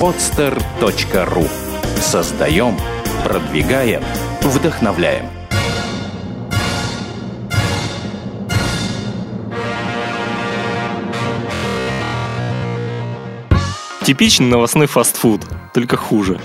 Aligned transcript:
podster.ru 0.00 1.48
Создаем, 2.00 2.76
продвигаем, 3.24 4.02
вдохновляем. 4.42 5.26
Типичный 14.04 14.46
новостной 14.46 14.86
фастфуд, 14.86 15.40
только 15.72 15.96
хуже. 15.96 16.38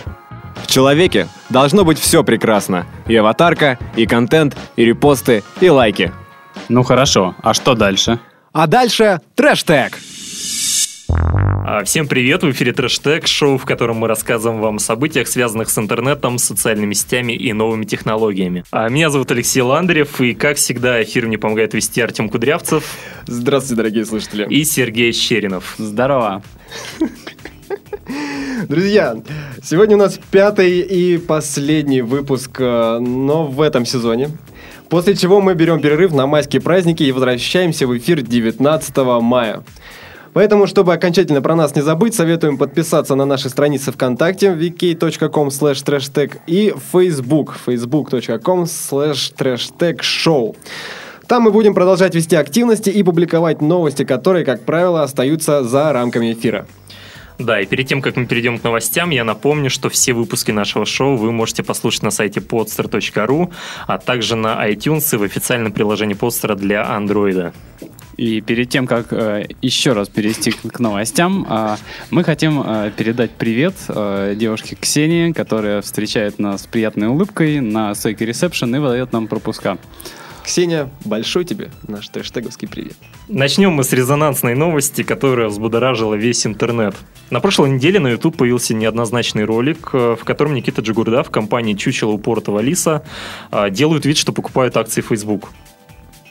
В 0.64 0.68
человеке 0.68 1.28
должно 1.50 1.84
быть 1.84 2.00
все 2.00 2.24
прекрасно. 2.24 2.86
И 3.08 3.16
аватарка, 3.16 3.78
и 3.98 4.06
контент, 4.06 4.56
и 4.78 4.86
репосты, 4.86 5.44
и 5.60 5.70
лайки. 5.70 6.14
Ну 6.70 6.84
хорошо, 6.84 7.36
а 7.42 7.54
что 7.54 7.76
дальше? 7.76 8.20
А 8.54 8.68
дальше 8.68 9.20
трэш-тег. 9.36 9.98
А, 11.12 11.84
всем 11.84 12.08
привет, 12.08 12.44
в 12.44 12.52
эфире 12.52 12.72
Трэш-Тег, 12.72 13.26
шоу, 13.26 13.58
в 13.58 13.66
котором 13.66 13.98
мы 13.98 14.08
рассказываем 14.08 14.62
вам 14.62 14.76
о 14.76 14.80
событиях, 14.80 15.28
связанных 15.28 15.70
с 15.70 15.78
интернетом, 15.78 16.38
социальными 16.38 16.94
сетями 16.94 17.34
и 17.34 17.52
новыми 17.54 17.86
технологиями. 17.86 18.64
А 18.72 18.90
меня 18.90 19.10
зовут 19.10 19.32
Алексей 19.32 19.62
Ландрев, 19.62 20.22
и, 20.22 20.34
как 20.34 20.58
всегда, 20.58 21.02
эфир 21.02 21.26
мне 21.26 21.38
помогает 21.38 21.74
вести 21.74 22.02
Артем 22.02 22.30
Кудрявцев. 22.30 22.84
Здравствуйте, 23.26 23.76
дорогие 23.78 24.06
слушатели. 24.06 24.46
И 24.50 24.64
Сергей 24.64 25.12
Щеринов. 25.12 25.76
Здорово. 25.78 26.44
Друзья, 28.68 29.18
сегодня 29.64 29.96
у 29.96 30.00
нас 30.00 30.20
пятый 30.32 30.80
и 30.82 31.18
последний 31.18 32.02
выпуск, 32.02 32.60
э, 32.60 33.00
но 33.00 33.46
в 33.46 33.62
этом 33.62 33.86
сезоне. 33.86 34.32
После 34.90 35.16
чего 35.16 35.40
мы 35.40 35.54
берем 35.54 35.80
перерыв 35.82 36.12
на 36.14 36.26
майские 36.28 36.62
праздники 36.62 37.04
и 37.04 37.12
возвращаемся 37.12 37.88
в 37.88 37.98
эфир 37.98 38.22
19 38.22 39.22
мая. 39.22 39.64
Поэтому, 40.40 40.68
чтобы 40.68 40.94
окончательно 40.94 41.42
про 41.42 41.54
нас 41.54 41.76
не 41.76 41.82
забыть, 41.82 42.16
советуем 42.16 42.58
подписаться 42.58 43.14
на 43.16 43.26
наши 43.26 43.50
страницы 43.50 43.92
ВКонтакте 43.92 44.54
vk.com 44.54 45.50
slash 45.50 45.84
trashtag 45.84 46.38
и 46.48 46.74
Facebook 46.94 47.56
facebook.com 47.68 48.64
slash 48.64 49.34
trashtag. 49.38 50.56
Там 51.28 51.44
мы 51.44 51.52
будем 51.52 51.74
продолжать 51.74 52.16
вести 52.16 52.38
активности 52.38 52.90
и 52.90 53.04
публиковать 53.04 53.60
новости, 53.62 54.06
которые, 54.06 54.46
как 54.46 54.64
правило, 54.64 55.04
остаются 55.04 55.62
за 55.66 55.92
рамками 55.92 56.32
эфира. 56.32 56.66
Да, 57.38 57.60
и 57.60 57.66
перед 57.66 57.88
тем, 57.88 58.02
как 58.02 58.16
мы 58.16 58.26
перейдем 58.26 58.60
к 58.60 58.64
новостям, 58.64 59.10
я 59.10 59.26
напомню, 59.26 59.70
что 59.70 59.90
все 59.90 60.14
выпуски 60.14 60.52
нашего 60.52 60.86
шоу 60.86 61.18
вы 61.18 61.34
можете 61.34 61.64
послушать 61.64 62.04
на 62.04 62.12
сайте 62.12 62.40
podster.ru, 62.40 63.52
а 63.88 63.98
также 63.98 64.38
на 64.38 64.66
iTunes 64.70 65.14
и 65.14 65.18
в 65.18 65.24
официальном 65.24 65.74
приложении 65.74 66.16
Podster 66.16 66.56
для 66.56 66.84
Android. 66.84 67.52
И 68.20 68.42
перед 68.42 68.70
тем, 68.70 68.86
как 68.86 69.14
э, 69.14 69.48
еще 69.62 69.94
раз 69.94 70.10
перейти 70.10 70.52
к 70.52 70.80
новостям, 70.82 71.48
э, 71.50 71.78
мы 72.12 72.26
хотим 72.26 72.62
э, 72.62 72.92
передать 72.92 73.32
привет 73.32 73.76
э, 73.88 74.36
девушке 74.36 74.76
Ксении, 74.76 75.32
которая 75.32 75.82
встречает 75.82 76.38
нас 76.38 76.64
с 76.64 76.68
приятной 76.68 77.08
улыбкой 77.08 77.62
на 77.62 77.96
стойке 77.96 78.26
ресепшн 78.26 78.76
и 78.76 78.80
выдает 78.80 79.14
нам 79.14 79.28
пропуска. 79.28 79.78
Ксения, 80.44 80.90
большой 81.06 81.46
тебе 81.46 81.70
наш 81.88 82.10
трэштеговский 82.10 82.68
привет. 82.68 82.98
Начнем 83.30 83.72
мы 83.72 83.86
с 83.86 83.94
резонансной 83.94 84.54
новости, 84.54 85.04
которая 85.04 85.48
взбудоражила 85.48 86.16
весь 86.16 86.46
интернет. 86.46 86.96
На 87.30 87.40
прошлой 87.40 87.70
неделе 87.70 88.02
на 88.02 88.10
YouTube 88.10 88.36
появился 88.36 88.74
неоднозначный 88.74 89.46
ролик, 89.46 89.92
э, 89.94 90.18
в 90.20 90.26
котором 90.26 90.56
Никита 90.56 90.82
Джигурда 90.82 91.24
в 91.24 91.30
компании 91.30 91.74
Чучела 91.74 92.12
упоротого 92.12 92.60
лиса 92.60 93.02
э, 93.50 93.70
делают 93.70 94.06
вид, 94.06 94.18
что 94.18 94.34
покупают 94.34 94.76
акции 94.76 95.00
Facebook. 95.00 95.52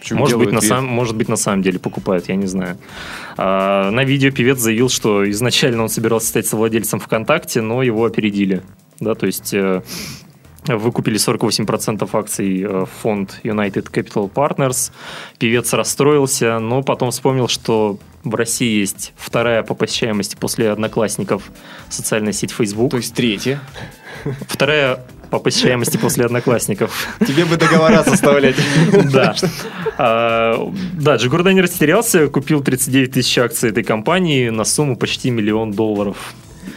Почему 0.09 0.21
Может 0.21 0.39
быть, 0.39 0.53
на 0.53 0.61
сам, 0.61 0.87
может 0.87 1.17
быть, 1.17 1.29
на 1.29 1.37
самом 1.37 1.63
деле 1.63 1.79
покупают, 1.79 2.29
я 2.29 2.35
не 2.35 2.47
знаю. 2.47 2.79
А, 3.37 3.91
на 3.91 4.05
видео 4.05 4.31
певец 4.31 4.59
заявил, 4.59 4.89
что 4.89 5.29
изначально 5.31 5.83
он 5.83 5.89
собирался 5.89 6.29
стать 6.29 6.47
совладельцем 6.47 6.99
ВКонтакте, 6.99 7.61
но 7.61 7.83
его 7.83 8.05
опередили. 8.05 8.63
Да, 9.01 9.15
то 9.15 9.27
есть 9.27 9.53
э, 9.53 9.83
выкупили 10.67 11.19
48% 11.19 12.09
акций 12.13 12.63
э, 12.63 12.87
фонд 13.03 13.41
United 13.45 13.91
Capital 13.93 14.33
Partners. 14.33 14.93
Певец 15.39 15.73
расстроился, 15.75 16.59
но 16.59 16.83
потом 16.83 17.11
вспомнил, 17.11 17.49
что 17.49 17.99
в 18.25 18.35
России 18.35 18.81
есть 18.81 19.13
вторая 19.17 19.63
по 19.63 19.75
посещаемости 19.75 20.37
после 20.37 20.71
одноклассников 20.71 21.51
социальная 21.91 22.33
сеть 22.33 22.51
Facebook. 22.51 22.91
То 22.91 22.97
есть 22.97 23.15
третье. 23.15 23.61
Вторая 24.49 25.05
по 25.31 25.39
посещаемости 25.39 25.97
после 25.97 26.25
одноклассников. 26.25 27.07
Тебе 27.27 27.45
бы 27.45 27.57
договора 27.57 28.03
составлять. 28.05 28.57
Да. 29.13 29.35
А, 29.99 30.71
Да, 30.95 31.17
Джигурда 31.17 31.53
не 31.53 31.61
растерялся, 31.61 32.29
купил 32.29 32.63
39 32.63 33.13
тысяч 33.13 33.39
акций 33.39 33.71
этой 33.71 33.83
компании 33.85 34.49
на 34.51 34.65
сумму 34.65 34.97
почти 34.97 35.31
миллион 35.31 35.73
долларов. 35.73 36.35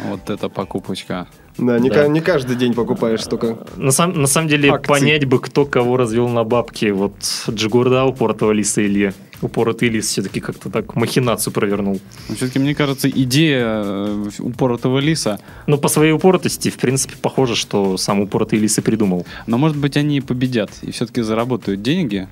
Вот 0.09 0.29
это 0.29 0.49
покупочка. 0.49 1.27
Да, 1.57 1.77
не, 1.79 1.89
Да. 1.89 2.03
ка- 2.03 2.07
не 2.07 2.21
каждый 2.21 2.55
день 2.55 2.73
покупаешь 2.73 3.21
столько. 3.23 3.57
На, 3.75 3.91
сам- 3.91 4.19
на 4.19 4.27
самом 4.27 4.47
деле, 4.47 4.71
Акций. 4.71 4.87
понять 4.87 5.25
бы, 5.25 5.39
кто 5.39 5.65
кого 5.65 5.97
развел 5.97 6.27
на 6.29 6.43
бабки. 6.43 6.85
Вот 6.91 7.13
Джигурда 7.49 8.05
упоротого 8.05 8.51
лиса 8.51 8.81
или 8.81 9.13
упоротый 9.41 9.89
лис 9.89 10.07
все-таки 10.07 10.39
как-то 10.39 10.69
так 10.69 10.95
махинацию 10.95 11.53
провернул. 11.53 11.99
Но 12.29 12.35
все-таки, 12.35 12.59
мне 12.59 12.75
кажется, 12.75 13.09
идея 13.09 13.81
э, 13.83 14.29
упоротого 14.39 14.99
лиса, 14.99 15.39
Но 15.67 15.77
по 15.77 15.87
своей 15.87 16.11
упоротости, 16.13 16.69
в 16.69 16.77
принципе, 16.77 17.15
похоже, 17.21 17.55
что 17.55 17.97
сам 17.97 18.19
упоротый 18.21 18.59
лис 18.59 18.77
и 18.77 18.81
придумал. 18.81 19.25
но 19.47 19.57
может 19.57 19.77
быть 19.77 19.97
они 19.97 20.17
и 20.17 20.21
победят 20.21 20.71
и 20.81 20.91
все-таки 20.91 21.21
заработают 21.21 21.81
деньги 21.81 22.27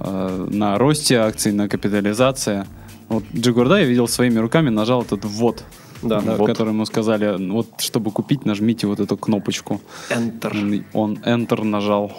э, 0.00 0.46
на 0.50 0.78
росте 0.78 1.16
акций, 1.18 1.52
на 1.52 1.68
капитализации. 1.68 2.64
Вот 3.08 3.24
Джигурда, 3.34 3.78
я 3.78 3.84
видел 3.84 4.08
своими 4.08 4.38
руками, 4.38 4.68
нажал 4.70 5.02
этот 5.02 5.24
ввод, 5.24 5.64
Да. 6.02 6.20
да, 6.20 6.34
Вот. 6.36 6.46
который 6.46 6.70
ему 6.70 6.84
сказали, 6.84 7.36
вот 7.50 7.68
чтобы 7.78 8.10
купить, 8.10 8.44
нажмите 8.44 8.86
вот 8.86 9.00
эту 9.00 9.16
кнопочку. 9.16 9.80
Enter. 10.10 10.84
Он, 10.92 11.14
Enter 11.24 11.64
нажал. 11.64 12.12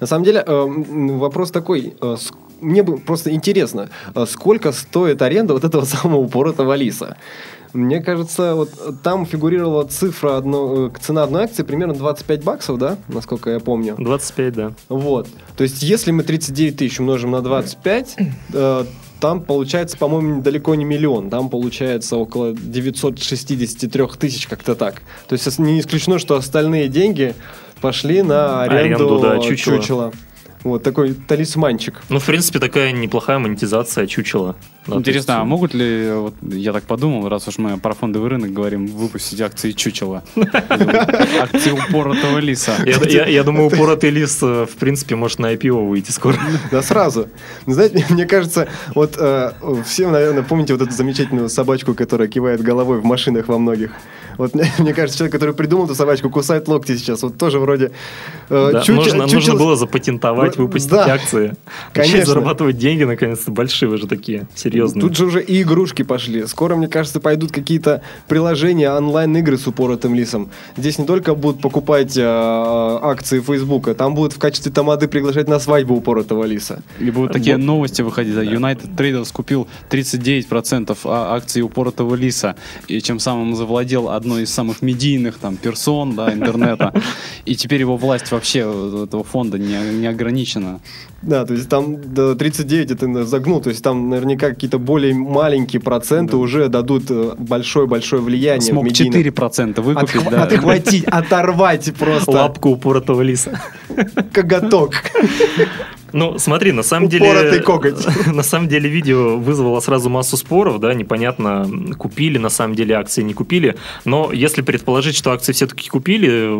На 0.00 0.06
самом 0.06 0.24
деле, 0.24 0.42
э, 0.46 0.64
вопрос 1.18 1.50
такой. 1.50 1.94
Мне 2.60 2.82
бы 2.82 2.98
просто 2.98 3.32
интересно, 3.32 3.90
э, 4.14 4.26
сколько 4.26 4.72
стоит 4.72 5.22
аренда 5.22 5.54
вот 5.54 5.64
этого 5.64 5.84
самого 5.84 6.20
упоротого 6.20 6.74
лиса? 6.74 7.16
Мне 7.72 8.00
кажется, 8.00 8.54
вот 8.54 8.70
там 9.02 9.26
фигурировала 9.26 9.84
цифра, 9.84 10.38
одно, 10.38 10.86
э, 10.86 10.90
цена 11.00 11.24
одной 11.24 11.44
акции 11.44 11.62
примерно 11.62 11.94
25 11.94 12.42
баксов, 12.42 12.78
да, 12.78 12.96
насколько 13.08 13.50
я 13.50 13.60
помню. 13.60 13.96
25, 13.98 14.54
да. 14.54 14.72
Вот. 14.88 15.28
То 15.56 15.62
есть, 15.62 15.82
если 15.82 16.10
мы 16.10 16.22
39 16.22 16.76
тысяч 16.76 17.00
умножим 17.00 17.32
на 17.32 17.42
25, 17.42 18.16
э, 18.54 18.84
там 19.20 19.42
получается, 19.42 19.96
по-моему, 19.98 20.42
далеко 20.42 20.74
не 20.74 20.84
миллион. 20.84 21.30
Там 21.30 21.48
получается 21.50 22.16
около 22.16 22.52
963 22.52 24.06
тысяч, 24.18 24.46
как-то 24.46 24.74
так. 24.74 25.02
То 25.28 25.34
есть, 25.34 25.58
не 25.58 25.80
исключено, 25.80 26.18
что 26.18 26.36
остальные 26.36 26.88
деньги 26.88 27.34
пошли 27.80 28.22
на 28.22 28.62
аренду, 28.62 29.04
Аренду, 29.06 29.18
да, 29.20 29.38
чучела. 29.38 29.78
чучела. 29.78 30.12
Вот 30.62 30.82
такой 30.82 31.14
талисманчик. 31.14 32.02
Ну, 32.08 32.18
в 32.18 32.26
принципе, 32.26 32.58
такая 32.58 32.92
неплохая 32.92 33.38
монетизация 33.38 34.06
чучела. 34.06 34.56
Да, 34.86 34.92
то 34.92 34.98
Интересно, 35.00 35.32
есть, 35.32 35.42
а 35.42 35.44
могут 35.44 35.74
ли, 35.74 36.10
вот, 36.12 36.34
я 36.42 36.72
так 36.72 36.84
подумал, 36.84 37.28
раз 37.28 37.48
уж 37.48 37.58
мы 37.58 37.76
про 37.78 37.92
фондовый 37.92 38.30
рынок 38.30 38.52
говорим, 38.52 38.86
выпустить 38.86 39.40
акции 39.40 39.72
чучела? 39.72 40.22
Акции 40.36 41.72
упоротого 41.72 42.38
лиса. 42.38 42.76
Я, 42.84 43.42
думаю, 43.42 43.66
упоротый 43.66 44.10
лис, 44.10 44.38
э, 44.42 44.66
в 44.66 44.76
принципе, 44.76 45.16
может 45.16 45.40
на 45.40 45.52
IPO 45.54 45.88
выйти 45.88 46.12
скоро. 46.12 46.36
Да 46.70 46.82
сразу. 46.82 47.28
Ну, 47.66 47.72
Знаете, 47.72 48.04
мне 48.10 48.26
кажется, 48.26 48.68
вот 48.94 49.16
э, 49.18 49.52
все, 49.84 50.08
наверное, 50.08 50.42
помните 50.42 50.72
вот 50.74 50.82
эту 50.82 50.92
замечательную 50.92 51.48
собачку, 51.48 51.94
которая 51.94 52.28
кивает 52.28 52.62
головой 52.62 53.00
в 53.00 53.04
машинах 53.04 53.48
во 53.48 53.58
многих. 53.58 53.90
Вот 54.38 54.54
мне, 54.78 54.94
кажется, 54.94 55.18
человек, 55.18 55.32
который 55.32 55.54
придумал 55.54 55.86
эту 55.86 55.94
собачку, 55.94 56.30
кусает 56.30 56.68
локти 56.68 56.96
сейчас. 56.96 57.22
Вот 57.22 57.38
тоже 57.38 57.58
вроде... 57.58 57.92
э, 58.50 58.82
нужно, 58.88 59.54
было 59.54 59.76
запатентовать, 59.76 60.56
Ну, 60.56 60.64
выпустить 60.64 60.92
акции. 60.92 61.56
Конечно. 61.92 62.26
Зарабатывать 62.26 62.78
деньги, 62.78 63.04
наконец-то, 63.04 63.50
большие 63.50 63.88
уже 63.88 64.06
такие, 64.06 64.46
серьезные. 64.54 64.75
Тут 64.84 65.16
же 65.16 65.26
уже 65.26 65.42
и 65.42 65.62
игрушки 65.62 66.02
пошли. 66.02 66.46
Скоро, 66.46 66.76
мне 66.76 66.88
кажется, 66.88 67.20
пойдут 67.20 67.52
какие-то 67.52 68.02
приложения, 68.28 68.90
онлайн-игры 68.90 69.58
с 69.58 69.66
упоротым 69.66 70.14
лисом. 70.14 70.50
Здесь 70.76 70.98
не 70.98 71.06
только 71.06 71.34
будут 71.34 71.60
покупать 71.60 72.16
э, 72.16 72.22
акции 72.22 73.40
Фейсбука, 73.40 73.94
там 73.94 74.14
будут 74.14 74.32
в 74.32 74.38
качестве 74.38 74.72
тамады 74.72 75.08
приглашать 75.08 75.48
на 75.48 75.58
свадьбу 75.58 75.94
упоротого 75.94 76.44
лиса. 76.44 76.82
И 76.98 77.10
будут 77.10 77.32
такие 77.32 77.56
Вот. 77.56 77.64
новости 77.64 78.02
выходить. 78.02 78.34
да, 78.34 78.42
United 78.42 78.94
Traders 78.96 79.32
купил 79.32 79.68
39% 79.90 80.96
а- 81.04 81.36
акций 81.36 81.62
упоротого 81.62 82.14
лиса, 82.14 82.56
и 82.88 83.00
чем 83.00 83.18
самым 83.18 83.54
завладел 83.54 84.08
одной 84.08 84.42
из 84.42 84.52
самых 84.52 84.82
медийных 84.82 85.38
там 85.38 85.56
персон 85.56 86.14
да, 86.14 86.32
интернета. 86.32 86.92
И 87.44 87.54
теперь 87.54 87.80
его 87.80 87.96
власть 87.96 88.32
вообще 88.32 88.62
э, 88.64 89.04
этого 89.04 89.24
фонда 89.24 89.58
не, 89.58 89.78
не 89.94 90.06
ограничена. 90.06 90.80
Да, 91.22 91.44
то 91.46 91.54
есть 91.54 91.68
там 91.68 92.14
до 92.14 92.34
39 92.34 92.90
это 92.90 93.24
загнул, 93.24 93.60
то 93.60 93.70
есть 93.70 93.82
там 93.82 94.10
наверняка 94.10 94.50
какие-то 94.50 94.78
более 94.78 95.14
маленькие 95.14 95.80
проценты 95.80 96.36
уже 96.36 96.68
дадут 96.68 97.04
э, 97.10 97.34
большое-большое 97.38 98.20
влияние 98.22 98.60
в 98.60 98.74
Смог 98.74 98.84
медийном- 98.84 99.12
4% 99.14 99.80
выкупить, 99.80 100.14
Отхва- 100.22 100.30
да. 100.30 100.42
Отхватить, 100.44 101.04
оторвать 101.04 101.92
просто 101.94 102.30
Лапку 102.30 102.68
упоротого 102.70 103.22
лиса. 103.22 103.60
коготок. 104.32 104.92
Ну, 106.16 106.38
смотри, 106.38 106.72
на 106.72 106.82
самом 106.82 107.10
деле... 107.10 107.60
Коготь. 107.60 108.06
На 108.26 108.42
самом 108.42 108.68
деле 108.68 108.88
видео 108.88 109.36
вызвало 109.36 109.80
сразу 109.80 110.08
массу 110.08 110.38
споров, 110.38 110.80
да, 110.80 110.94
непонятно, 110.94 111.68
купили 111.98 112.38
на 112.38 112.48
самом 112.48 112.74
деле 112.74 112.94
акции, 112.94 113.20
не 113.22 113.34
купили. 113.34 113.76
Но 114.06 114.32
если 114.32 114.62
предположить, 114.62 115.14
что 115.14 115.32
акции 115.32 115.52
все-таки 115.52 115.90
купили, 115.90 116.50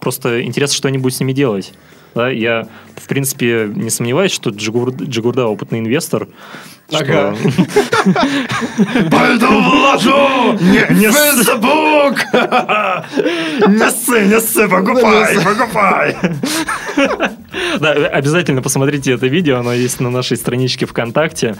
просто 0.00 0.42
интересно, 0.42 0.76
что 0.76 0.88
они 0.88 0.96
будут 0.96 1.14
с 1.14 1.20
ними 1.20 1.34
делать. 1.34 1.74
Да, 2.14 2.30
я, 2.30 2.68
в 2.96 3.06
принципе, 3.06 3.70
не 3.74 3.90
сомневаюсь, 3.90 4.32
что 4.32 4.50
Джигур- 4.50 4.94
Джигурда 5.04 5.46
опытный 5.46 5.80
инвестор. 5.80 6.28
Ага. 6.90 7.34
Пойду 9.10 9.46
вложу! 9.46 10.58
Не, 10.60 10.86
не 10.94 11.10
Facebook! 11.10 12.18
Не 13.68 13.90
ссы, 13.90 14.24
не 14.26 14.40
ссы, 14.40 14.68
покупай, 14.68 15.38
покупай. 15.42 16.16
Да, 17.80 17.92
обязательно 17.92 18.62
посмотрите 18.62 19.12
это 19.12 19.26
видео, 19.26 19.58
оно 19.58 19.72
есть 19.72 20.00
на 20.00 20.10
нашей 20.10 20.36
страничке 20.36 20.86
ВКонтакте. 20.86 21.56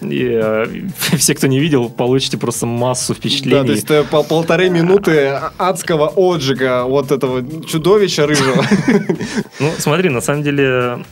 И 0.00 0.28
э, 0.30 0.66
все, 1.16 1.34
кто 1.34 1.46
не 1.46 1.58
видел, 1.60 1.88
получите 1.88 2.38
просто 2.38 2.66
массу 2.66 3.12
Да, 3.14 3.18
впечатлений. 3.18 3.66
то 3.66 3.72
есть 3.72 3.90
э, 3.90 4.04
пол- 4.04 4.24
полторы 4.24 4.70
минуты 4.70 5.38
адского 5.58 6.08
отжига 6.14 6.84
вот 6.84 7.10
этого 7.12 7.42
чудовища 7.66 8.26
рыжего. 8.26 8.64
Ну, 9.60 9.72
смотри, 9.78 10.10
на 10.10 10.20
самом 10.20 10.42
деле, 10.42 11.04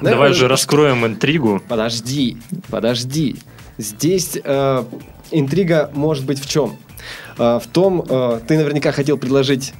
Да, 0.00 0.10
давай 0.10 0.30
э, 0.30 0.34
же 0.34 0.48
раскроем 0.48 1.06
интригу. 1.06 1.62
Подожди, 1.68 2.36
подожди. 2.70 3.36
Здесь 3.78 4.36
э, 4.42 4.84
интрига 5.30 5.90
может 5.94 6.24
быть 6.24 6.40
в 6.40 6.48
чем? 6.48 6.76
Э, 7.38 7.60
в 7.62 7.66
том, 7.72 8.04
э, 8.08 8.40
ты 8.46 8.56
наверняка 8.56 8.92
хотел 8.92 9.18
предложить, 9.18 9.72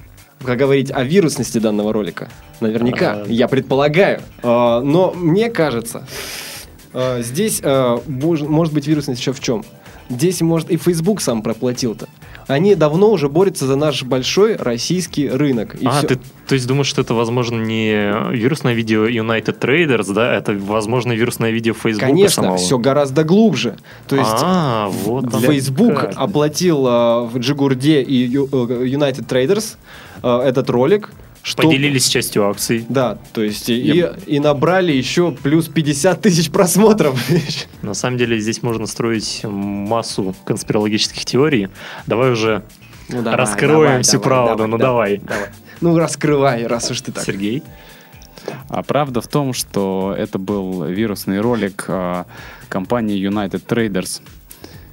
как 0.43 0.57
говорить 0.57 0.91
о 0.91 1.03
вирусности 1.03 1.57
данного 1.57 1.93
ролика. 1.93 2.29
Наверняка, 2.61 3.23
А. 3.23 3.25
я 3.27 3.47
предполагаю. 3.47 4.21
Э, 4.43 4.81
но 4.83 5.11
мне 5.15 5.49
кажется, 5.49 6.05
э, 6.93 7.21
здесь 7.21 7.59
э, 7.63 7.97
может 8.07 8.73
быть 8.73 8.87
вирусность 8.87 9.19
еще 9.19 9.33
в 9.33 9.39
чем? 9.39 9.63
Здесь, 10.09 10.41
может, 10.41 10.71
и 10.71 10.77
Facebook 10.77 11.21
сам 11.21 11.43
проплатил-то. 11.43 12.07
Они 12.47 12.73
давно 12.73 13.11
уже 13.11 13.29
борются 13.29 13.67
за 13.67 13.75
наш 13.75 14.01
большой 14.01 14.55
российский 14.55 15.29
рынок. 15.29 15.75
И 15.79 15.85
а, 15.85 15.91
всё. 15.99 16.07
ты 16.07 16.19
то 16.47 16.55
есть 16.55 16.65
думаешь, 16.65 16.87
что 16.87 17.01
это, 17.01 17.13
возможно, 17.13 17.61
не 17.61 18.11
вирусное 18.31 18.73
видео 18.73 19.07
United 19.07 19.59
Traders, 19.59 20.11
да? 20.11 20.33
Это, 20.33 20.53
возможно, 20.53 21.11
вирусное 21.11 21.51
видео 21.51 21.75
Facebook 21.75 21.99
Конечно, 21.99 22.41
самого? 22.41 22.57
все 22.57 22.79
гораздо 22.79 23.23
глубже. 23.23 23.77
То 24.07 24.15
есть 24.15 24.31
а, 24.41 24.87
вот 24.89 25.31
Facebook 25.31 25.99
как. 25.99 26.13
оплатил 26.15 26.87
э, 26.87 27.25
в 27.25 27.37
Джигурде 27.37 28.01
и 28.01 28.25
э, 28.25 28.39
United 28.39 29.27
Traders 29.27 29.75
э, 30.23 30.41
этот 30.45 30.69
ролик. 30.69 31.09
Что... 31.41 31.63
Поделились 31.63 32.07
частью 32.07 32.47
акций. 32.49 32.85
Да, 32.89 33.17
то 33.31 33.41
есть 33.41 33.69
и, 33.69 33.75
Я 33.75 34.13
и 34.27 34.39
набрали 34.39 34.91
еще 34.91 35.31
плюс 35.31 35.67
50 35.67 36.21
тысяч 36.21 36.51
просмотров. 36.51 37.17
На 37.81 37.93
самом 37.93 38.17
деле 38.17 38.37
здесь 38.39 38.61
можно 38.61 38.85
строить 38.85 39.41
массу 39.43 40.35
конспирологических 40.43 41.23
теорий. 41.23 41.69
Давай 42.07 42.31
уже 42.31 42.63
Ну, 43.07 43.21
давай, 43.21 43.37
раскроем 43.37 43.71
давай, 43.83 44.03
всю 44.03 44.19
давай, 44.19 44.27
правду. 44.27 44.67
ну 44.67 44.77
давай, 44.77 45.21
Ну, 45.81 45.97
раскрывай, 45.97 46.67
раз 46.67 46.91
уж 46.91 47.01
ты 47.01 47.13
так. 47.13 47.23
Сергей. 47.23 47.63
А 48.67 48.83
правда 48.83 49.21
в 49.21 49.27
том, 49.27 49.53
что 49.53 50.13
это 50.17 50.37
был 50.37 50.83
вирусный 50.83 51.39
ролик 51.39 51.85
а, 51.87 52.25
компании 52.67 53.17
United 53.17 53.65
Traders. 53.65 54.21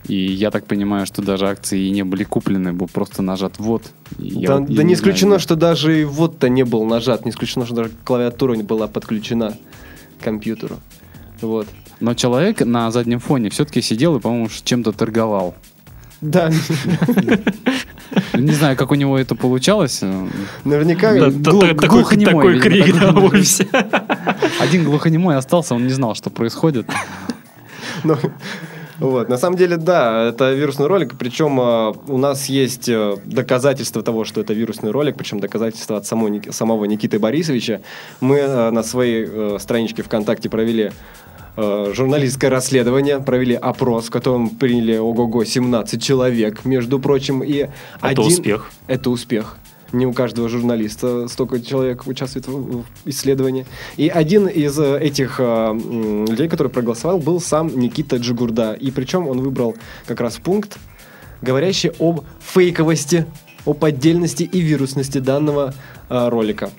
И 0.08 0.14
я 0.14 0.50
так 0.50 0.66
понимаю, 0.66 1.04
что 1.06 1.20
даже 1.22 1.48
акции 1.48 1.80
и 1.86 1.90
не 1.90 2.04
были 2.04 2.22
куплены, 2.24 2.72
был 2.72 2.86
просто 2.86 3.22
нажат 3.22 3.58
вот. 3.58 3.82
Я 4.18 4.48
Да, 4.48 4.56
вот- 4.58 4.66
да 4.68 4.72
не 4.82 4.94
знаю, 4.94 4.94
исключено, 4.94 5.32
да. 5.32 5.38
что 5.40 5.56
даже 5.56 6.00
и 6.00 6.04
вот-то 6.04 6.48
не 6.48 6.64
был 6.64 6.84
нажат, 6.84 7.24
не 7.24 7.30
исключено, 7.32 7.66
что 7.66 7.74
даже 7.74 7.90
клавиатура 8.04 8.54
не 8.54 8.62
была 8.62 8.86
подключена 8.86 9.56
к 10.20 10.24
компьютеру. 10.24 10.76
Вот. 11.40 11.66
Но 12.00 12.14
человек 12.14 12.60
на 12.60 12.90
заднем 12.90 13.18
фоне 13.20 13.50
все-таки 13.50 13.82
сидел 13.82 14.16
и, 14.16 14.20
по-моему, 14.20 14.48
чем-то 14.64 14.92
торговал. 14.92 15.54
Да, 16.20 16.50
Не 18.34 18.52
знаю, 18.52 18.76
как 18.76 18.90
у 18.90 18.94
него 18.94 19.18
это 19.18 19.34
получалось. 19.34 19.98
э, 20.02 20.28
наверняка 20.64 21.12
Да, 21.14 21.30
глу- 21.30 21.60
та- 21.60 21.68
та- 21.68 21.74
такой, 21.74 21.88
глухонемой, 22.00 22.32
такой 22.34 22.60
крик 22.60 22.86
глухонемой. 22.96 23.24
офисе. 23.26 23.68
Один 24.60 24.84
глухонемой 24.84 25.36
остался, 25.36 25.74
он 25.74 25.86
не 25.86 25.92
знал, 25.92 26.14
что 26.14 26.30
происходит. 26.30 26.86
Вот, 28.98 29.28
на 29.28 29.36
самом 29.36 29.56
деле, 29.56 29.76
да, 29.76 30.24
это 30.24 30.52
вирусный 30.54 30.86
ролик, 30.86 31.16
причем 31.18 31.60
э, 31.60 31.92
у 32.08 32.16
нас 32.16 32.46
есть 32.46 32.88
э, 32.88 33.16
доказательства 33.24 34.02
того, 34.02 34.24
что 34.24 34.40
это 34.40 34.54
вирусный 34.54 34.90
ролик, 34.90 35.16
причем 35.16 35.38
доказательства 35.38 35.98
от 35.98 36.06
самого, 36.06 36.40
самого 36.50 36.86
Никиты 36.86 37.18
Борисовича. 37.18 37.82
Мы 38.20 38.36
э, 38.36 38.70
на 38.70 38.82
своей 38.82 39.26
э, 39.28 39.58
страничке 39.60 40.02
ВКонтакте 40.02 40.48
провели 40.48 40.92
э, 41.56 41.92
журналистское 41.94 42.50
расследование, 42.50 43.20
провели 43.20 43.54
опрос, 43.54 44.06
в 44.06 44.10
котором 44.10 44.48
приняли 44.48 44.96
ого-го 44.96 45.44
17 45.44 46.02
человек, 46.02 46.64
между 46.64 46.98
прочим, 46.98 47.42
и 47.42 47.52
Это 47.52 47.70
один... 48.00 48.24
успех. 48.24 48.70
Это 48.86 49.10
успех. 49.10 49.58
Не 49.92 50.06
у 50.06 50.12
каждого 50.12 50.48
журналиста 50.48 51.28
столько 51.28 51.60
человек 51.60 52.06
участвует 52.06 52.46
в, 52.48 52.84
исследовании. 53.04 53.66
И 53.96 54.08
один 54.08 54.48
из 54.48 54.78
э, 54.78 54.98
этих 55.00 55.36
э, 55.38 55.78
людей, 56.28 56.48
который 56.48 56.68
проголосовал, 56.68 57.18
был 57.18 57.40
сам 57.40 57.78
Никита 57.78 58.16
Джигурда. 58.16 58.72
И 58.72 58.90
причем 58.90 59.28
он 59.28 59.40
выбрал 59.40 59.76
как 60.06 60.20
раз 60.20 60.36
пункт, 60.36 60.78
говорящий 61.40 61.92
об 61.98 62.24
фейковости, 62.40 63.26
о 63.66 63.74
поддельности 63.74 64.44
и 64.44 64.60
вирусности 64.60 65.18
данного 65.18 65.74
э, 66.08 66.28
ролика. 66.28 66.70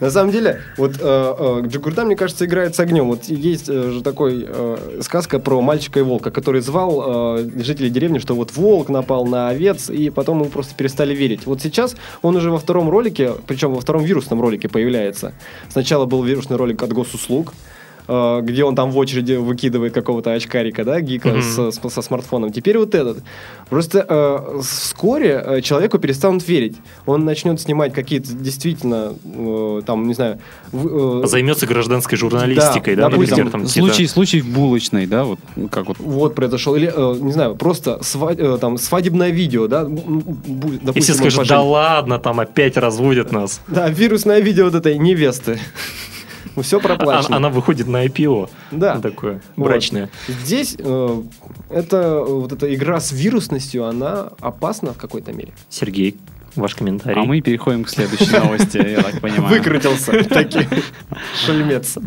На 0.00 0.10
самом 0.10 0.32
деле, 0.32 0.60
вот 0.76 0.96
э, 1.00 1.00
э, 1.00 1.62
Джигурда, 1.66 2.04
мне 2.04 2.16
кажется, 2.16 2.44
играет 2.44 2.74
с 2.74 2.80
огнем. 2.80 3.06
Вот 3.06 3.24
есть 3.24 3.68
э, 3.68 3.90
же 3.90 4.02
такой 4.02 4.44
э, 4.46 5.00
сказка 5.02 5.38
про 5.38 5.60
мальчика 5.62 6.00
и 6.00 6.02
волка, 6.02 6.30
который 6.30 6.60
звал 6.60 7.38
э, 7.38 7.50
жителей 7.62 7.88
деревни, 7.88 8.18
что 8.18 8.34
вот 8.34 8.54
волк 8.56 8.88
напал 8.88 9.24
на 9.26 9.48
овец, 9.48 9.88
и 9.88 10.10
потом 10.10 10.40
ему 10.40 10.50
просто 10.50 10.74
перестали 10.74 11.14
верить. 11.14 11.46
Вот 11.46 11.62
сейчас 11.62 11.96
он 12.22 12.36
уже 12.36 12.50
во 12.50 12.58
втором 12.58 12.90
ролике, 12.90 13.32
причем 13.46 13.72
во 13.72 13.80
втором 13.80 14.02
вирусном 14.04 14.40
ролике 14.40 14.68
появляется. 14.68 15.32
Сначала 15.70 16.04
был 16.04 16.22
вирусный 16.22 16.56
ролик 16.56 16.82
от 16.82 16.92
госуслуг, 16.92 17.54
где 18.06 18.64
он 18.64 18.74
там 18.76 18.90
в 18.90 18.98
очереди 18.98 19.32
выкидывает 19.34 19.92
какого-то 19.94 20.32
очкарика, 20.32 20.84
да, 20.84 21.00
гика 21.00 21.28
Мгм. 21.28 21.42
с- 21.42 21.70
с- 21.72 21.90
со 21.90 22.02
смартфоном. 22.02 22.52
Теперь 22.52 22.76
вот 22.78 22.94
этот. 22.94 23.18
Просто 23.70 24.04
э, 24.08 24.60
вскоре 24.62 25.42
э, 25.44 25.60
человеку 25.62 25.98
перестанут 25.98 26.46
верить. 26.46 26.76
Он 27.06 27.24
начнет 27.24 27.60
снимать 27.60 27.92
какие-то 27.94 28.32
действительно, 28.34 29.14
э, 29.24 29.82
там, 29.86 30.06
не 30.06 30.14
знаю... 30.14 30.38
в- 30.72 31.22
э, 31.24 31.26
Займется 31.26 31.66
гражданской 31.66 32.18
журналистикой, 32.18 32.94
Да, 32.96 33.04
да, 33.04 33.08
допустим, 33.10 33.44
например, 33.44 33.52
там 33.52 33.66
Случай, 33.66 34.06
случай 34.06 34.40
в 34.42 34.48
булочной, 34.48 35.06
да, 35.06 35.24
вот 35.24 35.38
ну, 35.56 35.68
как 35.68 35.86
вот. 35.88 35.98
вот 35.98 36.34
произошел. 36.34 36.74
Или, 36.76 36.92
э, 36.94 37.16
не 37.20 37.32
знаю, 37.32 37.54
просто 37.56 38.00
сва- 38.02 38.36
э, 38.36 38.58
там, 38.58 38.76
свадебное 38.78 39.30
видео, 39.30 39.66
да? 39.66 39.84
допустим, 39.84 41.00
все 41.02 41.12
он 41.12 41.18
скажут, 41.18 41.48
да 41.48 41.62
ладно, 41.62 42.18
там 42.18 42.40
опять 42.40 42.76
разводят 42.76 43.32
нас. 43.32 43.60
Да, 43.68 43.88
вирусное 43.88 44.40
видео 44.40 44.64
вот 44.66 44.74
этой 44.74 44.98
невесты. 44.98 45.58
Все 46.62 46.80
проплачено. 46.80 47.36
Она 47.36 47.48
выходит 47.48 47.86
на 47.86 48.04
IPO. 48.06 48.48
Да. 48.70 48.98
Такое, 49.00 49.40
Вот. 49.56 49.66
брачное. 49.66 50.10
Здесь 50.28 50.76
э, 50.78 51.22
это, 51.70 51.96
э, 51.96 52.24
вот 52.24 52.52
эта 52.52 52.72
игра 52.74 53.00
с 53.00 53.12
вирусностью, 53.12 53.84
она 53.86 54.30
опасна 54.40 54.92
в 54.92 54.98
какой-то 54.98 55.32
мере. 55.32 55.52
Сергей, 55.68 56.16
ваш 56.56 56.74
комментарий. 56.74 57.20
А 57.20 57.24
мы 57.24 57.40
переходим 57.40 57.84
к 57.84 57.88
следующей 57.88 58.38
новости, 58.38 58.76
я 58.76 59.02
так 59.02 59.20
понимаю. 59.20 59.46
Выкрутился. 59.46 60.24
Таки. 60.24 60.68
Шельмец. 61.44 61.98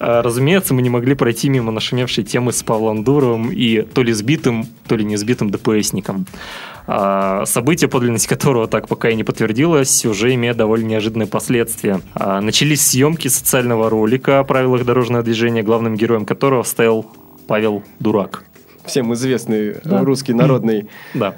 А, 0.00 0.22
Разумеется, 0.22 0.74
мы 0.74 0.82
не 0.82 0.90
могли 0.90 1.14
пройти 1.14 1.48
мимо 1.48 1.72
нашумевшей 1.72 2.24
темы 2.24 2.52
с 2.52 2.62
Павлом 2.62 3.04
Дуровым 3.04 3.50
и 3.50 3.82
то 3.82 4.02
ли 4.02 4.12
сбитым, 4.12 4.66
то 4.86 4.96
ли 4.96 5.04
не 5.04 5.16
сбитым 5.16 5.50
ДПСником. 5.50 6.26
А, 6.90 7.44
Событие, 7.44 7.88
подлинность 7.88 8.26
которого 8.26 8.66
так 8.66 8.88
пока 8.88 9.10
и 9.10 9.14
не 9.14 9.22
подтвердилось, 9.22 10.06
уже 10.06 10.32
имеет 10.34 10.56
довольно 10.56 10.86
неожиданные 10.86 11.26
последствия. 11.26 12.00
А, 12.14 12.40
Начались 12.40 12.80
съемки 12.86 13.28
социального 13.28 13.90
ролика 13.90 14.40
о 14.40 14.44
правилах 14.44 14.84
дорожного 14.86 15.22
движения, 15.22 15.62
главным 15.62 15.96
героем 15.96 16.24
которого 16.24 16.62
стоял 16.62 17.04
Павел 17.46 17.82
Дурак. 18.00 18.44
Всем 18.86 19.12
известный 19.12 19.72
э, 19.72 20.02
русский 20.02 20.32
народный 20.34 20.88
Да. 21.12 21.34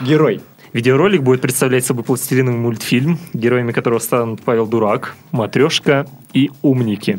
герой. 0.00 0.40
Видеоролик 0.72 1.22
будет 1.22 1.40
представлять 1.40 1.84
собой 1.84 2.04
пластилиновый 2.04 2.60
мультфильм, 2.60 3.18
героями 3.32 3.72
которого 3.72 3.98
станут 3.98 4.40
Павел 4.42 4.68
Дурак, 4.68 5.16
Матрешка 5.32 6.06
и 6.32 6.48
Умники. 6.62 7.18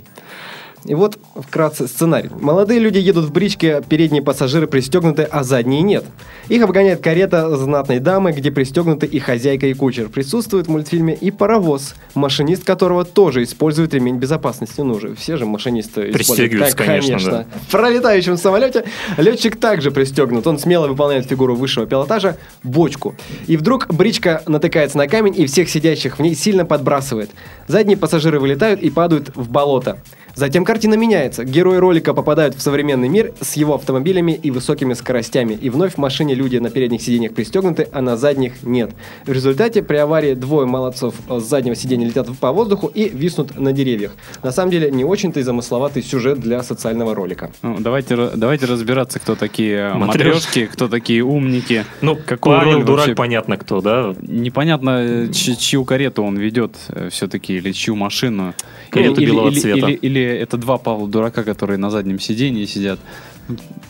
И 0.86 0.96
вот 0.96 1.20
вкратце 1.36 1.88
сценарий. 1.88 2.30
Молодые 2.40 2.80
люди 2.80 2.98
едут 2.98 3.26
в 3.26 3.32
бричке, 3.32 3.84
передние 3.88 4.24
пассажиры 4.24 4.68
пристегнуты, 4.68 5.24
а 5.24 5.44
задние 5.44 5.82
нет. 5.82 6.06
Их 6.50 6.64
обгоняет 6.64 7.02
карета 7.02 7.56
знатной 7.56 8.00
дамы, 8.00 8.32
где 8.32 8.52
пристегнуты 8.52 9.06
и 9.06 9.20
хозяйка, 9.20 9.68
и 9.68 9.74
кучер. 9.74 10.10
Присутствует 10.10 10.68
в 10.68 10.72
мультфильме 10.72 11.14
и 11.14 11.30
паровоз, 11.30 11.96
машинист 12.16 12.64
которого 12.64 13.06
тоже 13.06 13.44
использует 13.44 13.94
ремень 13.94 14.18
безопасности. 14.18 14.82
Ну 14.82 15.00
же, 15.00 15.16
все 15.16 15.38
же 15.38 15.46
машинисты. 15.46 16.12
Пристегиваются, 16.12 16.76
Как- 16.76 16.88
конечно, 16.88 17.46
В 17.68 17.72
пролетающем 17.72 18.38
самолете 18.38 18.86
летчик 19.18 19.58
также 19.58 19.92
пристегнут. 19.92 20.48
Он 20.48 20.58
смело 20.58 20.88
выполняет 20.88 21.28
фигуру 21.28 21.56
высшего 21.56 21.86
пилотажа– 21.86 22.38
бочку. 22.64 23.16
И 23.48 23.56
вдруг 23.56 23.88
бричка 23.94 24.44
натыкается 24.48 24.98
на 24.98 25.08
камень 25.08 25.36
и 25.38 25.46
всех 25.46 25.70
сидящих 25.70 26.18
в 26.18 26.22
ней 26.22 26.36
сильно 26.36 26.66
подбрасывает. 26.66 27.30
Задние 27.68 27.98
пассажиры 27.98 28.40
вылетают 28.40 28.82
и 28.82 28.90
падают 28.90 29.32
в 29.36 29.50
болото. 29.50 30.00
Затем 30.36 30.64
картина 30.66 30.96
меняется. 30.96 31.44
Герои 31.44 31.78
ролика 31.78 32.14
попадают 32.14 32.56
в 32.56 32.62
современный 32.62 33.10
мир 33.10 33.34
с 33.42 33.56
его 33.56 33.76
автомобилями 33.76 34.32
и 34.32 34.50
высокими 34.52 34.94
скоростями. 34.94 35.54
И 35.54 35.70
вновь 35.70 35.96
в 35.96 35.98
машине 35.98 36.34
люди 36.36 36.58
на 36.58 36.70
передних 36.70 37.02
сиденьях 37.02 37.34
пристегнуты, 37.34 37.88
а 37.92 38.02
на 38.02 38.18
задних 38.18 38.64
нет. 38.64 38.92
В 39.26 39.32
результате 39.32 39.84
при 39.84 39.98
аварии 39.98 40.34
двое 40.34 40.66
молодцов 40.68 41.16
с 41.30 41.44
заднего 41.44 41.76
сиденья 41.76 42.08
летят 42.08 42.28
по 42.40 42.52
воздуху 42.52 42.88
и 42.88 43.10
виснут 43.10 43.60
на 43.60 43.74
деревьях. 43.74 44.14
На 44.44 44.52
самом 44.52 44.72
деле 44.72 44.90
не 44.92 45.04
очень-то 45.04 45.40
и 45.40 45.44
замысловатый 45.44 46.02
сюжет 46.04 46.40
для 46.40 46.64
социального 46.64 47.14
ролика. 47.14 47.52
Ну, 47.62 47.78
давайте, 47.80 48.16
давайте 48.36 48.66
разбираться, 48.66 49.20
кто 49.20 49.36
такие 49.36 49.94
Матрешки. 49.94 50.66
кто 50.68 50.88
такие 50.88 51.24
умники. 51.24 51.86
Ну, 52.02 52.18
Какую 52.26 52.58
Павел 52.58 52.74
роль 52.78 52.84
дурак, 52.86 53.00
вообще- 53.00 53.16
понятно 53.16 53.58
кто, 53.58 53.82
да? 53.82 54.16
Непонятно, 54.22 55.00
э, 55.02 55.28
чью 55.32 55.84
карету 55.86 56.24
он 56.24 56.38
ведет 56.38 56.76
все-таки, 57.10 57.56
или 57.56 57.72
чью 57.72 57.96
машину. 57.96 58.54
Карету 58.90 59.22
или, 59.22 59.26
белого 59.32 59.50
или- 59.50 59.60
цвета. 59.60 59.88
Или, 59.88 59.94
или 59.96 60.21
это 60.24 60.58
два 60.58 60.78
Павла 60.78 61.08
дурака, 61.08 61.44
которые 61.44 61.78
на 61.78 61.90
заднем 61.90 62.20
сиденье 62.20 62.66
сидят. 62.68 63.00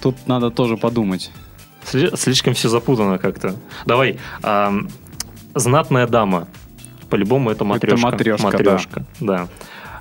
Тут 0.01 0.15
надо 0.27 0.49
тоже 0.51 0.77
подумать. 0.77 1.31
Сли- 1.83 2.15
Слишком 2.17 2.53
все 2.53 2.69
запутано 2.69 3.17
как-то. 3.17 3.55
Давай. 3.85 4.19
ам, 4.43 4.89
знатная 5.55 6.07
дама. 6.07 6.47
По-любому 7.09 7.49
это 7.49 7.65
матрешка. 7.65 8.05
матрешка, 8.07 8.45
Матрешка, 8.45 9.05
да. 9.19 9.47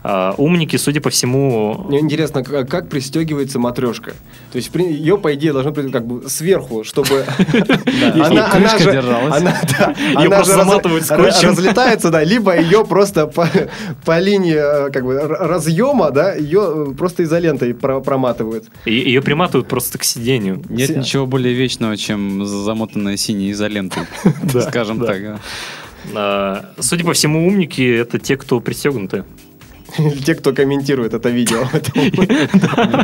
А, 0.03 0.35
умники, 0.39 0.77
судя 0.77 1.01
по 1.01 1.11
всему... 1.11 1.85
Мне 1.89 2.01
интересно, 2.01 2.43
как 2.43 2.89
пристегивается 2.89 3.59
матрешка. 3.59 4.13
То 4.51 4.57
есть 4.57 4.75
ее, 4.75 5.19
по 5.19 5.35
идее, 5.35 5.53
должно 5.53 5.73
быть 5.73 5.93
как 5.93 6.07
бы 6.07 6.29
сверху, 6.29 6.85
чтобы... 6.85 7.25
Держалась. 7.87 9.41
она, 9.41 9.61
да, 9.79 9.95
Её 9.99 10.19
она 10.21 10.37
просто 10.37 10.53
же 10.53 10.59
заматывают 10.59 11.05
скотчем. 11.05 11.49
разлетается, 11.51 12.11
да, 12.11 12.25
либо 12.25 12.59
ее 12.59 12.85
просто 12.87 13.27
по, 13.27 14.19
линии 14.19 14.55
э, 14.55 14.91
как 14.91 15.05
бы 15.05 15.19
разъема, 15.21 16.11
да, 16.11 16.35
ее 16.35 16.95
просто 16.97 17.25
изолентой 17.25 17.75
про- 17.75 18.01
проматывают. 18.01 18.65
Ее 18.87 19.21
приматывают 19.21 19.69
просто 19.69 19.99
к 19.99 20.05
сиденью. 20.05 20.63
Нет 20.69 20.97
ничего 20.97 21.27
более 21.27 21.55
вечного, 21.55 21.97
чем 21.97 22.45
замотанная 22.47 23.17
синей 23.17 23.51
изолентой. 23.53 24.05
Скажем 24.63 25.05
так. 25.05 25.41
А, 26.15 26.65
Судя 26.79 27.05
по 27.05 27.13
всему, 27.13 27.47
умники 27.47 27.83
это 27.83 28.19
те, 28.19 28.37
кто 28.37 28.61
пристегнуты. 28.61 29.25
Те, 30.25 30.35
кто 30.35 30.53
комментирует 30.53 31.15
это 31.15 31.29
видео. 31.31 31.61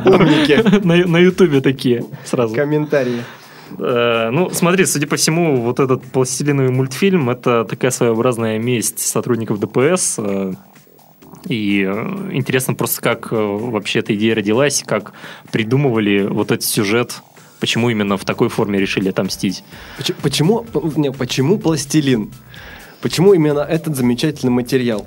Умники. 0.04 0.84
На 0.84 1.18
Ютубе 1.18 1.60
такие 1.60 2.04
сразу. 2.24 2.54
Комментарии. 2.54 3.22
Э, 3.78 4.30
Ну, 4.30 4.50
смотри, 4.50 4.84
судя 4.86 5.06
по 5.06 5.16
всему, 5.16 5.56
вот 5.62 5.80
этот 5.80 6.02
пластилиновый 6.04 6.70
мультфильм 6.70 7.30
это 7.30 7.64
такая 7.64 7.90
своеобразная 7.90 8.58
месть 8.58 8.98
сотрудников 9.00 9.58
ДПС. 9.60 10.16
э, 10.18 10.52
И 11.48 11.82
э, 11.86 12.30
интересно 12.32 12.74
просто, 12.74 13.00
как 13.02 13.32
вообще 13.32 14.00
эта 14.00 14.14
идея 14.14 14.34
родилась, 14.34 14.82
как 14.86 15.12
придумывали 15.52 16.22
вот 16.26 16.50
этот 16.52 16.64
сюжет, 16.64 17.20
почему 17.60 17.90
именно 17.90 18.16
в 18.16 18.24
такой 18.24 18.48
форме 18.48 18.78
решили 18.78 19.08
отомстить. 19.08 19.64
Поч- 19.98 20.14
Почему, 20.22 20.64
не, 20.96 21.10
почему 21.12 21.58
пластилин? 21.58 22.30
Почему 23.02 23.34
именно 23.34 23.60
этот 23.60 23.94
замечательный 23.96 24.50
материал? 24.50 25.06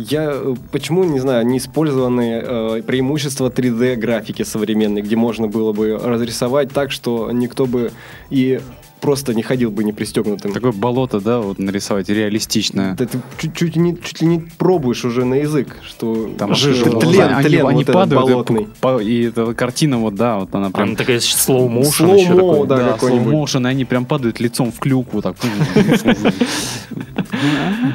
Я 0.00 0.30
э, 0.32 0.54
почему, 0.70 1.02
не 1.02 1.18
знаю, 1.18 1.44
не 1.44 1.58
использованы 1.58 2.40
э, 2.40 2.82
преимущества 2.82 3.50
3D 3.50 3.96
графики 3.96 4.44
современной, 4.44 5.02
где 5.02 5.16
можно 5.16 5.48
было 5.48 5.72
бы 5.72 5.98
разрисовать 5.98 6.70
так, 6.70 6.92
что 6.92 7.32
никто 7.32 7.66
бы 7.66 7.90
и 8.30 8.60
просто 9.00 9.34
не 9.34 9.42
ходил 9.42 9.70
бы 9.70 9.84
не 9.84 9.92
пристегнутым. 9.92 10.52
Такое 10.52 10.72
болото, 10.72 11.20
да, 11.20 11.38
вот 11.40 11.58
нарисовать 11.58 12.08
реалистичное. 12.08 12.94
Да 12.94 13.06
ты 13.06 13.18
чуть, 13.38 13.54
чуть, 13.54 13.76
не, 13.76 13.96
чуть 13.96 14.20
ли 14.22 14.26
не 14.26 14.40
пробуешь 14.58 15.04
уже 15.04 15.24
на 15.24 15.34
язык, 15.34 15.76
что 15.84 16.30
Там 16.38 16.54
жижа, 16.54 16.86
что, 16.86 16.98
тлен, 16.98 17.20
они, 17.34 17.48
тлен 17.48 17.66
они 17.66 17.74
вот 17.76 17.82
этот 17.82 17.94
падают, 17.94 18.22
и 18.28 18.32
болотный. 18.32 18.68
по- 18.80 19.00
и, 19.00 19.22
эта 19.28 19.54
картина 19.54 19.98
вот, 19.98 20.14
да, 20.14 20.38
вот 20.38 20.54
она 20.54 20.70
прям... 20.70 20.88
Она 20.88 20.96
такая 20.96 21.18
slow 21.18 21.68
motion 21.68 22.06
Slow-mo, 22.06 22.16
еще 22.18 22.34
такой. 22.34 22.66
да. 22.66 22.76
Да, 22.76 22.96
motion, 22.96 23.66
и 23.66 23.68
они 23.70 23.84
прям 23.84 24.04
падают 24.04 24.40
лицом 24.40 24.72
в 24.72 24.78
клюкву, 24.78 25.22
так. 25.22 25.36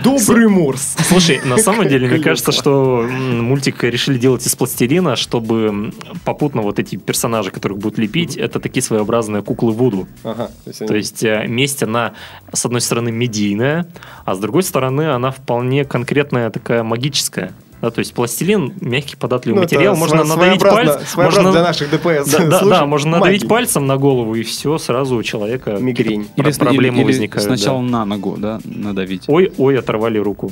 Добрый 0.04 0.48
Морс. 0.48 0.96
Слушай, 1.08 1.42
на 1.46 1.58
самом 1.58 1.88
деле, 1.88 2.08
мне 2.08 2.20
кажется, 2.20 2.52
что 2.52 3.08
мультик 3.10 3.84
решили 3.84 4.18
делать 4.18 4.46
из 4.46 4.56
пластилина, 4.56 5.16
чтобы 5.16 5.92
попутно 6.24 6.62
вот 6.62 6.80
эти 6.80 6.96
персонажи, 6.96 7.52
которых 7.52 7.78
будут 7.80 7.98
лепить, 7.98 8.38
это 8.38 8.60
такие 8.60 8.82
своеобразные 8.82 9.42
куклы 9.42 9.72
Вуду. 9.72 10.08
Ага, 10.24 10.50
то 10.64 10.70
есть 10.70 10.82
То 10.94 10.98
есть 10.98 11.24
э, 11.24 11.48
месть, 11.48 11.82
она, 11.82 12.14
с 12.54 12.64
одной 12.68 12.80
стороны, 12.80 13.12
медийная, 13.12 13.88
а 14.26 14.36
с 14.36 14.38
другой 14.40 14.62
стороны, 14.62 15.10
она 15.12 15.32
вполне 15.32 15.86
конкретная 15.86 16.52
такая 16.52 16.84
магическая. 16.84 17.52
Да, 17.82 17.90
то 17.90 17.98
есть 17.98 18.14
пластилин, 18.14 18.74
мягкий 18.80 19.16
податливый 19.16 19.56
Ну, 19.56 19.64
материал, 19.64 19.96
можно 19.96 20.22
сво- 20.22 20.28
надавить 20.28 20.62
пальцем. 20.62 21.02
можно- 21.16 21.52
для 21.52 21.64
наших 21.64 21.90
ДПС. 21.90 22.32
Да, 22.32 22.46
да, 22.48 22.64
да, 22.64 22.86
можно 22.86 23.10
надавить 23.18 23.42
Магии. 23.42 23.50
пальцем 23.50 23.88
на 23.88 23.98
голову, 23.98 24.36
и 24.36 24.44
все, 24.44 24.78
сразу 24.78 25.16
у 25.16 25.24
человека 25.24 25.78
Мигрень. 25.82 26.26
про- 26.36 26.52
с- 26.52 26.60
проблемы 26.60 27.00
или 27.00 27.06
возникают. 27.06 27.50
да. 27.50 27.58
Сначала 27.58 27.82
на 27.82 28.06
ногу, 28.06 28.36
да, 28.38 28.60
надавить. 28.64 29.24
Ой, 29.26 29.52
ой, 29.58 29.80
оторвали 29.80 30.20
руку. 30.20 30.52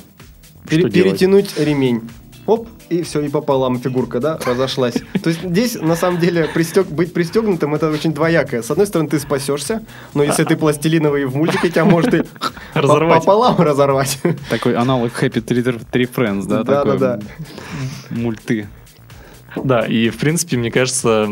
Делать? 0.72 0.92
перетянуть 0.92 1.60
ремень. 1.60 2.02
Оп, 2.48 2.68
и 2.90 3.04
все, 3.04 3.22
и 3.22 3.30
пополам 3.30 3.80
фигурка, 3.80 4.20
да, 4.20 4.40
разошлась. 4.46 4.96
То 5.24 5.30
есть 5.30 5.44
здесь, 5.44 5.76
на 5.80 5.96
самом 5.96 6.20
деле, 6.20 6.50
пристег, 6.54 6.88
быть 6.88 7.14
пристегнутым, 7.14 7.76
это 7.76 7.90
очень 7.90 8.14
двоякое. 8.14 8.62
С 8.62 8.72
одной 8.72 8.88
стороны, 8.88 9.10
ты 9.10 9.20
спасешься, 9.20 9.84
но 10.14 10.24
если 10.24 10.44
ты 10.44 10.58
пластилиновый 10.58 11.26
в 11.26 11.36
мультике, 11.36 11.70
тебя 11.70 11.86
может 11.86 12.14
и 12.14 12.24
Разорвать. 12.74 13.20
пополам 13.20 13.58
разорвать. 13.60 14.20
Такой 14.50 14.76
аналог 14.76 15.12
Happy 15.22 15.44
Tree, 15.44 15.64
Tree 15.92 16.10
Friends, 16.14 16.46
да? 16.48 16.64
такой 16.64 16.98
Да-да-да. 16.98 17.20
Мульты. 18.10 18.68
Да, 19.56 19.82
и 19.82 20.10
в 20.10 20.18
принципе, 20.18 20.58
мне 20.58 20.72
кажется, 20.72 21.28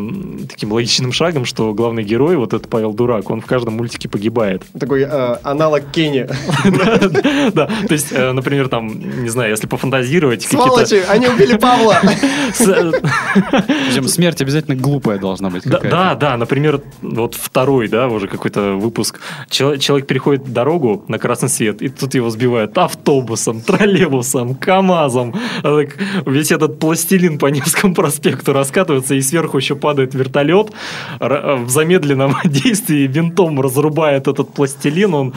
таким 0.50 0.72
логичным 0.72 1.12
шагом, 1.12 1.46
что 1.46 1.74
главный 1.74 2.04
герой, 2.04 2.36
вот 2.36 2.54
этот 2.54 2.70
Павел 2.70 2.94
Дурак, 2.94 3.30
он 3.30 3.42
в 3.42 3.46
каждом 3.46 3.76
мультике 3.76 4.10
погибает. 4.10 4.64
Такой 4.78 5.04
э, 5.04 5.38
аналог 5.44 5.84
Кенни. 5.92 6.28
Да, 7.54 7.68
то 7.68 7.94
есть, 7.94 8.12
э, 8.12 8.32
например, 8.32 8.68
там, 8.68 9.24
не 9.24 9.30
знаю, 9.30 9.52
если 9.52 9.68
пофантазировать, 9.68 10.44
какие-то... 10.44 10.68
Сволочи, 10.68 11.04
они 11.08 11.28
убили 11.28 11.58
Павла. 11.58 11.98
э, 12.60 12.92
Причем 13.88 14.08
смерть 14.08 14.42
обязательно 14.42 14.76
глупая 14.76 15.18
должна 15.18 15.50
быть 15.50 15.64
Да, 15.64 16.16
да, 16.16 16.38
например, 16.38 16.82
вот 17.02 17.36
второй, 17.36 17.88
да, 17.88 18.08
уже 18.08 18.28
какой-то 18.28 18.74
выпуск. 18.76 19.20
Чел- 19.50 19.78
Человек 19.78 20.08
переходит 20.08 20.52
дорогу 20.52 21.06
на 21.08 21.18
красный 21.18 21.50
свет, 21.50 21.82
и 21.82 21.90
тут 21.90 22.14
его 22.14 22.30
сбивают 22.30 22.78
автобусом, 22.78 23.62
троллейбусом, 23.62 24.56
КАМАЗом. 24.56 25.36
Так 25.64 25.98
Весь 26.26 26.52
этот 26.52 26.80
пластилин 26.80 27.38
по 27.40 27.48
Невскому 27.48 27.94
проспекту 28.10 28.54
раскатывается, 28.54 29.14
и 29.14 29.22
сверху 29.22 29.58
еще 29.58 29.76
падает 29.76 30.16
вертолет. 30.16 30.72
Р- 31.20 31.58
В 31.58 31.70
замедленном 31.70 32.36
действии 32.46 33.06
винтом 33.08 33.62
разрубает 33.62 34.28
этот 34.28 34.52
пластилин, 34.54 35.14
он 35.14 35.34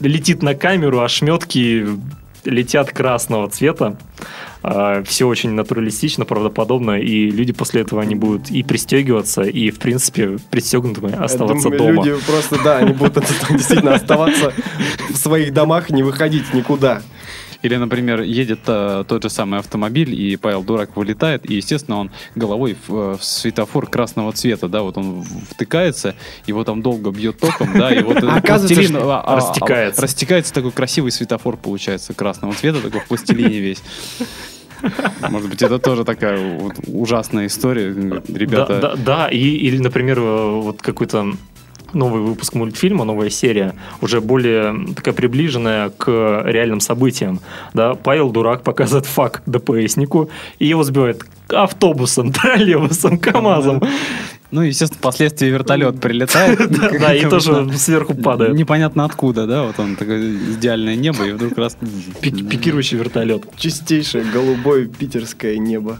летит 0.00 0.42
на 0.42 0.54
камеру, 0.54 1.00
ошметки 1.00 1.86
летят 2.44 2.90
красного 2.90 3.48
цвета. 3.48 3.96
Все 5.04 5.28
очень 5.28 5.50
натуралистично, 5.52 6.24
правдоподобно, 6.24 6.98
и 6.98 7.30
люди 7.30 7.52
после 7.52 7.82
этого 7.82 8.02
они 8.02 8.16
будут 8.16 8.50
и 8.50 8.64
пристегиваться, 8.64 9.42
и, 9.42 9.70
в 9.70 9.78
принципе, 9.78 10.38
пристегнутыми 10.50 11.12
оставаться 11.14 11.70
думаю, 11.70 11.78
дома. 11.94 12.04
Люди 12.04 12.20
просто, 12.26 12.58
да, 12.64 12.78
они 12.78 12.92
будут 12.92 13.24
действительно 13.50 13.94
оставаться 13.94 14.52
в 15.10 15.16
своих 15.16 15.52
домах, 15.52 15.90
не 15.90 16.02
выходить 16.02 16.52
никуда. 16.52 17.02
Или, 17.66 17.74
например, 17.78 18.20
едет 18.20 18.60
э, 18.68 19.02
тот 19.08 19.24
же 19.24 19.28
самый 19.28 19.58
автомобиль, 19.58 20.14
и 20.14 20.36
Павел 20.36 20.62
Дурак 20.62 20.96
вылетает, 20.96 21.50
и, 21.50 21.56
естественно, 21.56 21.98
он 21.98 22.12
головой 22.36 22.76
в, 22.86 22.94
э, 22.94 23.16
в 23.16 23.24
светофор 23.24 23.88
красного 23.88 24.30
цвета, 24.30 24.68
да, 24.68 24.82
вот 24.82 24.96
он 24.96 25.24
втыкается, 25.50 26.14
его 26.46 26.62
там 26.62 26.80
долго 26.80 27.10
бьет 27.10 27.40
током, 27.40 27.70
да, 27.74 27.92
и 27.92 28.04
вот 28.04 28.20
пластилин, 28.46 28.96
а, 28.98 29.20
а, 29.20 29.36
растекается. 29.36 30.00
растекается 30.00 30.54
такой 30.54 30.70
красивый 30.70 31.10
светофор 31.10 31.56
получается 31.56 32.14
красного 32.14 32.54
цвета, 32.54 32.80
такой 32.80 33.00
в 33.00 33.08
пластилине 33.08 33.58
весь. 33.58 33.82
Может 35.28 35.50
быть, 35.50 35.60
это 35.60 35.80
тоже 35.80 36.04
такая 36.04 36.58
вот 36.58 36.74
ужасная 36.86 37.46
история. 37.46 37.88
Ребята, 38.28 38.78
Да, 38.80 38.94
да, 38.94 38.96
да, 38.96 39.28
и, 39.28 39.38
или, 39.38 39.78
например, 39.78 40.20
э, 40.20 40.60
вот 40.60 40.82
какой-то 40.82 41.32
новый 41.92 42.20
выпуск 42.22 42.54
мультфильма, 42.54 43.04
новая 43.04 43.30
серия, 43.30 43.74
уже 44.00 44.20
более 44.20 44.94
такая 44.94 45.14
приближенная 45.14 45.90
к 45.90 46.42
реальным 46.46 46.80
событиям. 46.80 47.40
Да, 47.74 47.94
Павел 47.94 48.30
Дурак 48.30 48.62
показывает 48.62 49.06
фак 49.06 49.42
ДПСнику, 49.46 50.30
и 50.58 50.66
его 50.66 50.82
сбивает 50.84 51.24
автобусом, 51.48 52.32
троллейбусом, 52.32 53.18
КАМАЗом. 53.18 53.82
Ну, 54.52 54.62
естественно, 54.62 54.98
впоследствии 54.98 55.48
вертолет 55.48 56.00
прилетает. 56.00 56.70
Да, 57.00 57.14
и 57.14 57.28
тоже 57.28 57.68
сверху 57.76 58.14
падает. 58.14 58.54
Непонятно 58.54 59.04
откуда, 59.04 59.46
да, 59.46 59.64
вот 59.64 59.78
он 59.80 59.96
такое 59.96 60.20
идеальное 60.54 60.94
небо, 60.96 61.24
и 61.24 61.32
вдруг 61.32 61.58
раз... 61.58 61.76
Пик- 62.22 62.48
Пикирующий 62.48 62.96
вертолет. 62.96 63.44
Чистейшее 63.56 64.24
голубое 64.24 64.86
питерское 64.86 65.56
небо. 65.58 65.98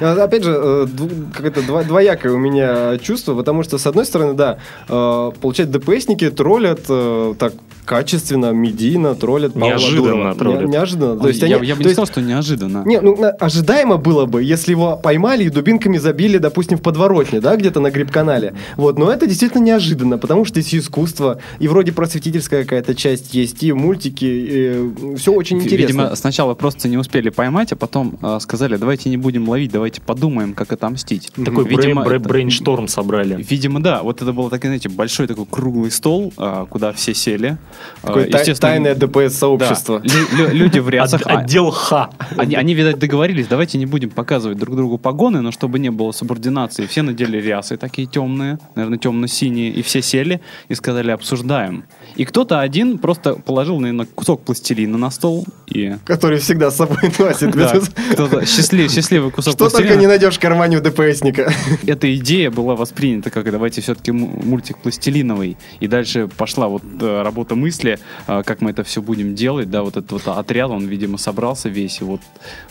А, 0.00 0.24
Опять 0.24 0.44
же, 0.44 0.52
э, 0.56 0.86
какое-то 1.34 1.60
дво- 1.60 1.84
двоякое 1.84 2.32
у 2.32 2.38
меня 2.38 2.98
чувство, 2.98 3.34
потому 3.34 3.62
что, 3.62 3.78
с 3.78 3.86
одной 3.86 4.04
стороны, 4.06 4.34
да, 4.34 4.58
э, 4.88 5.30
получается, 5.40 5.78
ДПСники 5.78 6.30
троллят 6.30 6.80
э, 6.88 7.34
так 7.38 7.52
качественно, 7.88 8.52
медийно 8.52 9.14
троллят 9.14 9.54
Павла 9.54 9.68
Неожиданно 9.68 10.02
Дурова. 10.12 10.34
троллят. 10.34 10.64
Не- 10.66 10.70
неожиданно. 10.72 11.18
То 11.18 11.28
есть 11.28 11.40
я, 11.42 11.56
они- 11.56 11.66
я 11.66 11.74
бы 11.74 11.80
не 11.82 11.84
есть- 11.88 11.94
сказал, 11.94 12.06
что 12.06 12.20
неожиданно. 12.20 12.82
Не, 12.84 13.00
ну 13.00 13.16
ожидаемо 13.40 13.96
было 13.96 14.26
бы, 14.26 14.42
если 14.42 14.72
его 14.72 14.96
поймали 15.02 15.44
и 15.44 15.48
дубинками 15.48 15.96
забили, 15.96 16.36
допустим, 16.38 16.76
в 16.76 16.82
подворотне, 16.82 17.40
да, 17.40 17.56
где-то 17.56 17.80
на 17.80 17.90
гриб-канале. 17.90 18.54
Вот, 18.76 18.98
но 18.98 19.10
это 19.10 19.26
действительно 19.26 19.62
неожиданно, 19.62 20.18
потому 20.18 20.44
что 20.44 20.60
здесь 20.60 20.74
и 20.74 20.78
искусство, 20.78 21.38
и 21.60 21.66
вроде 21.68 21.92
просветительская 21.92 22.62
какая-то 22.64 22.94
часть 22.94 23.32
есть, 23.32 23.62
и 23.62 23.72
мультики, 23.72 25.16
все 25.16 25.32
очень 25.32 25.56
интересно. 25.58 25.86
Видимо, 26.02 26.14
сначала 26.16 26.54
просто 26.54 26.88
не 26.88 26.98
успели 26.98 27.30
поймать, 27.30 27.72
а 27.72 27.76
потом 27.76 28.18
а, 28.20 28.38
сказали, 28.40 28.76
давайте 28.76 29.08
не 29.08 29.16
будем 29.16 29.48
ловить, 29.48 29.72
давайте 29.72 30.00
подумаем, 30.02 30.52
как 30.52 30.72
отомстить. 30.72 31.30
Такой 31.34 31.64
Видимо, 31.66 32.02
брей- 32.04 32.18
брей- 32.18 32.28
брейншторм 32.28 32.86
собрали. 32.88 33.42
Видимо, 33.48 33.80
да. 33.82 34.02
Вот 34.02 34.20
это 34.22 34.32
был, 34.32 34.50
так, 34.50 34.60
знаете, 34.62 34.88
большой 34.90 35.26
такой 35.26 35.46
круглый 35.50 35.90
стол, 35.90 36.32
а, 36.36 36.66
куда 36.66 36.92
все 36.92 37.14
сели. 37.14 37.56
Такое 38.02 38.26
естественно, 38.26 38.56
тайное 38.72 38.94
ДПС-сообщество. 38.94 40.00
лю- 40.04 40.36
лю- 40.36 40.54
люди 40.54 40.78
в 40.78 40.88
рясах. 40.88 41.22
А, 41.24 41.38
Отдел 41.40 41.70
Х. 41.70 42.10
Они, 42.36 42.54
они, 42.54 42.74
видать, 42.74 42.98
договорились, 42.98 43.46
давайте 43.46 43.78
не 43.78 43.86
будем 43.86 44.10
показывать 44.10 44.58
друг 44.58 44.76
другу 44.76 44.98
погоны, 44.98 45.40
но 45.40 45.50
чтобы 45.52 45.78
не 45.78 45.90
было 45.90 46.12
субординации. 46.12 46.86
Все 46.86 47.02
надели 47.02 47.38
рясы 47.38 47.76
такие 47.76 48.06
темные, 48.06 48.58
наверное, 48.74 48.98
темно-синие, 48.98 49.70
и 49.70 49.82
все 49.82 50.02
сели 50.02 50.40
и 50.68 50.74
сказали, 50.74 51.10
обсуждаем. 51.10 51.84
И 52.16 52.24
кто-то 52.24 52.60
один 52.60 52.98
просто 52.98 53.34
положил, 53.34 53.78
наверное, 53.80 54.06
кусок 54.06 54.42
пластилина 54.42 54.98
на 54.98 55.10
стол 55.10 55.46
и... 55.66 55.94
Который 56.04 56.38
всегда 56.38 56.70
с 56.70 56.76
собой 56.76 56.98
носит. 57.18 57.50
Да, 57.52 57.74
кто-то 58.12 58.44
счастлив- 58.46 58.90
счастливый 58.90 59.30
кусок 59.30 59.52
Что 59.54 59.64
только 59.64 59.78
пластилина. 59.78 60.00
не 60.00 60.06
найдешь 60.06 60.36
в 60.36 60.40
кармане 60.40 60.78
у 60.78 60.80
ДПСника. 60.80 61.52
Эта 61.86 62.14
идея 62.16 62.50
была 62.50 62.74
воспринята 62.76 63.30
как 63.30 63.50
давайте 63.50 63.80
все-таки 63.80 64.10
мультик 64.12 64.78
пластилиновый. 64.78 65.56
И 65.80 65.86
дальше 65.86 66.28
пошла 66.36 66.68
вот 66.68 66.82
э, 67.00 67.22
работа 67.22 67.54
мысли, 67.68 67.98
э, 68.26 68.42
как 68.44 68.60
мы 68.62 68.70
это 68.70 68.82
все 68.82 69.00
будем 69.02 69.34
делать. 69.34 69.70
Да, 69.70 69.82
вот 69.82 69.96
этот 69.96 70.10
вот 70.12 70.28
отряд, 70.28 70.70
он, 70.70 70.86
видимо, 70.86 71.18
собрался 71.18 71.68
весь, 71.68 72.00
и 72.00 72.04
вот 72.04 72.20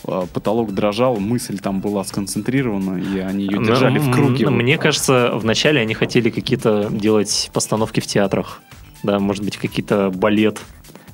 э, 0.07 0.25
потолок 0.33 0.73
дрожал, 0.73 1.17
мысль 1.17 1.59
там 1.59 1.81
была 1.81 2.03
сконцентрирована, 2.03 2.97
и 2.99 3.19
они 3.19 3.43
ее 3.45 3.63
держали 3.63 3.99
в 3.99 4.11
круге. 4.11 4.45
Вот. 4.45 4.51
Мне 4.53 4.77
кажется, 4.77 5.31
вначале 5.35 5.81
они 5.81 5.93
хотели 5.93 6.29
какие-то 6.31 6.87
делать 6.91 7.49
постановки 7.53 7.99
в 7.99 8.07
театрах. 8.07 8.61
Да, 9.03 9.19
может 9.19 9.43
быть, 9.45 9.57
какие-то 9.57 10.09
балет 10.09 10.59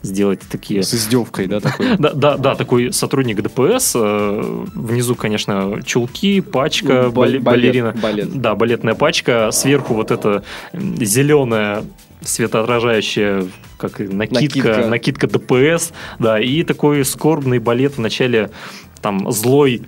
сделать 0.01 0.39
такие. 0.49 0.83
С 0.83 0.93
издевкой, 0.93 1.47
да, 1.47 1.59
такой. 1.59 1.97
Да, 1.99 2.13
да, 2.13 2.37
да, 2.37 2.55
такой 2.55 2.91
сотрудник 2.93 3.41
ДПС. 3.41 3.93
э, 3.95 4.65
Внизу, 4.75 5.15
конечно, 5.15 5.81
чулки, 5.85 6.41
пачка, 6.41 7.03
Ну, 7.05 7.11
балет, 7.11 7.43
балерина. 7.43 7.91
балет. 8.01 8.29
Да, 8.41 8.55
балетная 8.55 8.95
пачка. 8.95 9.51
Сверху 9.51 9.93
вот 9.93 10.11
эта 10.11 10.43
зеленая 10.73 11.83
светоотражающая 12.23 13.45
как 13.77 13.99
накидка, 13.99 14.67
Накидка. 14.69 14.87
накидка, 14.87 15.27
ДПС, 15.27 15.91
да, 16.19 16.39
и 16.39 16.63
такой 16.63 17.03
скорбный 17.05 17.59
балет 17.59 17.97
в 17.97 17.99
начале 17.99 18.49
там 19.01 19.29
злой 19.31 19.81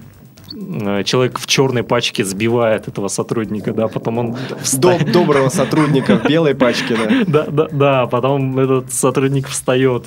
э, 0.54 1.04
человек 1.06 1.40
в 1.40 1.48
черной 1.48 1.84
пачке 1.84 2.26
сбивает 2.26 2.88
этого 2.90 3.08
сотрудника, 3.08 3.72
да, 3.74 3.88
потом 3.88 4.18
он 4.18 4.36
вста- 4.64 5.00
Доб- 5.00 5.12
Доброго 5.12 5.50
сотрудника 5.50 6.18
в 6.20 6.28
белой 6.28 6.56
пачке, 6.56 6.96
да. 6.98 7.24
да, 7.28 7.44
да, 7.50 7.68
да, 7.72 8.06
потом 8.08 8.60
этот 8.60 8.92
сотрудник 8.92 9.48
встает, 9.48 10.06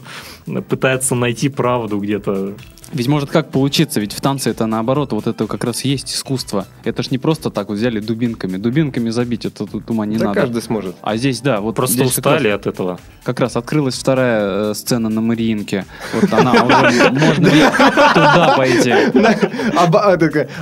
пытается 0.68 1.14
найти 1.14 1.48
правду 1.48 1.98
где-то. 1.98 2.54
Ведь 2.92 3.06
может 3.06 3.30
как 3.30 3.50
получиться, 3.50 4.00
ведь 4.00 4.12
в 4.12 4.20
танце 4.20 4.50
это 4.50 4.66
наоборот, 4.66 5.12
вот 5.12 5.26
это 5.26 5.46
как 5.46 5.64
раз 5.64 5.84
и 5.84 5.88
есть 5.90 6.14
искусство. 6.14 6.66
Это 6.84 7.02
ж 7.02 7.10
не 7.10 7.18
просто 7.18 7.50
так 7.50 7.68
вот 7.68 7.76
взяли 7.76 8.00
дубинками. 8.00 8.56
Дубинками 8.56 9.10
забить, 9.10 9.44
это 9.44 9.66
тут 9.66 9.90
ума 9.90 10.06
не 10.06 10.16
Да 10.16 10.26
надо. 10.26 10.40
каждый 10.40 10.62
сможет. 10.62 10.96
А 11.02 11.16
здесь, 11.16 11.40
да, 11.40 11.60
вот 11.60 11.74
Просто 11.74 11.96
здесь 11.96 12.14
как 12.14 12.24
раз- 12.24 12.34
устали 12.36 12.48
от 12.48 12.66
этого. 12.66 12.98
Как 13.24 13.40
раз 13.40 13.56
открылась 13.56 13.94
вторая 13.94 14.70
э, 14.70 14.74
сцена 14.74 15.10
на 15.10 15.20
Мариинке. 15.20 15.84
Вот 16.14 16.32
она 16.32 16.52
уже 16.64 17.10
можно 17.10 17.50
туда 18.14 18.54
пойти. 18.56 18.94
А, 19.76 20.16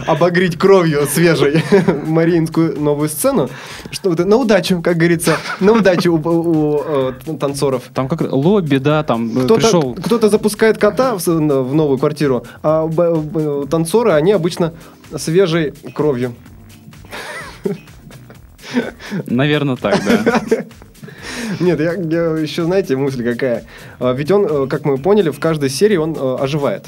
обогреть 0.07 0.57
кровью 0.59 1.07
свежей 1.07 1.63
мариинскую 2.07 2.81
новую 2.81 3.09
сцену. 3.09 3.49
Что 3.91 4.11
на 4.25 4.37
удачу, 4.37 4.83
как 4.83 4.97
говорится, 4.97 5.37
на 5.61 5.73
удачу 5.73 6.13
у, 6.15 6.81
э, 6.85 7.13
танцоров. 7.39 7.85
Там 7.95 8.09
как 8.09 8.21
лобби, 8.33 8.79
да, 8.79 9.03
там 9.05 9.29
э, 9.39 9.45
Кто-то, 9.45 9.55
пришел. 9.61 9.95
кто-то 9.95 10.29
запускает 10.29 10.79
кота 10.79 11.15
в 11.17 11.75
новую 11.75 11.99
квартиру, 11.99 12.16
а 12.63 12.87
б- 12.87 13.17
б- 13.17 13.67
танцоры, 13.67 14.13
они 14.13 14.33
обычно 14.33 14.73
свежей 15.17 15.73
кровью. 15.95 16.35
Наверное, 19.27 19.77
так, 19.77 20.01
да. 20.05 20.43
Нет, 21.61 21.81
я, 21.81 21.93
я 21.95 22.37
еще, 22.39 22.65
знаете, 22.65 22.97
мысль 22.97 23.25
какая. 23.25 23.65
А, 24.01 24.13
Ведь 24.13 24.31
он, 24.31 24.45
э, 24.45 24.67
как 24.67 24.85
мы 24.85 24.99
поняли, 24.99 25.31
в 25.31 25.39
каждой 25.39 25.71
серии 25.71 25.97
он 25.97 26.15
э, 26.19 26.37
оживает. 26.41 26.87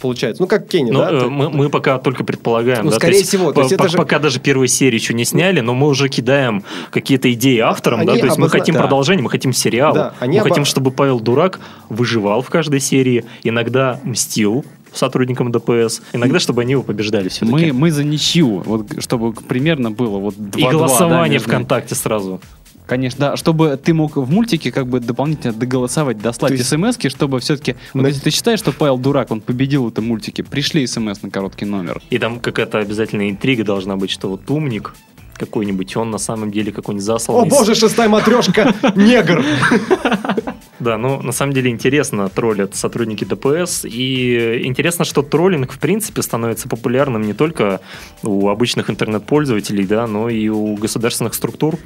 Получается. 0.00 0.42
Ну, 0.42 0.46
как 0.48 0.68
Кенни, 0.68 0.90
Ну, 0.90 1.00
да? 1.00 1.10
э, 1.10 1.26
мы, 1.28 1.50
мы 1.50 1.68
пока 1.70 1.98
только 1.98 2.22
предполагаем. 2.24 2.84
Ну, 2.84 2.90
да, 2.90 2.96
скорее 2.96 3.22
всего, 3.24 3.52
то 3.52 3.62
есть 3.62 3.76
по- 3.76 3.82
это 3.82 3.88
же- 3.90 3.96
Пока 3.98 4.18
даже 4.18 4.38
первые 4.38 4.68
серии 4.68 4.94
еще 4.96 5.12
не 5.14 5.24
сняли, 5.24 5.60
но 5.60 5.74
мы 5.74 5.88
уже 5.88 6.08
кидаем 6.08 6.62
какие-то 6.90 7.32
идеи 7.32 7.58
авторам, 7.58 8.04
да, 8.06 8.12
Они 8.12 8.20
то 8.20 8.26
есть 8.26 8.38
мы 8.38 8.46
обозна- 8.46 8.50
хотим 8.58 8.74
да. 8.74 8.80
продолжения, 8.82 9.22
мы 9.22 9.30
хотим 9.30 9.52
сериал. 9.52 9.94
Да, 9.94 10.14
они 10.20 10.36
мы 10.38 10.42
оба- 10.44 10.50
хотим, 10.50 10.64
чтобы 10.64 10.90
Павел 10.92 11.18
Дурак 11.20 11.58
выживал 11.88 12.42
в 12.42 12.48
каждой 12.50 12.80
серии, 12.80 13.24
иногда 13.42 13.98
мстил 14.04 14.64
сотрудникам 14.92 15.52
ДПС, 15.52 16.00
иногда, 16.14 16.38
чтобы 16.38 16.62
они 16.62 16.72
его 16.72 16.82
побеждали 16.82 17.28
все-таки. 17.28 17.52
Мы, 17.52 17.72
мы 17.72 17.90
за 17.90 18.04
ничью, 18.04 18.62
вот 18.64 18.86
чтобы 19.02 19.32
примерно 19.34 19.90
было 19.90 20.18
вот 20.18 20.34
2-2, 20.34 20.58
И 20.58 20.62
да, 20.64 20.70
голосование 20.70 21.32
между- 21.34 21.48
ВКонтакте 21.50 21.94
сразу. 21.94 22.40
Конечно, 22.88 23.18
да, 23.32 23.36
чтобы 23.36 23.78
ты 23.82 23.92
мог 23.92 24.16
в 24.16 24.30
мультике 24.30 24.72
как 24.72 24.86
бы 24.86 24.98
дополнительно 24.98 25.52
доголосовать, 25.52 26.18
дослать 26.22 26.52
есть- 26.52 26.66
смс 26.68 26.96
чтобы 27.08 27.38
все-таки... 27.38 27.76
Вот 27.92 28.02
На- 28.02 28.06
если 28.08 28.22
ты 28.22 28.30
считаешь, 28.30 28.58
что 28.60 28.72
Павел 28.72 28.96
дурак, 28.96 29.30
он 29.30 29.42
победил 29.42 29.84
в 29.84 29.88
этом 29.88 30.06
мультике, 30.06 30.42
пришли 30.42 30.86
смс 30.86 31.20
на 31.22 31.28
короткий 31.30 31.66
номер. 31.66 32.00
И 32.08 32.18
там 32.18 32.40
какая-то 32.40 32.78
обязательная 32.78 33.28
интрига 33.28 33.62
должна 33.62 33.96
быть, 33.96 34.10
что 34.10 34.28
вот 34.30 34.50
умник 34.50 34.94
какой-нибудь, 35.36 35.96
он 35.96 36.10
на 36.10 36.18
самом 36.18 36.50
деле 36.50 36.72
какой-нибудь 36.72 37.04
О 37.08 37.12
засланный. 37.12 37.50
боже, 37.50 37.74
шестая 37.74 38.08
матрешка, 38.08 38.74
негр! 38.96 39.44
Да, 40.80 40.96
ну 40.96 41.20
на 41.22 41.32
самом 41.32 41.52
деле 41.52 41.70
интересно 41.70 42.28
троллят 42.28 42.76
сотрудники 42.76 43.24
ДПС. 43.24 43.84
И 43.84 44.62
интересно, 44.64 45.04
что 45.04 45.22
троллинг 45.22 45.72
в 45.72 45.78
принципе 45.78 46.22
становится 46.22 46.68
популярным 46.68 47.22
не 47.22 47.32
только 47.32 47.80
у 48.22 48.48
обычных 48.48 48.90
интернет-пользователей, 48.90 49.86
да, 49.86 50.06
но 50.06 50.28
и 50.28 50.48
у 50.48 50.76
государственных 50.76 51.34
структур. 51.34 51.78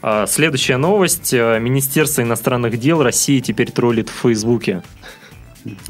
А, 0.00 0.26
Следующая 0.26 0.78
новость. 0.78 1.34
А, 1.34 1.58
Министерство 1.58 2.22
иностранных 2.22 2.78
дел 2.78 3.02
России 3.02 3.40
теперь 3.40 3.70
троллит 3.70 4.08
в 4.08 4.22
Фейсбуке. 4.22 4.82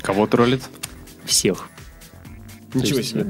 Кого 0.02 0.26
троллит? 0.26 0.62
Всех. 1.24 1.68
Ничего 2.74 2.98
есть, 2.98 3.10
себе. 3.10 3.26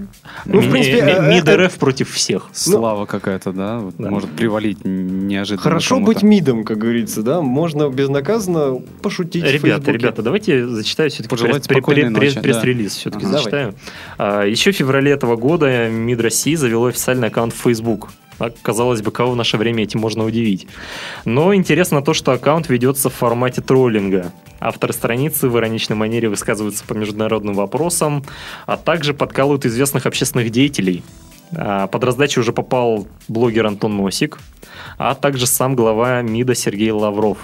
Ну, 0.47 0.61
в 0.61 0.71
принципе, 0.71 0.99
э, 0.99 1.29
МИД 1.29 1.49
РФ 1.49 1.75
против 1.75 2.11
всех. 2.11 2.49
Слава 2.53 3.07
какая-то, 3.07 3.53
да? 3.53 3.79
Вот 3.79 3.95
Да. 3.99 4.11
Может 4.11 4.31
привалить 4.31 4.79
неожиданно 4.85 5.63
Хорошо 5.63 6.01
быть 6.01 6.23
мидом, 6.23 6.65
как 6.65 6.79
говорится, 6.79 7.23
да? 7.23 7.41
Можно 7.43 7.89
безнаказанно 7.89 8.81
пошутить 9.03 9.45
Ребята, 9.45 9.93
ребята, 9.93 10.23
давайте 10.23 10.67
зачитаю 10.67 11.11
все-таки 11.11 11.33
ночи, 12.11 12.35
да. 12.35 12.41
пресс-релиз. 12.41 12.95
Все-таки 12.97 13.27
Ага. 13.27 13.39
зачитаю. 13.39 13.75
А, 14.19 14.45
Еще 14.45 14.73
в 14.73 14.77
феврале 14.77 15.13
этого 15.13 15.37
года 15.37 15.89
МИД 15.89 16.21
России 16.21 16.55
завело 16.55 16.87
официальный 16.87 17.29
аккаунт 17.29 17.53
в 17.55 17.57
Facebook. 17.57 18.11
А, 18.39 18.51
Казалось 18.63 19.03
бы, 19.03 19.11
кого 19.11 19.33
в 19.33 19.37
наше 19.37 19.57
время 19.57 19.85
этим 19.85 20.01
можно 20.01 20.25
удивить. 20.25 20.67
Но 21.25 21.55
интересно 21.55 22.03
то, 22.03 22.15
что 22.15 22.33
аккаунт 22.33 22.69
ведется 22.69 23.11
в 23.11 23.15
формате 23.15 23.61
троллинга. 23.61 24.33
Авторы 24.61 24.93
страницы 24.93 25.49
в 25.49 25.59
ироничной 25.59 25.97
манере 25.97 26.29
высказываются 26.29 26.85
по 26.85 26.95
международным 26.95 27.55
вопросам, 27.55 28.25
а 28.67 28.77
также 28.77 29.15
подкалывают 29.15 29.67
известных 29.67 30.07
общественных 30.07 30.51
деятелей. 30.51 31.03
А, 31.57 31.87
Под 31.87 32.05
раздачу 32.05 32.41
уже 32.41 32.53
попал 32.53 33.07
блогер 33.29 33.67
Антон 33.67 33.97
Носик, 33.97 34.39
а 34.99 35.15
также 35.15 35.47
сам 35.47 35.77
глава 35.77 36.23
МИДа 36.23 36.55
Сергей 36.55 36.91
Лавров. 36.91 37.39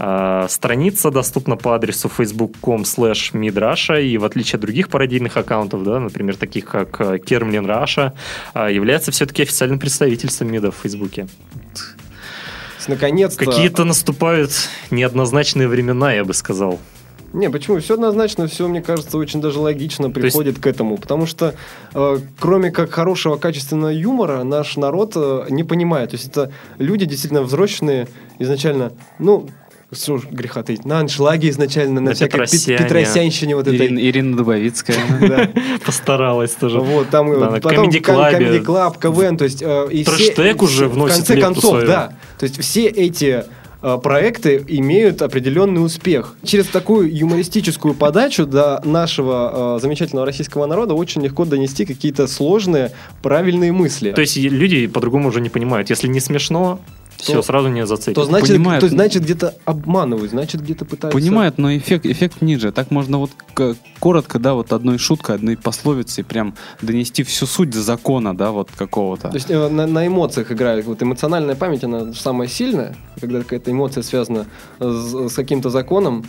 А, 0.00 0.46
Страница 0.48 1.10
доступна 1.10 1.56
по 1.56 1.74
адресу 1.74 2.08
facebook.com 2.16 2.82
slash 2.82 3.32
MIDRussia 3.32 4.00
и 4.00 4.16
в 4.16 4.24
отличие 4.24 4.54
от 4.54 4.60
других 4.60 4.88
пародийных 4.90 5.36
аккаунтов, 5.36 5.82
да, 5.82 5.98
например, 5.98 6.36
таких 6.36 6.66
как 6.66 7.00
э, 7.00 7.18
Kermlin 7.18 7.66
Russia, 7.66 8.12
а, 8.54 8.70
является 8.70 9.10
все-таки 9.10 9.42
официальным 9.42 9.80
представительством 9.80 10.52
МИДа 10.52 10.70
в 10.70 10.76
Фейсбуке. 10.76 11.26
Наконец-то... 12.86 13.44
Какие-то 13.44 13.84
наступают 13.84 14.52
неоднозначные 14.90 15.66
времена, 15.66 16.12
я 16.12 16.24
бы 16.24 16.32
сказал. 16.32 16.78
Не, 17.32 17.50
почему? 17.50 17.80
Все 17.80 17.94
однозначно, 17.94 18.46
все, 18.46 18.68
мне 18.68 18.80
кажется, 18.80 19.18
очень 19.18 19.40
даже 19.40 19.58
логично 19.58 20.06
есть- 20.06 20.14
приходит 20.14 20.60
к 20.60 20.66
этому. 20.66 20.96
Потому 20.96 21.26
что, 21.26 21.54
э, 21.92 22.18
кроме 22.38 22.70
как 22.70 22.90
хорошего, 22.90 23.36
качественного 23.36 23.90
юмора, 23.90 24.44
наш 24.44 24.76
народ 24.76 25.12
э, 25.16 25.46
не 25.50 25.64
понимает. 25.64 26.10
То 26.10 26.16
есть 26.16 26.28
это 26.28 26.52
люди 26.78 27.04
действительно 27.04 27.42
взросленные 27.42 28.08
изначально, 28.38 28.92
ну, 29.18 29.48
что 29.92 30.20
греха 30.30 30.62
таить, 30.62 30.84
на 30.84 31.00
аншлаге 31.00 31.48
изначально, 31.50 32.00
на 32.00 32.10
На 32.10 32.14
всякой 32.14 32.40
пет- 32.40 32.50
Петросяне. 32.50 32.78
петросянщине 32.78 33.56
вот 33.56 33.66
этой. 33.66 33.86
Ирина, 33.86 33.98
Ирина 34.00 34.36
Дубовицкая. 34.36 35.50
Постаралась 35.86 36.52
тоже. 36.52 36.80
Вот, 36.80 37.08
там 37.10 37.32
э, 37.32 37.60
потом 37.60 37.88
Comedy 37.88 38.62
Club. 38.64 38.98
КВН, 39.00 39.36
то 39.36 39.44
есть... 39.44 39.62
э, 39.62 39.88
и 39.90 40.04
все- 40.04 40.32
Трэштег 40.32 40.62
уже 40.62 40.88
в 40.88 40.92
вносит 40.92 41.16
конце 41.16 41.34
лепту 41.36 41.54
концов, 41.54 41.84
да. 41.86 42.12
То 42.38 42.44
есть 42.44 42.60
все 42.60 42.86
эти 42.86 43.44
э, 43.80 43.98
проекты 44.02 44.62
имеют 44.68 45.22
определенный 45.22 45.82
успех. 45.84 46.34
Через 46.44 46.66
такую 46.66 47.14
юмористическую 47.16 47.94
подачу 47.94 48.44
до 48.44 48.80
нашего 48.84 49.76
э, 49.78 49.80
замечательного 49.80 50.26
российского 50.26 50.66
народа 50.66 50.94
очень 50.94 51.22
легко 51.22 51.44
донести 51.44 51.84
какие-то 51.86 52.26
сложные, 52.26 52.92
правильные 53.22 53.72
мысли. 53.72 54.12
То 54.12 54.20
есть 54.20 54.36
люди 54.36 54.86
по-другому 54.86 55.28
уже 55.28 55.40
не 55.40 55.48
понимают. 55.48 55.88
Если 55.90 56.08
не 56.08 56.20
смешно, 56.20 56.80
все, 57.18 57.34
То- 57.34 57.42
сразу 57.42 57.68
не 57.68 57.84
зацепит. 57.86 58.14
то 58.14 58.24
значит, 58.24 58.48
понимают. 58.56 58.80
то 58.80 58.88
значит 58.88 59.22
где-то 59.24 59.54
обманывают, 59.64 60.30
значит 60.30 60.62
где-то 60.62 60.84
пытаются... 60.84 61.18
Понимают, 61.18 61.58
но 61.58 61.76
эффект, 61.76 62.06
эффект 62.06 62.40
ниже. 62.42 62.72
Так 62.72 62.90
можно 62.90 63.18
вот 63.18 63.30
к- 63.54 63.74
коротко, 63.98 64.38
да, 64.38 64.54
вот 64.54 64.72
одной 64.72 64.98
шуткой, 64.98 65.34
одной 65.36 65.56
пословицей 65.56 66.24
прям 66.24 66.54
донести 66.80 67.24
всю 67.24 67.46
суть 67.46 67.74
закона, 67.74 68.36
да, 68.36 68.52
вот 68.52 68.70
какого-то. 68.70 69.28
То 69.28 69.34
есть 69.34 69.50
э, 69.50 69.68
на, 69.68 69.86
на 69.86 70.06
эмоциях 70.06 70.52
играют. 70.52 70.86
Вот 70.86 71.02
эмоциональная 71.02 71.56
память, 71.56 71.84
она 71.84 72.12
самая 72.14 72.48
сильная, 72.48 72.96
когда 73.20 73.40
какая-то 73.40 73.70
эмоция 73.70 74.02
связана 74.02 74.46
с, 74.78 75.28
с 75.30 75.34
каким-то 75.34 75.70
законом. 75.70 76.24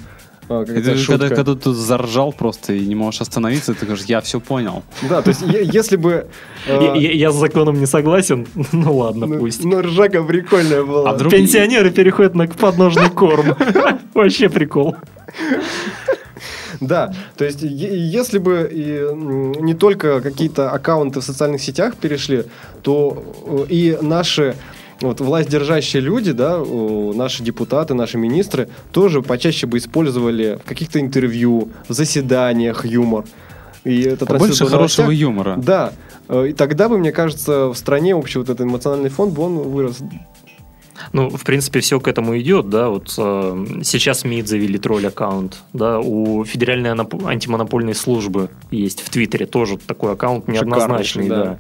Э, 0.50 0.98
шутка. 0.98 1.20
когда, 1.20 1.36
когда 1.36 1.56
ты 1.56 1.72
заржал 1.72 2.34
просто 2.34 2.74
и 2.74 2.86
не 2.86 2.96
можешь 2.96 3.22
остановиться, 3.22 3.74
ты 3.74 3.86
говоришь, 3.86 4.06
я 4.06 4.22
все 4.22 4.40
понял. 4.40 4.84
Да, 5.08 5.22
то 5.22 5.30
есть 5.30 5.42
если 5.74 5.96
бы... 5.96 6.28
э, 6.68 6.98
Я, 6.98 7.32
с 7.32 7.36
законом 7.36 7.80
не 7.80 7.86
согласен, 7.86 8.48
ну 8.72 8.98
ладно, 8.98 9.28
ну, 9.28 9.40
пусть. 9.40 9.64
ну, 9.64 9.82
ржака 9.82 10.24
прикольная 10.24 10.84
была. 10.84 11.12
А 11.12 11.30
Пенсионеры 11.30 11.92
переходят 11.92 12.36
на 12.36 12.48
подножный 12.48 13.10
корм. 13.10 13.56
Вообще 14.14 14.50
прикол. 14.50 14.96
Да, 16.80 17.14
то 17.36 17.46
есть 17.46 17.62
если 17.62 18.38
бы 18.38 18.70
и, 18.72 19.06
не 19.62 19.74
только 19.74 20.22
какие-то 20.22 20.72
аккаунты 20.72 21.20
в 21.20 21.24
социальных 21.24 21.62
сетях 21.62 21.98
перешли, 21.98 22.46
то 22.82 23.24
э, 23.46 23.66
и 23.70 23.98
наши 24.02 24.56
вот, 25.02 25.22
власть 25.22 25.50
держащие 25.50 26.02
люди, 26.02 26.32
да, 26.32 26.58
наши 26.58 27.44
депутаты, 27.44 27.94
наши 27.94 28.18
министры 28.18 28.70
тоже 28.92 29.22
почаще 29.22 29.68
бы 29.68 29.78
использовали 29.78 30.60
в 30.64 30.68
каких-то 30.68 31.00
интервью, 31.00 31.70
в 31.88 31.94
заседаниях 31.94 32.86
юмор. 32.86 33.26
И 33.84 34.02
это 34.02 34.26
в 34.26 34.28
хорошего 34.28 34.70
новостях. 34.70 35.12
юмора. 35.12 35.56
Да, 35.58 35.94
э, 36.28 36.48
и 36.50 36.54
тогда 36.54 36.90
бы, 36.90 36.98
мне 36.98 37.12
кажется, 37.12 37.68
в 37.68 37.76
стране 37.76 38.14
общий 38.14 38.40
вот 38.40 38.50
этот 38.50 38.62
эмоциональный 38.62 39.10
фон 39.10 39.30
бы 39.30 39.44
он 39.44 39.58
вырос. 39.58 40.00
Ну, 41.14 41.30
в 41.30 41.44
принципе, 41.44 41.80
все 41.80 42.00
к 42.00 42.08
этому 42.08 42.38
идет, 42.40 42.70
да, 42.70 42.90
вот 42.90 43.14
э, 43.18 43.66
сейчас 43.84 44.24
МИД 44.24 44.48
завели 44.48 44.78
тролль-аккаунт, 44.78 45.62
да, 45.74 46.00
у 46.00 46.44
Федеральной 46.44 46.92
антимонопольной 46.92 47.96
службы 47.96 48.50
есть 48.72 49.02
в 49.02 49.10
Твиттере 49.10 49.46
тоже 49.46 49.78
такой 49.78 50.14
аккаунт 50.14 50.48
неоднозначный, 50.48 51.28
да. 51.28 51.44
да. 51.44 51.60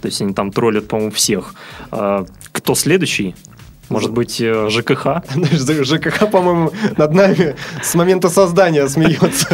То 0.00 0.06
есть 0.06 0.20
они 0.20 0.34
там 0.34 0.52
троллят, 0.52 0.88
по-моему, 0.88 1.10
всех. 1.10 1.54
А, 1.90 2.24
кто 2.52 2.74
следующий? 2.74 3.34
Может 3.88 4.12
быть, 4.12 4.40
э, 4.40 4.68
ЖКХ? 4.68 5.22
ЖКХ, 5.52 6.30
по-моему, 6.30 6.72
над 6.96 7.14
нами 7.14 7.56
с 7.82 7.94
момента 7.94 8.28
создания 8.28 8.88
смеется. 8.88 9.48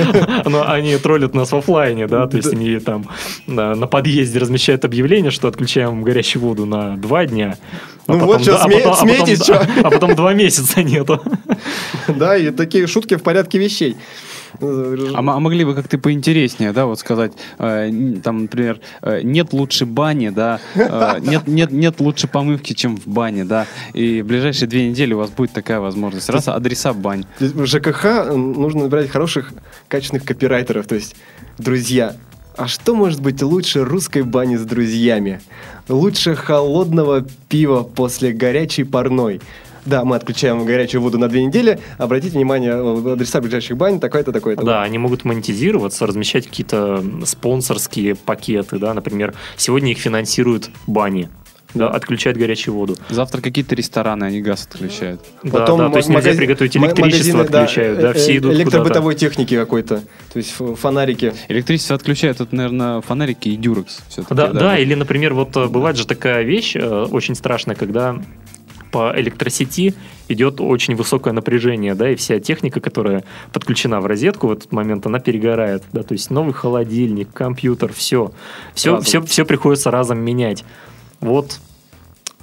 Но 0.44 0.68
они 0.68 0.96
троллят 0.96 1.34
нас 1.34 1.52
в 1.52 1.56
оффлайне, 1.56 2.06
да, 2.06 2.26
то 2.26 2.36
есть 2.36 2.52
они 2.52 2.78
там 2.78 3.06
на, 3.46 3.74
подъезде 3.86 4.38
размещают 4.38 4.84
объявление, 4.84 5.30
что 5.30 5.48
отключаем 5.48 6.02
горячую 6.02 6.42
воду 6.42 6.66
на 6.66 6.96
два 6.96 7.26
дня. 7.26 7.56
Ну 8.06 8.18
вот 8.18 8.44
да, 8.44 8.56
а 8.56 8.66
а 8.66 8.94
смейтесь, 8.96 9.48
а 9.82 9.90
потом 9.90 10.14
два 10.14 10.34
месяца 10.34 10.82
нету. 10.82 11.22
Да, 12.08 12.36
и 12.36 12.50
такие 12.50 12.86
шутки 12.86 13.16
в 13.16 13.22
порядке 13.22 13.58
вещей. 13.58 13.96
А, 14.60 15.18
а 15.18 15.22
могли 15.22 15.64
бы 15.64 15.74
как-то 15.74 15.98
поинтереснее, 15.98 16.72
да, 16.72 16.86
вот 16.86 16.98
сказать, 16.98 17.32
э, 17.58 17.90
там, 18.22 18.42
например, 18.42 18.80
э, 19.02 19.20
нет 19.22 19.52
лучше 19.52 19.86
бани, 19.86 20.28
да, 20.30 20.60
э, 20.74 21.18
нет, 21.22 21.46
нет, 21.46 21.70
нет 21.70 22.00
лучше 22.00 22.28
помывки, 22.28 22.72
чем 22.72 22.96
в 22.96 23.06
бане, 23.06 23.44
да, 23.44 23.66
и 23.92 24.22
в 24.22 24.26
ближайшие 24.26 24.68
две 24.68 24.88
недели 24.88 25.14
у 25.14 25.18
вас 25.18 25.30
будет 25.30 25.52
такая 25.52 25.80
возможность. 25.80 26.28
Раз 26.28 26.48
адреса 26.48 26.92
бань. 26.92 27.24
В 27.38 27.66
ЖКХ 27.66 28.34
нужно 28.34 28.84
набирать 28.84 29.10
хороших, 29.10 29.52
качественных 29.88 30.24
копирайтеров. 30.24 30.86
То 30.86 30.94
есть, 30.94 31.16
друзья, 31.58 32.14
а 32.56 32.68
что 32.68 32.94
может 32.94 33.20
быть 33.20 33.42
лучше 33.42 33.84
русской 33.84 34.22
бани 34.22 34.56
с 34.56 34.64
друзьями? 34.64 35.40
Лучше 35.88 36.36
холодного 36.36 37.26
пива 37.48 37.82
после 37.82 38.32
горячей 38.32 38.84
парной. 38.84 39.40
Да, 39.86 40.04
мы 40.04 40.16
отключаем 40.16 40.64
горячую 40.64 41.02
воду 41.02 41.18
на 41.18 41.28
две 41.28 41.44
недели. 41.44 41.78
Обратите 41.98 42.36
внимание, 42.36 42.72
э, 42.72 43.12
адреса 43.12 43.40
ближайших 43.40 43.76
бань, 43.76 44.00
такое-то, 44.00 44.32
такое-то. 44.32 44.62
Да, 44.64 44.82
они 44.82 44.98
могут 44.98 45.24
монетизироваться, 45.24 46.06
размещать 46.06 46.46
какие-то 46.46 47.04
спонсорские 47.24 48.14
пакеты, 48.14 48.78
да, 48.78 48.94
например, 48.94 49.34
сегодня 49.56 49.92
их 49.92 49.98
финансируют 49.98 50.70
бани, 50.86 51.28
да, 51.74 51.88
отключают 51.90 52.38
горячую 52.38 52.74
воду. 52.76 52.96
Завтра 53.10 53.40
какие-то 53.40 53.74
рестораны, 53.74 54.24
они 54.24 54.40
газ 54.40 54.66
отключают. 54.70 55.20
Да, 55.42 55.66
да, 55.66 55.88
то 55.90 55.96
есть 55.98 56.08
ма- 56.08 56.16
нельзя 56.16 56.32
приготовить 56.34 56.76
электричество, 56.76 57.38
магазины, 57.38 57.48
да, 57.50 57.60
отключают, 57.62 58.00
да, 58.00 58.10
э, 58.10 58.14
все 58.14 58.36
идут 58.36 58.52
куда-то. 58.52 58.62
Электробытовой 58.62 59.14
техники 59.16 59.54
какой-то. 59.56 59.96
То 60.32 60.36
есть 60.36 60.50
фонарики. 60.52 61.34
Электричество 61.48 61.96
отключают, 61.96 62.40
это, 62.40 62.54
наверное, 62.54 63.00
фонарики 63.00 63.48
и 63.48 63.56
дюрекс. 63.56 64.02
все-таки, 64.08 64.34
Да, 64.34 64.48
да, 64.52 64.78
или, 64.78 64.94
например, 64.94 65.34
вот 65.34 65.56
э, 65.56 65.66
бывает 65.66 65.96
же 65.96 66.06
такая 66.06 66.42
вещь 66.42 66.76
очень 66.76 67.34
страшная, 67.34 67.74
когда 67.74 68.16
по 68.94 69.12
электросети 69.16 69.92
идет 70.28 70.60
очень 70.60 70.94
высокое 70.94 71.32
напряжение, 71.32 71.96
да, 71.96 72.10
и 72.10 72.14
вся 72.14 72.38
техника, 72.38 72.78
которая 72.78 73.24
подключена 73.52 74.00
в 74.00 74.06
розетку 74.06 74.46
в 74.46 74.52
этот 74.52 74.70
момент, 74.70 75.04
она 75.04 75.18
перегорает, 75.18 75.82
да, 75.92 76.04
то 76.04 76.12
есть 76.12 76.30
новый 76.30 76.54
холодильник, 76.54 77.28
компьютер, 77.32 77.92
все, 77.92 78.30
все, 78.72 78.92
Разом. 78.92 79.04
все, 79.04 79.22
все 79.22 79.44
приходится 79.44 79.90
разом 79.90 80.20
менять. 80.20 80.64
Вот 81.18 81.58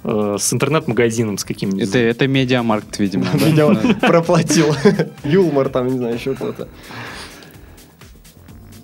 э, 0.04 0.36
с 0.38 0.52
интернет-магазином 0.52 1.38
с 1.38 1.44
каким-нибудь. 1.44 1.88
Это, 1.88 1.96
это 1.96 2.28
MediaMarkt, 2.28 2.98
видимо. 2.98 3.24
проплатил. 4.02 4.76
Юлмарт 5.24 5.70
там, 5.70 5.86
не 5.86 5.96
знаю, 5.96 6.16
еще 6.16 6.34
кто-то. 6.34 6.68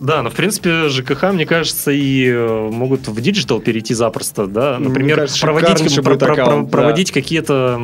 Да, 0.00 0.22
но 0.22 0.30
в 0.30 0.34
принципе 0.34 0.88
ЖКХ, 0.88 1.32
мне 1.32 1.44
кажется, 1.46 1.90
и 1.90 2.28
э, 2.28 2.68
могут 2.70 3.08
в 3.08 3.20
digital 3.20 3.60
перейти 3.60 3.94
запросто, 3.94 4.46
да. 4.46 4.78
Например, 4.78 5.16
кажется, 5.16 5.40
проводить, 5.40 5.94
про- 5.96 6.02
про- 6.02 6.16
про- 6.16 6.32
аккаунт, 6.32 6.70
да. 6.70 6.70
проводить 6.78 7.10
какие-то, 7.10 7.80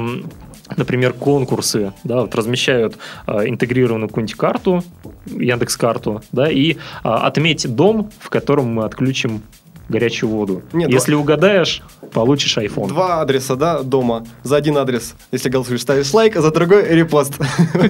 например, 0.77 1.13
конкурсы, 1.13 1.93
да, 2.05 2.23
вот 2.23 2.35
размещают 2.35 2.99
э, 3.27 3.49
интегрированную 3.49 4.09
какую-нибудь 4.09 4.37
карту, 4.37 4.85
Яндекс 5.27 5.77
карту, 5.77 6.23
да, 6.33 6.51
и 6.51 6.77
а, 7.03 7.27
отметь 7.27 7.75
дом, 7.75 8.11
в 8.21 8.29
котором 8.29 8.67
мы 8.67 8.85
отключим 8.85 9.43
горячую 9.89 10.31
воду. 10.31 10.63
Нет, 10.73 10.91
Если 10.91 11.15
угадаешь, 11.15 11.83
получишь 12.13 12.57
iPhone. 12.57 12.89
Два 12.89 13.21
адреса, 13.21 13.57
да, 13.57 13.83
дома. 13.83 14.27
За 14.43 14.57
один 14.57 14.79
адрес, 14.79 15.15
если 15.33 15.49
голосуешь, 15.49 15.83
ставишь 15.83 16.13
лайк, 16.13 16.37
а 16.37 16.43
за 16.43 16.51
другой 16.51 16.89
репост. 16.89 17.35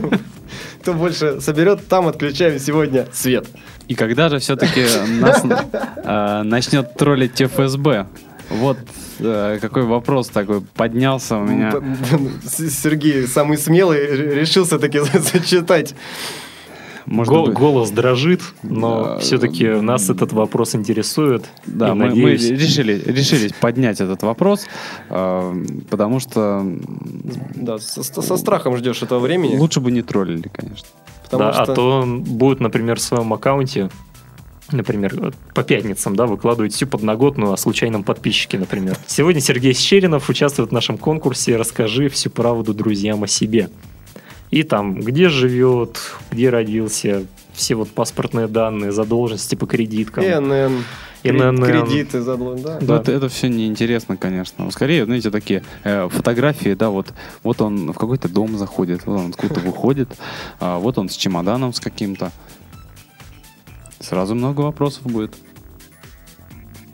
Кто 0.83 0.93
больше 0.93 1.41
соберет, 1.41 1.87
там 1.89 2.09
отключаем 2.09 2.59
сегодня 2.59 3.07
свет. 3.13 3.47
И 3.89 3.95
когда 3.95 4.29
же 4.29 4.39
все-таки 4.39 4.85
нас 5.21 5.43
э, 5.97 6.43
начнет 6.43 6.95
троллить 6.95 7.41
ФСБ? 7.41 8.07
Вот 8.51 8.79
э, 9.21 9.59
какой 9.61 9.85
вопрос 9.85 10.29
такой 10.29 10.61
поднялся 10.61 11.37
у 11.37 11.45
меня. 11.45 11.73
Сергей, 12.47 13.27
самый 13.27 13.57
смелый, 13.57 14.35
решился 14.35 14.79
таки 14.79 14.99
зачитать. 15.33 15.95
Может 17.07 17.33
Го- 17.33 17.47
быть, 17.47 17.55
Голос 17.55 17.91
дрожит, 17.91 18.41
но 18.63 19.05
Да. 19.05 19.19
все-таки 19.19 19.67
нас 19.69 20.09
этот 20.09 20.33
вопрос 20.33 20.75
интересует. 20.75 21.45
Да, 21.67 21.95
мы, 21.95 22.05
мы 22.05 22.09
надеюсь, 22.11 22.49
решили, 22.49 23.03
решились 23.05 23.53
поднять 23.53 24.01
этот 24.01 24.23
вопрос, 24.23 24.67
э, 25.11 25.65
потому 25.91 26.19
что 26.21 26.67
Да, 27.55 27.79
со, 27.79 28.03
со 28.03 28.37
страхом 28.37 28.77
ждешь 28.77 29.03
этого 29.03 29.19
времени. 29.21 29.57
лучше 29.57 29.81
бы 29.81 29.91
не 29.93 30.03
троллили, 30.03 30.49
конечно. 30.53 30.87
потому 31.25 31.43
да, 31.45 31.53
что- 31.53 31.73
а 31.73 31.75
то 31.75 31.91
он 32.01 32.23
будет, 32.23 32.61
например, 32.61 32.97
в 32.97 33.03
своем 33.03 33.33
аккаунте, 33.35 33.91
например, 34.73 35.35
по 35.55 35.63
пятницам, 35.63 36.17
да, 36.17 36.25
выкладывать 36.27 36.73
всю 36.73 36.87
подноготную 36.87 37.53
о 37.53 37.57
случайном 37.59 38.03
подписчике, 38.03 38.59
например. 38.59 38.97
Сегодня 39.07 39.43
Сергей 39.43 39.75
Щеринов 39.75 40.31
участвует 40.31 40.71
в 40.71 40.73
нашем 40.73 40.97
конкурсе 40.97 41.57
«Расскажи 41.57 42.09
всю 42.09 42.31
правду 42.31 42.73
друзьям 42.73 43.23
о 43.25 43.27
себе». 43.27 43.69
И 44.51 44.63
там, 44.63 45.01
где 45.01 45.29
живет, 45.29 45.99
где 46.31 46.51
родился, 46.51 47.27
все 47.53 47.75
вот 47.75 47.91
паспортные 47.91 48.47
данные, 48.47 48.93
задолженности 48.93 49.55
по 49.55 49.67
кредиткам. 49.67 50.25
ИНН, 50.25 50.85
ИНН. 51.25 51.65
кредиты 51.65 52.21
задлон, 52.21 52.63
да. 52.63 52.79
Ну, 52.81 52.95
это, 52.95 53.13
это 53.13 53.29
все 53.29 53.49
неинтересно, 53.49 54.17
конечно. 54.17 54.71
Скорее, 54.71 55.07
знаете, 55.07 55.31
такие 55.31 55.63
э, 55.83 56.09
фотографии, 56.09 56.75
да, 56.75 56.91
вот, 56.91 57.15
вот 57.43 57.61
он 57.63 57.93
в 57.93 57.97
какой-то 57.97 58.29
дом 58.29 58.59
заходит, 58.59 59.07
вот 59.07 59.21
он 59.21 59.31
откуда-то 59.31 59.61
выходит, 59.61 60.09
а 60.61 60.79
вот 60.79 60.99
он 60.99 61.09
с 61.09 61.17
чемоданом 61.17 61.73
с 61.73 61.81
каким-то. 61.81 62.31
Сразу 64.01 64.35
много 64.35 64.61
вопросов 64.61 65.05
будет. 65.05 65.35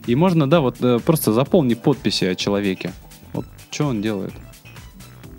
И 0.07 0.15
можно, 0.15 0.49
да, 0.49 0.61
вот 0.61 0.77
э, 0.81 0.99
просто 1.05 1.33
заполни 1.33 1.75
подписи 1.75 2.25
о 2.25 2.35
человеке. 2.35 2.93
Вот 3.33 3.47
что 3.71 3.87
он 3.87 4.01
делает. 4.01 4.33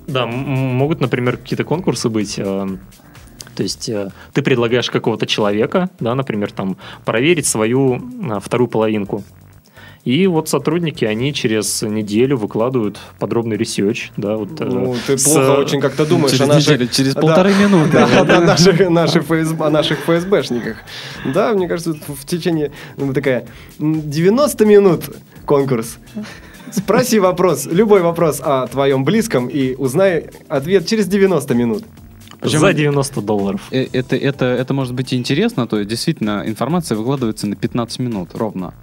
Да, 0.07 0.25
могут, 0.27 0.99
например, 1.01 1.37
какие-то 1.37 1.63
конкурсы 1.63 2.09
быть. 2.09 2.35
э, 2.37 2.67
То 3.55 3.63
есть 3.63 3.89
э, 3.89 4.09
ты 4.33 4.41
предлагаешь 4.41 4.89
какого-то 4.89 5.25
человека, 5.25 5.89
да, 5.99 6.15
например, 6.15 6.51
там 6.51 6.77
проверить 7.05 7.45
свою 7.45 7.95
э, 7.97 8.39
вторую 8.41 8.67
половинку. 8.67 9.23
И 10.03 10.25
вот 10.25 10.49
сотрудники, 10.49 11.05
они 11.05 11.31
через 11.31 11.83
неделю 11.83 12.35
выкладывают 12.37 12.97
подробный 13.19 13.55
research. 13.55 14.09
Да, 14.17 14.35
вот, 14.35 14.59
э, 14.59 14.65
Ну, 14.65 14.95
ты 15.05 15.15
с- 15.15 15.25
плохо 15.25 15.59
очень 15.59 15.79
как-то 15.79 16.07
думаешь 16.07 16.31
Через 16.31 16.41
о 16.41 16.47
наших... 16.47 16.71
неделю, 16.73 16.89
через 16.91 17.13
Да. 17.13 17.21
полторы 17.21 17.53
минуты. 17.53 17.91
Да, 17.91 18.23
да, 18.23 18.39
наших, 18.41 18.89
наших 18.89 19.23
ФСБ, 19.25 19.65
о 19.65 19.69
наших 19.69 19.99
ФСБшниках. 19.99 20.77
Да, 21.23 21.53
мне 21.53 21.67
кажется, 21.67 21.93
в 22.07 22.25
течение 22.25 22.71
ну, 22.97 23.13
такая 23.13 23.45
м, 23.79 24.09
90 24.09 24.65
минут 24.65 25.03
конкурс. 25.45 25.97
Спроси 26.71 27.19
вопрос, 27.19 27.65
любой 27.65 28.01
вопрос 28.01 28.39
о 28.43 28.67
твоем 28.67 29.03
близком 29.03 29.47
и 29.47 29.75
узнай 29.75 30.29
ответ 30.47 30.87
через 30.87 31.07
90 31.07 31.53
минут. 31.53 31.83
Причем- 32.39 32.59
за 32.59 32.73
90 32.73 33.21
долларов. 33.21 33.61
Э, 33.71 33.85
Это, 33.93 34.15
это, 34.15 34.45
это 34.45 34.73
может 34.73 34.93
быть 34.95 35.13
и 35.13 35.15
интересно, 35.17 35.67
то 35.67 35.77
есть 35.77 35.89
действительно 35.89 36.43
информация 36.45 36.97
выкладывается 36.97 37.45
на 37.47 37.55
15 37.55 37.99
минут 37.99 38.29
ровно. 38.33 38.73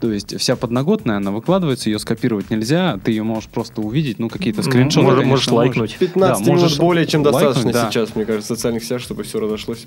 То 0.00 0.12
есть 0.12 0.36
вся 0.38 0.56
подноготная, 0.56 1.16
она 1.18 1.30
выкладывается, 1.30 1.88
ее 1.88 1.98
скопировать 2.00 2.50
нельзя, 2.50 2.98
ты 3.04 3.12
ее 3.12 3.22
можешь 3.22 3.48
просто 3.48 3.80
увидеть, 3.80 4.18
ну 4.18 4.28
какие-то 4.28 4.62
скриншоты. 4.62 5.04
Может- 5.04 5.18
конечно, 5.20 5.30
можешь 5.30 5.48
лайкнуть. 5.48 5.96
15 5.98 6.44
Да, 6.44 6.50
минут 6.50 6.62
можешь 6.62 6.78
более 6.78 7.06
чем 7.06 7.22
лайкнуть, 7.22 7.42
достаточно 7.44 7.72
да. 7.72 7.88
сейчас, 7.90 8.14
мне 8.16 8.24
кажется, 8.26 8.52
в 8.54 8.56
социальных 8.56 8.82
сетях, 8.82 9.00
чтобы 9.00 9.22
все 9.22 9.38
разошлось 9.38 9.86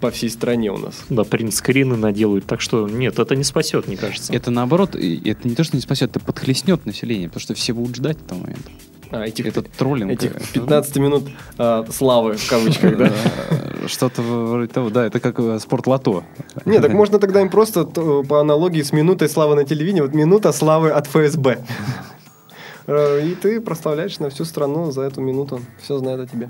по 0.00 0.10
всей 0.10 0.30
стране 0.30 0.70
у 0.70 0.78
нас. 0.78 1.04
Да, 1.08 1.24
принтскрины 1.24 1.96
наделают. 1.96 2.46
Так 2.46 2.60
что 2.60 2.88
нет, 2.88 3.18
это 3.18 3.34
не 3.36 3.44
спасет, 3.44 3.86
мне 3.88 3.96
кажется. 3.96 4.32
Это 4.32 4.50
наоборот, 4.50 4.94
это 4.94 5.48
не 5.48 5.54
то, 5.54 5.64
что 5.64 5.76
не 5.76 5.82
спасет, 5.82 6.10
это 6.10 6.20
подхлестнет 6.20 6.84
население, 6.86 7.28
потому 7.28 7.40
что 7.40 7.54
все 7.54 7.72
будут 7.72 7.96
ждать 7.96 8.18
этого 8.24 8.40
момента. 8.40 8.70
А, 9.10 9.24
этих, 9.24 9.46
Это 9.46 9.62
троллинг. 9.62 10.10
этих 10.10 10.34
э, 10.34 10.40
15 10.54 10.96
минут 10.96 11.24
а, 11.58 11.86
славы, 11.92 12.34
в 12.36 12.48
кавычках, 12.48 12.98
да? 12.98 13.12
э, 13.50 13.86
Что-то 13.86 14.20
вроде 14.20 14.66
того, 14.66 14.90
да, 14.90 15.06
это 15.06 15.20
как 15.20 15.38
э, 15.38 15.60
спортлото. 15.60 16.24
Не, 16.64 16.80
так 16.80 16.92
можно 16.92 17.20
тогда 17.20 17.40
им 17.40 17.48
просто 17.48 17.84
то, 17.84 18.24
по 18.24 18.40
аналогии 18.40 18.82
с 18.82 18.92
минутой 18.92 19.28
славы 19.28 19.54
на 19.54 19.64
телевидении, 19.64 20.00
вот 20.00 20.12
минута 20.12 20.50
славы 20.52 20.90
от 20.90 21.06
ФСБ. 21.06 21.64
Э, 22.88 23.20
И 23.26 23.34
ты 23.34 23.60
прославляешь 23.60 24.18
на 24.20 24.30
всю 24.30 24.44
страну 24.44 24.92
за 24.92 25.02
эту 25.02 25.20
минуту. 25.20 25.60
Все 25.82 25.98
знают 25.98 26.20
о 26.20 26.26
тебе. 26.26 26.48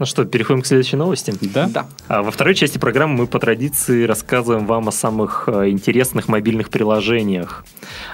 Ну 0.00 0.06
что, 0.06 0.24
переходим 0.24 0.62
к 0.62 0.66
следующей 0.66 0.96
новости. 0.96 1.34
Да? 1.42 1.68
Да. 1.68 1.86
А 2.08 2.22
во 2.22 2.30
второй 2.30 2.54
части 2.54 2.78
программы 2.78 3.18
мы 3.18 3.26
по 3.26 3.38
традиции 3.38 4.04
рассказываем 4.04 4.64
вам 4.66 4.88
о 4.88 4.92
самых 4.92 5.44
э, 5.46 5.68
интересных 5.68 6.26
мобильных 6.26 6.70
приложениях. 6.70 7.66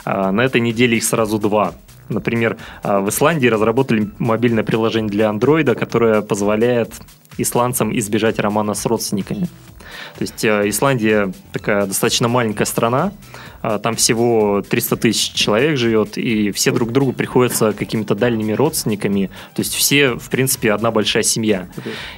А, 0.04 0.32
На 0.32 0.40
этой 0.40 0.60
неделе 0.60 0.96
их 0.96 1.04
сразу 1.04 1.38
два. 1.38 1.74
Например, 2.08 2.56
а, 2.82 2.98
в 2.98 3.08
Исландии 3.10 3.46
разработали 3.46 4.10
мобильное 4.18 4.64
приложение 4.64 5.12
для 5.12 5.28
андроида, 5.28 5.76
которое 5.76 6.22
позволяет 6.22 6.92
исландцам 7.38 7.96
избежать 7.98 8.38
романа 8.38 8.74
с 8.74 8.86
родственниками. 8.86 9.48
То 10.18 10.22
есть 10.22 10.44
э, 10.44 10.68
Исландия 10.68 11.32
такая 11.52 11.86
достаточно 11.86 12.28
маленькая 12.28 12.64
страна, 12.64 13.12
а, 13.62 13.78
там 13.78 13.96
всего 13.96 14.62
300 14.62 14.96
тысяч 14.96 15.32
человек 15.32 15.76
живет, 15.76 16.18
и 16.18 16.50
все 16.52 16.70
друг 16.70 16.92
другу 16.92 17.12
приходятся 17.12 17.72
какими-то 17.72 18.14
дальними 18.14 18.52
родственниками, 18.52 19.30
то 19.54 19.60
есть 19.60 19.74
все, 19.74 20.14
в 20.14 20.30
принципе, 20.30 20.72
одна 20.72 20.90
большая 20.90 21.22
семья. 21.22 21.68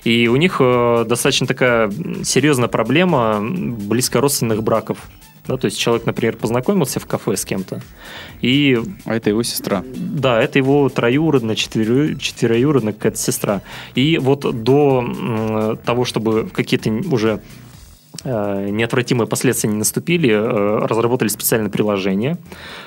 И 0.04 0.28
у 0.28 0.36
них 0.36 0.58
э, 0.60 1.04
достаточно 1.08 1.46
такая 1.46 1.90
серьезная 2.22 2.68
проблема 2.68 3.40
близкородственных 3.40 4.62
браков. 4.62 4.98
Да, 5.48 5.56
то 5.56 5.64
есть 5.64 5.78
человек, 5.78 6.04
например, 6.06 6.36
познакомился 6.36 7.00
в 7.00 7.06
кафе 7.06 7.36
с 7.36 7.44
кем-то, 7.44 7.80
и 8.42 8.78
А 9.06 9.16
это 9.16 9.30
его 9.30 9.42
сестра. 9.42 9.82
да, 9.96 10.40
это 10.42 10.58
его 10.58 10.88
троюродная, 10.90 11.56
четверо- 11.56 12.16
четвероюродная 12.18 12.92
какая-то 12.92 13.18
сестра. 13.18 13.62
И 13.94 14.18
вот 14.18 14.62
до 14.62 15.78
того, 15.84 16.04
чтобы 16.04 16.48
какие-то 16.52 16.90
уже 17.10 17.40
неотвратимые 18.24 19.28
последствия 19.28 19.70
не 19.70 19.76
наступили, 19.76 20.30
э, 20.30 20.86
разработали 20.86 21.28
специальное 21.28 21.70
приложение, 21.70 22.36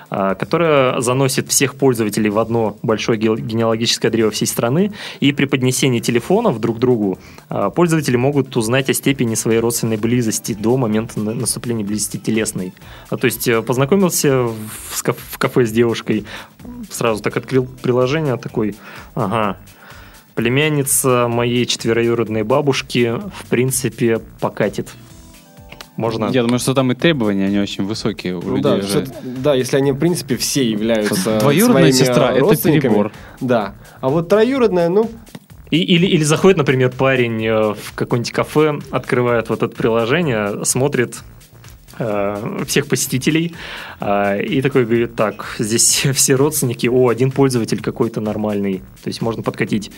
э, 0.10 0.36
которое 0.38 1.00
заносит 1.00 1.48
всех 1.50 1.76
пользователей 1.76 2.30
в 2.30 2.38
одно 2.38 2.78
большое 2.84 3.17
ге- 3.17 3.38
генеалогическое 3.38 4.12
древо 4.12 4.32
всей 4.32 4.46
страны, 4.46 4.91
и 5.22 5.32
при 5.32 5.46
поднесении 5.46 6.00
телефонов 6.00 6.60
друг 6.60 6.78
к 6.78 6.80
другу 6.80 7.17
э, 7.50 7.72
пользователи 7.74 8.17
могут 8.17 8.58
узнать 8.58 8.89
о 8.89 8.94
степени 8.94 9.36
своей 9.36 9.60
родственной 9.60 9.98
близости 9.98 10.54
до 10.54 10.76
момента 10.76 11.20
на- 11.20 11.34
наступления 11.34 11.86
близости 11.86 12.17
телесной. 12.17 12.74
То 13.10 13.26
есть 13.26 13.48
э, 13.48 13.62
познакомился 13.62 14.48
в 14.48 15.38
кафе 15.38 15.65
с 15.65 15.72
девушкой, 15.72 16.26
сразу 16.89 17.24
так 17.24 17.38
открыл 17.38 17.67
приложение, 17.82 18.36
такой, 18.36 18.76
ага, 19.15 19.58
племянница 20.36 21.28
моей 21.30 21.65
четвероюродной 21.65 22.44
бабушки, 22.44 23.20
в 23.41 23.50
принципе, 23.50 24.20
покатит. 24.39 24.89
Можно... 26.01 26.29
Я 26.33 26.41
думаю, 26.41 26.59
что 26.59 26.73
там 26.73 26.91
и 26.91 26.95
требования, 26.95 27.45
они 27.45 27.59
очень 27.59 27.85
высокие 27.85 28.35
у 28.35 28.41
Ну 28.41 28.57
людей 28.57 28.63
да, 28.63 28.75
уже. 28.75 29.05
да, 29.23 29.53
если 29.53 29.77
они, 29.77 29.91
в 29.91 29.97
принципе, 29.99 30.35
все 30.35 30.69
являются 30.69 31.39
Двоюродная 31.39 31.91
своими 31.91 32.07
сестра– 32.09 32.31
это 32.35 32.55
перебор. 32.63 33.11
Да. 33.39 33.75
А 34.01 34.09
вот 34.09 34.27
троюродная, 34.27 34.89
ну, 34.89 35.09
И- 35.69 35.77
или, 35.83 36.05
или 36.07 36.23
заходит, 36.23 36.57
например, 36.57 36.89
парень 36.91 37.45
э, 37.45 37.73
в 37.75 37.93
какое-нибудь 37.95 38.31
кафе, 38.31 38.79
открывает 38.91 39.49
вот 39.49 39.63
это 39.63 39.73
приложение, 39.75 40.65
смотрит 40.65 41.17
э, 41.99 42.63
всех 42.67 42.87
посетителей 42.87 43.53
э, 43.99 44.43
и 44.43 44.61
такой 44.61 44.85
говорит, 44.85 45.15
так, 45.15 45.55
здесь 45.59 46.05
все 46.15 46.35
родственники, 46.35 46.87
о, 46.87 47.07
один 47.09 47.31
пользователь 47.31 47.81
какой-то 47.81 48.21
нормальный, 48.21 48.79
то 49.03 49.07
есть 49.07 49.21
можно 49.21 49.43
подкатить, 49.43 49.91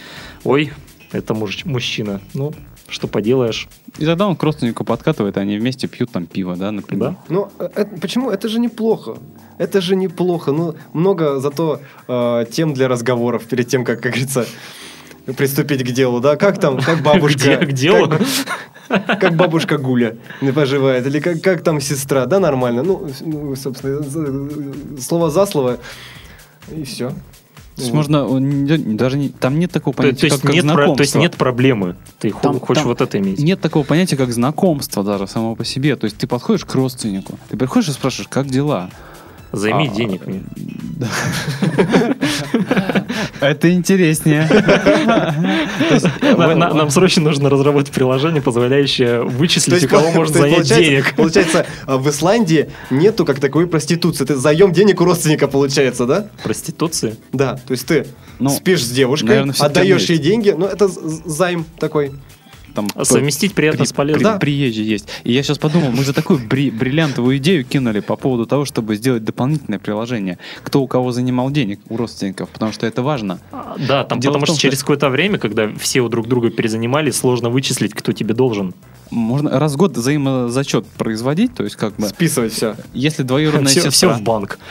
ой, 0.43 0.71
это 1.11 1.33
муж- 1.33 1.65
мужчина, 1.65 2.19
ну, 2.33 2.53
что 2.93 3.08
поделаешь, 3.08 3.67
И 3.97 4.06
тогда 4.06 4.27
он 4.27 4.36
к 4.36 4.43
родственнику 4.43 4.84
подкатывает, 4.86 5.38
и 5.38 5.39
они 5.39 5.58
вместе 5.58 5.88
пьют 5.88 6.12
там 6.12 6.25
пиво, 6.25 6.56
да, 6.56 6.71
например. 6.71 7.10
да? 7.10 7.15
Ну, 7.29 7.49
э, 7.60 7.69
это- 7.75 7.99
почему? 7.99 8.29
Это 8.29 8.47
же 8.47 8.60
неплохо. 8.60 9.17
Это 9.58 9.82
же 9.82 9.95
неплохо. 9.95 10.51
Ну, 10.51 10.75
много 10.93 11.39
зато 11.39 11.79
э, 12.08 12.45
тем 12.51 12.73
для 12.73 12.88
разговоров 12.88 13.43
перед 13.45 13.67
тем, 13.67 13.84
как, 13.84 13.99
как 14.01 14.12
говорится, 14.13 14.45
приступить 15.38 15.84
к 15.84 15.91
делу, 15.91 16.19
да? 16.19 16.36
Как 16.36 16.60
там, 16.60 16.77
как 16.79 17.01
бабушка... 17.03 17.58
К 17.58 17.71
делу? 17.73 18.12
Как, 19.19 19.36
бабушка 19.36 19.77
Гуля 19.77 20.17
не 20.41 20.51
поживает, 20.51 21.08
или 21.08 21.19
как, 21.19 21.41
как 21.41 21.63
там 21.63 21.82
сестра, 21.82 22.25
да, 22.25 22.39
нормально. 22.39 22.84
Ну, 22.84 23.10
ну, 23.21 23.56
собственно, 23.56 24.01
за- 24.03 25.01
слово 25.01 25.29
за 25.32 25.45
слово, 25.45 25.77
и 26.69 26.84
все. 26.84 27.13
То 27.75 27.81
есть 27.81 27.93
можно, 27.93 28.27
он 28.27 28.65
не- 28.65 28.95
даже 28.95 29.17
не- 29.17 29.29
там 29.29 29.57
нет 29.59 29.71
такого 29.71 29.95
То, 29.95 30.03
понятия, 30.03 30.19
то 30.21 30.25
есть 30.27 30.36
как, 30.41 30.45
как 30.47 30.53
нет, 30.53 30.63
про- 30.63 30.73
знакомство. 30.73 30.95
то 30.97 31.01
есть 31.03 31.15
нет 31.15 31.36
проблемы, 31.38 31.95
ты 32.19 32.31
Там- 32.41 32.59
хочешь 32.59 32.81
там 32.83 32.88
вот 32.89 33.01
это 33.01 33.17
иметь. 33.17 33.39
Нет 33.39 33.59
такого 33.62 33.83
понятия, 33.83 34.15
как 34.15 34.31
знакомство 34.31 35.03
даже 35.03 35.25
само 35.27 35.55
по 35.55 35.65
себе. 35.65 35.95
То 35.95 36.05
есть 36.05 36.17
ты 36.17 36.27
подходишь 36.27 36.65
к 36.65 36.75
родственнику, 36.75 37.39
ты 37.49 37.57
приходишь 37.57 37.89
и 37.89 37.91
спрашиваешь, 37.93 38.27
как 38.29 38.47
дела? 38.47 38.89
Займи 39.51 39.88
А, 39.91 39.95
денег 39.95 40.25
мне. 40.25 40.41
Это 43.39 43.71
интереснее. 43.71 44.47
На- 46.38 46.73
Нам 46.73 46.89
срочно 46.89 47.21
нужно 47.23 47.49
разработать 47.49 47.91
приложение, 47.91 48.41
позволяющее 48.41 49.21
вычислить, 49.23 49.83
у 49.86 49.88
кого 49.88 50.12
можно 50.15 50.38
занять 50.39 50.67
денег. 50.67 51.15
Получается, 51.15 51.65
а, 51.86 51.97
в 51.97 52.09
Исландии 52.09 52.69
нету 52.89 53.25
как 53.25 53.39
такой 53.39 53.67
проституции. 53.67 54.23
Это 54.23 54.38
заем 54.38 54.71
денег 54.71 55.01
у 55.01 55.05
родственника 55.05 55.47
получается, 55.47 56.05
да? 56.05 56.27
Проституции? 56.43 57.15
Да, 57.31 57.55
то 57.55 57.71
есть 57.71 57.86
ты 57.86 58.05
Ну, 58.39 58.49
спишь 58.49 58.83
с 58.86 58.89
девушкой, 58.89 59.43
отдаешь 59.59 60.05
ей 60.05 60.17
деньги, 60.17 60.53
ну 60.57 60.65
это 60.65 60.88
займ 60.89 61.65
такой. 61.79 62.12
Там 62.73 62.88
Совместить 63.03 63.53
приятно 63.53 63.79
при- 63.79 63.86
с 63.88 63.93
полезным. 63.93 64.19
при- 64.19 64.23
Да. 64.33 64.39
приезжий 64.39 64.83
есть. 64.83 65.07
И 65.23 65.31
я 65.31 65.43
сейчас 65.43 65.59
подумал, 65.59 65.91
мы 65.91 66.03
за 66.03 66.13
такую 66.13 66.39
бри- 66.39 66.71
бриллиантовую 66.71 67.38
идею 67.38 67.63
кинули 67.65 67.99
по 67.99 68.15
поводу 68.15 68.45
того, 68.47 68.65
чтобы 68.65 68.95
сделать 68.95 69.23
дополнительное 69.23 69.77
приложение. 69.79 70.39
Кто 70.63 70.81
у 70.81 70.88
кого 70.88 71.12
занимал 71.12 71.51
денег 71.51 71.79
у 71.89 71.97
родственников, 71.97 72.49
потому 72.49 72.71
что 72.71 72.88
это 72.88 73.03
важно. 73.03 73.39
А, 73.51 73.75
Да, 73.88 74.03
там, 74.03 74.19
Дело 74.19 74.33
потому 74.33 74.47
том, 74.47 74.55
что 74.55 74.62
через 74.62 74.79
какое-то 74.79 75.09
время, 75.09 75.38
когда 75.38 75.69
все 75.77 76.01
у 76.01 76.09
друг 76.09 76.27
друга 76.27 76.49
перезанимали, 76.49 77.12
сложно 77.12 77.49
вычислить, 77.49 77.93
кто 77.93 78.12
тебе 78.12 78.33
должен. 78.33 78.73
Можно 79.12 79.59
раз 79.59 79.73
в 79.73 79.77
год 79.77 79.95
взаимозачет 79.95 80.88
производить, 80.88 81.53
то 81.53 81.63
есть 81.63 81.75
как 81.75 81.95
бы, 81.97 82.07
Списывать 82.07 82.53
все. 82.53 82.75
если 82.93 83.21
двоюродная 83.21 83.67
Все, 83.69 83.81
сестра... 83.81 84.13
в 84.15 84.21
банк. 84.23 84.57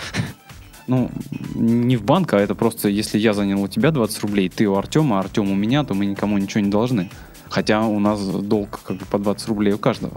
Ну, 0.89 1.13
не 1.55 1.97
в 1.97 2.03
банк, 2.03 2.33
а 2.35 2.41
это 2.41 2.57
просто, 2.57 2.89
если 2.89 3.17
я 3.17 3.35
занял 3.35 3.63
у 3.63 3.69
тебя 3.69 3.93
20 3.93 4.21
рублей, 4.23 4.49
ты 4.49 4.67
у 4.69 4.75
Артема, 4.75 5.19
а 5.19 5.21
Артем 5.21 5.49
у 5.51 5.55
меня, 5.55 5.85
то 5.85 5.95
мы 5.95 6.07
никому 6.07 6.37
ничего 6.39 6.61
не 6.61 6.71
должны. 6.71 7.09
Хотя 7.53 7.87
у 7.87 7.99
нас 7.99 8.19
долг 8.21 8.81
как 8.83 8.97
бы 8.97 9.05
по 9.05 9.19
20 9.19 9.49
рублей 9.49 9.75
у 9.75 9.79
каждого. 9.79 10.15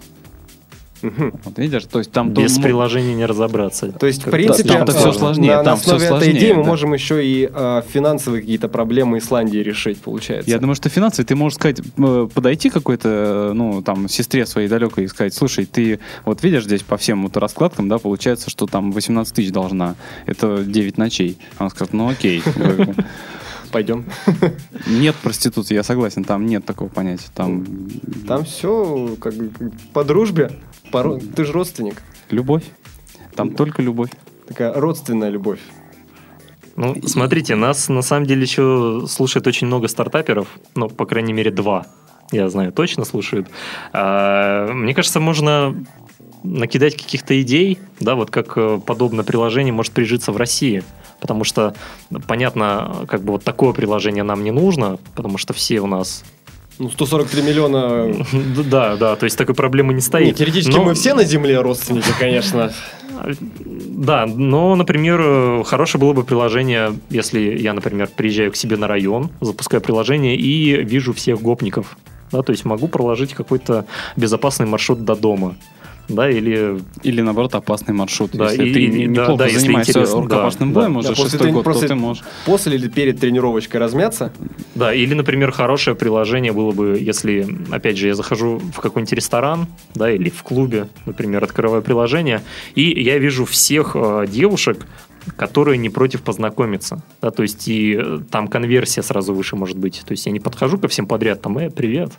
Вот 1.02 1.58
видишь, 1.58 1.84
то 1.84 2.00
есть 2.00 2.12
там... 2.12 2.30
Без 2.32 2.56
то- 2.56 2.62
приложения 2.62 3.14
не 3.14 3.26
разобраться. 3.26 3.92
То 3.92 4.08
есть, 4.08 4.26
в 4.26 4.32
принципе, 4.32 4.70
там-то 4.70 4.94
э, 4.94 4.96
всё 4.96 5.12
сложнее, 5.12 5.52
на, 5.52 5.58
на 5.58 5.64
там 5.64 5.78
всё 5.78 5.96
основе 5.96 6.06
этой 6.06 6.08
сложнее, 6.08 6.38
идеи 6.38 6.52
мы 6.54 6.64
да. 6.64 6.70
можем 6.70 6.94
еще 6.94 7.26
и 7.26 7.50
э, 7.54 7.82
финансовые 7.88 8.42
какие-то 8.42 8.70
проблемы 8.70 9.18
Исландии 9.18 9.58
решить, 9.58 10.00
получается. 10.00 10.50
Я 10.50 10.58
думаю, 10.60 10.76
что 10.76 10.88
финансовый, 10.88 11.26
ты 11.26 11.36
можешь 11.36 11.58
сказать, 11.58 11.82
э, 11.82 12.28
подойти 12.34 12.70
какой-то, 12.70 13.10
э, 13.10 13.54
ну, 13.54 13.82
там, 13.82 14.08
сестре 14.08 14.46
своей 14.46 14.70
далекой 14.70 15.04
и 15.04 15.08
сказать, 15.08 15.34
слушай, 15.34 15.66
ты 15.66 16.00
вот 16.24 16.42
видишь 16.42 16.64
здесь 16.64 16.82
по 16.82 16.96
всем 16.96 17.24
вот 17.24 17.36
раскладкам, 17.36 17.90
да, 17.90 17.98
получается, 17.98 18.50
что 18.50 18.66
там 18.66 18.92
18 18.92 19.36
тысяч 19.36 19.52
должна, 19.52 19.96
это 20.26 20.64
9 20.64 20.98
ночей. 20.98 21.38
Она 21.58 21.70
скажет, 21.70 21.94
ну 21.94 22.08
окей. 22.08 22.42
Пойдем. 23.76 24.06
Нет 24.88 25.18
проституции, 25.18 25.76
я 25.76 25.84
согласен, 25.84 26.24
там 26.24 26.46
нет 26.46 26.64
такого 26.64 26.88
понятия. 26.88 27.28
Там 27.34 27.66
Там 28.26 28.46
все 28.46 29.18
как 29.20 29.34
бы 29.34 29.52
по 29.92 30.06
дружбе. 30.06 30.50
По 30.92 31.20
Ты 31.20 31.44
же 31.44 31.52
родственник. 31.52 32.02
любовь. 32.30 32.64
Там 33.36 33.54
только 33.54 33.82
любовь. 33.82 34.12
Такая 34.48 34.74
родственная 34.74 35.28
любовь. 35.28 35.60
Ну, 36.78 36.96
смотрите, 37.06 37.56
нас 37.56 37.90
на 37.90 38.02
самом 38.02 38.26
деле 38.26 38.44
еще 38.44 39.04
слушает 39.10 39.46
очень 39.46 39.68
много 39.68 39.90
стартаперов, 39.90 40.48
ну, 40.76 40.88
по 40.88 41.06
крайней 41.06 41.34
мере, 41.34 41.52
два, 41.52 41.86
я 42.32 42.48
знаю, 42.48 42.72
точно 42.72 43.04
слушают. 43.04 43.50
А, 43.92 44.72
мне 44.72 44.94
кажется, 44.94 45.20
можно 45.20 45.76
накидать 46.44 46.96
каких-то 46.96 47.42
идей, 47.42 47.80
да, 48.00 48.16
вот 48.16 48.32
как 48.32 48.54
э, 48.58 48.80
подобное 48.86 49.26
приложение 49.26 49.74
может 49.74 49.92
прижиться 49.92 50.32
в 50.32 50.38
России. 50.38 50.84
Потому 51.26 51.44
что, 51.44 51.74
понятно, 52.28 53.04
как 53.08 53.24
бы 53.24 53.32
вот 53.32 53.44
такое 53.44 53.74
приложение 53.74 54.24
нам 54.24 54.44
не 54.44 54.52
нужно, 54.52 55.00
потому 55.16 55.40
что 55.40 55.54
все 55.54 55.80
у 55.80 55.88
нас 55.88 56.24
Ну, 56.78 56.92
143 56.92 57.42
миллиона... 57.42 58.14
Да, 58.70 58.96
да, 58.96 59.16
то 59.16 59.24
есть 59.24 59.36
такой 59.36 59.56
проблемы 59.56 59.96
не 59.96 60.02
стоит. 60.02 60.28
Нет, 60.28 60.36
теоретически 60.38 60.76
Но- 60.76 60.84
мы 60.84 60.94
все 60.94 61.16
на 61.16 61.24
Земле 61.24 61.60
родственники, 61.62 62.10
конечно. 62.20 62.72
Да, 63.90 64.28
но, 64.28 64.76
например, 64.76 65.64
хорошее 65.64 66.00
было 66.00 66.14
бы 66.14 66.24
приложение, 66.24 66.94
если 67.10 67.40
я, 67.58 67.74
например, 67.74 68.08
приезжаю 68.16 68.52
к 68.52 68.56
себе 68.56 68.78
на 68.78 68.88
район, 68.88 69.32
запускаю 69.42 69.82
приложение 69.82 70.36
и 70.36 70.84
вижу 70.84 71.12
всех 71.14 71.42
гопников. 71.42 71.98
Да, 72.32 72.44
то 72.44 72.52
есть 72.52 72.66
могу 72.66 72.88
проложить 72.88 73.34
какой-то 73.34 73.86
безопасный 74.16 74.68
маршрут 74.68 75.06
до 75.06 75.16
дома. 75.16 75.56
Да, 76.08 76.30
или 76.30 76.80
Или, 77.04 77.22
наоборот, 77.22 77.56
опасный 77.56 77.94
маршрут. 77.94 78.32
Да, 78.34 78.52
если 78.52 78.66
и- 78.70 78.74
ты 78.74 78.80
и- 78.82 79.08
да, 79.08 79.22
неплохо 79.22 79.38
да, 79.40 79.46
если 79.46 79.60
занимаешься 79.60 79.92
интересно, 79.92 80.22
рукопашным 80.22 80.74
да, 80.74 80.80
боем 80.82 80.94
да. 80.94 81.00
уже 81.00 81.08
Да, 81.10 81.16
после 81.16 81.30
шестой 81.32 81.52
год, 81.52 81.64
то 81.64 81.72
после- 81.72 81.88
ты 81.88 81.96
можешь... 81.96 82.24
После 82.46 82.76
или 82.76 82.88
перед 82.88 83.20
тренировочкой 83.20 83.80
размяться? 83.80 84.32
Да, 84.76 84.94
или, 84.94 85.14
например, 85.14 85.52
хорошее 85.52 85.96
приложение 85.96 86.52
было 86.54 86.72
бы, 86.72 86.98
если, 87.00 87.48
опять 87.72 87.98
же, 87.98 88.08
я 88.08 88.16
захожу 88.16 88.60
в 88.60 88.80
какой-нибудь 88.82 89.14
ресторан, 89.14 89.68
да, 89.96 90.12
или 90.12 90.30
в 90.30 90.44
клубе, 90.44 90.88
например, 91.06 91.44
открываю 91.44 91.82
приложение, 91.82 92.42
и 92.76 92.84
я 93.02 93.18
вижу 93.18 93.46
всех 93.46 93.92
э, 93.96 94.26
девушек, 94.30 94.86
которые 95.38 95.78
не 95.78 95.90
против 95.90 96.22
познакомиться. 96.22 97.02
Да, 97.22 97.32
то 97.32 97.44
есть 97.44 97.68
и 97.68 97.96
э, 98.00 98.20
там 98.30 98.48
конверсия 98.48 99.04
сразу 99.04 99.34
выше 99.34 99.56
может 99.56 99.78
быть. 99.78 100.02
То 100.06 100.12
есть 100.12 100.26
я 100.26 100.32
не 100.32 100.40
подхожу 100.40 100.78
ко 100.78 100.88
всем 100.88 101.08
подряд, 101.08 101.42
там, 101.42 101.58
э, 101.58 101.70
привет. 101.70 102.12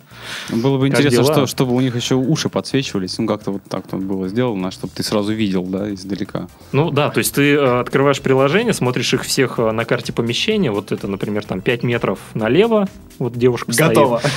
Было 0.50 0.78
бы 0.78 0.88
Как 0.88 0.98
интересно, 1.00 1.22
дела? 1.24 1.34
что, 1.34 1.46
чтобы 1.46 1.74
у 1.74 1.80
них 1.80 1.96
еще 1.96 2.14
уши 2.14 2.48
подсвечивались. 2.48 3.18
Ну, 3.18 3.26
как-то 3.26 3.52
вот 3.52 3.62
так 3.68 3.84
вот 3.90 4.02
было 4.02 4.28
сделано, 4.28 4.70
чтобы 4.70 4.92
ты 4.94 5.02
сразу 5.02 5.32
видел, 5.32 5.64
да, 5.64 5.92
издалека. 5.92 6.48
Ну 6.72 6.90
да, 6.90 7.10
то 7.10 7.18
есть 7.18 7.34
ты 7.34 7.54
э, 7.54 7.80
открываешь 7.80 8.20
приложение, 8.20 8.72
смотришь 8.72 9.14
их 9.14 9.24
всех 9.24 9.58
э, 9.58 9.70
на 9.70 9.84
карте 9.84 10.12
помещения, 10.12 10.70
вот 10.70 10.92
это, 10.92 11.08
например, 11.08 11.44
там 11.44 11.60
5 11.60 11.82
метров 11.82 12.18
налево, 12.34 12.88
вот 13.18 13.36
девушка 13.36 13.72
стоит. 13.72 13.88
Готово. 13.90 14.20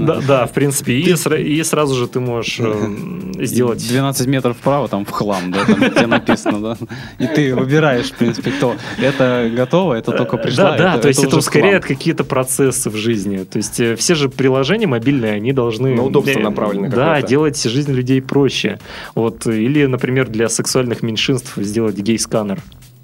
Да, 0.00 0.20
да, 0.20 0.46
в 0.46 0.52
принципе, 0.52 0.94
и, 0.94 1.12
сра- 1.12 1.40
и 1.42 1.62
сразу 1.62 1.94
же 1.94 2.06
ты 2.08 2.20
можешь 2.20 2.60
сделать... 3.38 3.86
12 3.86 4.26
метров 4.26 4.56
вправо, 4.56 4.88
там 4.88 5.04
в 5.04 5.10
хлам, 5.10 5.50
да, 5.52 5.64
там 5.64 5.76
тебе 5.90 6.06
написано, 6.06 6.60
да. 6.60 6.86
И 7.18 7.26
ты 7.26 7.54
выбираешь, 7.54 8.09
в 8.12 8.16
принципе, 8.16 8.50
кто. 8.50 8.76
Это 8.98 9.50
готово, 9.54 9.94
это 9.94 10.12
только 10.12 10.36
пришла. 10.36 10.72
Да, 10.72 10.76
да, 10.76 10.98
то 10.98 11.08
есть 11.08 11.22
это 11.22 11.36
ускоряет 11.36 11.84
какие-то 11.84 12.24
процессы 12.24 12.90
в 12.90 12.96
жизни. 12.96 13.44
То 13.44 13.58
есть 13.58 13.80
э, 13.80 13.96
все 13.96 14.14
же 14.14 14.28
приложения 14.28 14.86
мобильные, 14.86 15.32
они 15.32 15.52
должны... 15.52 15.94
На 15.94 16.04
удобство 16.04 16.38
э, 16.38 16.42
направлены 16.42 16.88
Да, 16.88 17.22
делать 17.22 17.62
жизнь 17.62 17.92
людей 17.92 18.20
проще. 18.22 18.78
Вот. 19.14 19.46
Или, 19.46 19.86
например, 19.86 20.28
для 20.28 20.48
сексуальных 20.48 21.02
меньшинств 21.02 21.54
сделать 21.56 21.96
гей-сканер. 21.96 22.60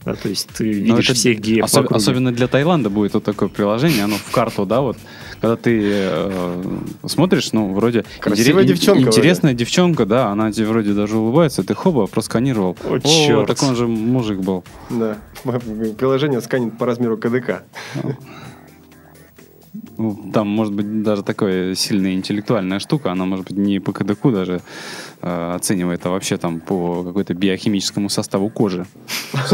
Да, 0.06 0.14
то 0.14 0.28
есть 0.28 0.48
ты 0.56 0.64
Но 0.86 0.94
видишь 0.94 1.06
это 1.10 1.14
всех 1.14 1.40
геев 1.40 1.64
в 1.64 1.68
осо- 1.68 1.80
округе. 1.80 1.96
Особенно 1.96 2.30
для 2.30 2.46
Таиланда 2.46 2.90
будет 2.90 3.14
вот 3.14 3.24
такое 3.24 3.48
приложение, 3.48 4.04
оно 4.04 4.14
в 4.14 4.30
карту, 4.30 4.64
да, 4.64 4.80
вот. 4.80 4.96
Когда 5.40 5.56
ты 5.56 5.80
э, 5.82 6.62
смотришь, 7.06 7.52
ну, 7.52 7.74
вроде... 7.74 8.04
Красивая 8.20 8.62
интере- 8.62 8.68
девчонка 8.76 9.02
Интересная 9.08 9.52
девчонка, 9.52 10.06
да, 10.06 10.28
она 10.28 10.52
тебе 10.52 10.66
вроде 10.66 10.92
даже 10.92 11.16
улыбается, 11.18 11.64
ты 11.64 11.74
хоба, 11.74 12.06
просканировал. 12.06 12.76
О, 12.84 13.00
чёрт. 13.00 13.48
так 13.48 13.60
он 13.64 13.74
же 13.74 13.88
мужик 13.88 14.38
был. 14.38 14.62
Да. 14.90 15.18
Приложение 15.98 16.40
сканит 16.40 16.78
по 16.78 16.86
размеру 16.86 17.18
КДК. 17.18 17.64
Ну, 19.98 20.30
Там 20.32 20.46
может 20.48 20.72
быть 20.72 21.02
даже 21.02 21.22
такая 21.22 21.74
сильная 21.74 22.14
интеллектуальная 22.14 22.78
штука, 22.78 23.12
она 23.12 23.24
может 23.24 23.46
быть 23.46 23.56
не 23.56 23.78
по 23.80 23.92
КДК 23.92 24.30
даже 24.30 24.60
э, 25.22 25.54
оценивает, 25.54 26.04
а 26.06 26.10
вообще 26.10 26.36
там 26.36 26.60
по 26.60 27.02
какой-то 27.02 27.34
биохимическому 27.34 28.08
составу 28.08 28.48
кожи. 28.48 28.86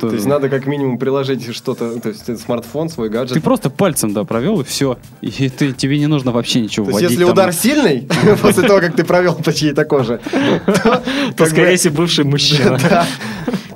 То 0.00 0.12
есть 0.12 0.26
надо 0.26 0.48
как 0.48 0.66
минимум 0.66 0.98
приложить 0.98 1.54
что-то, 1.54 1.98
то 2.00 2.08
есть 2.08 2.40
смартфон, 2.40 2.88
свой 2.88 3.08
гаджет. 3.08 3.34
Ты 3.34 3.40
просто 3.40 3.70
пальцем, 3.70 4.12
да, 4.12 4.24
провел, 4.24 4.60
и 4.60 4.64
все. 4.64 4.98
И 5.20 5.48
ты, 5.48 5.72
тебе 5.72 5.98
не 5.98 6.06
нужно 6.06 6.32
вообще 6.32 6.60
ничего 6.60 6.86
То 6.86 6.90
есть 6.90 7.02
вводить. 7.02 7.18
если 7.18 7.30
удар 7.30 7.52
сильный, 7.52 8.08
после 8.42 8.62
того, 8.66 8.80
как 8.80 8.96
ты 8.96 9.04
провел 9.04 9.34
по 9.34 9.52
чьей-то 9.52 9.84
коже, 9.84 10.20
то, 11.36 11.46
скорее 11.46 11.76
всего, 11.76 11.96
бывший 11.96 12.24
мужчина. 12.24 13.06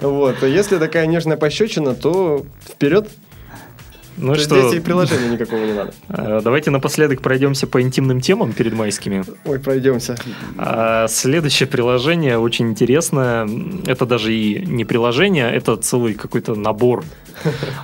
Вот. 0.01 0.43
А 0.43 0.47
если 0.47 0.79
такая 0.79 1.07
нежная 1.07 1.37
пощечина, 1.37 1.95
то 1.95 2.45
вперед. 2.69 3.09
Ну 4.17 4.35
То 4.35 4.41
что, 4.41 4.61
Здесь 4.61 4.81
и 4.81 4.81
приложения 4.81 5.29
никакого 5.29 5.65
не 5.65 5.73
надо. 5.73 5.95
э, 6.09 6.41
давайте 6.45 6.71
напоследок 6.71 7.23
пройдемся 7.23 7.67
по 7.67 7.81
интимным 7.81 8.21
темам 8.21 8.53
перед 8.53 8.73
майскими. 8.73 9.25
Ой, 9.45 9.59
пройдемся. 9.59 10.17
А 10.59 11.09
следующее 11.09 11.67
приложение 11.67 12.39
очень 12.39 12.69
интересное. 12.71 13.49
Это 13.87 14.07
даже 14.07 14.35
и 14.35 14.65
не 14.67 14.85
приложение, 14.85 15.51
это 15.51 15.77
целый 15.77 16.15
какой-то 16.15 16.55
набор. 16.55 17.05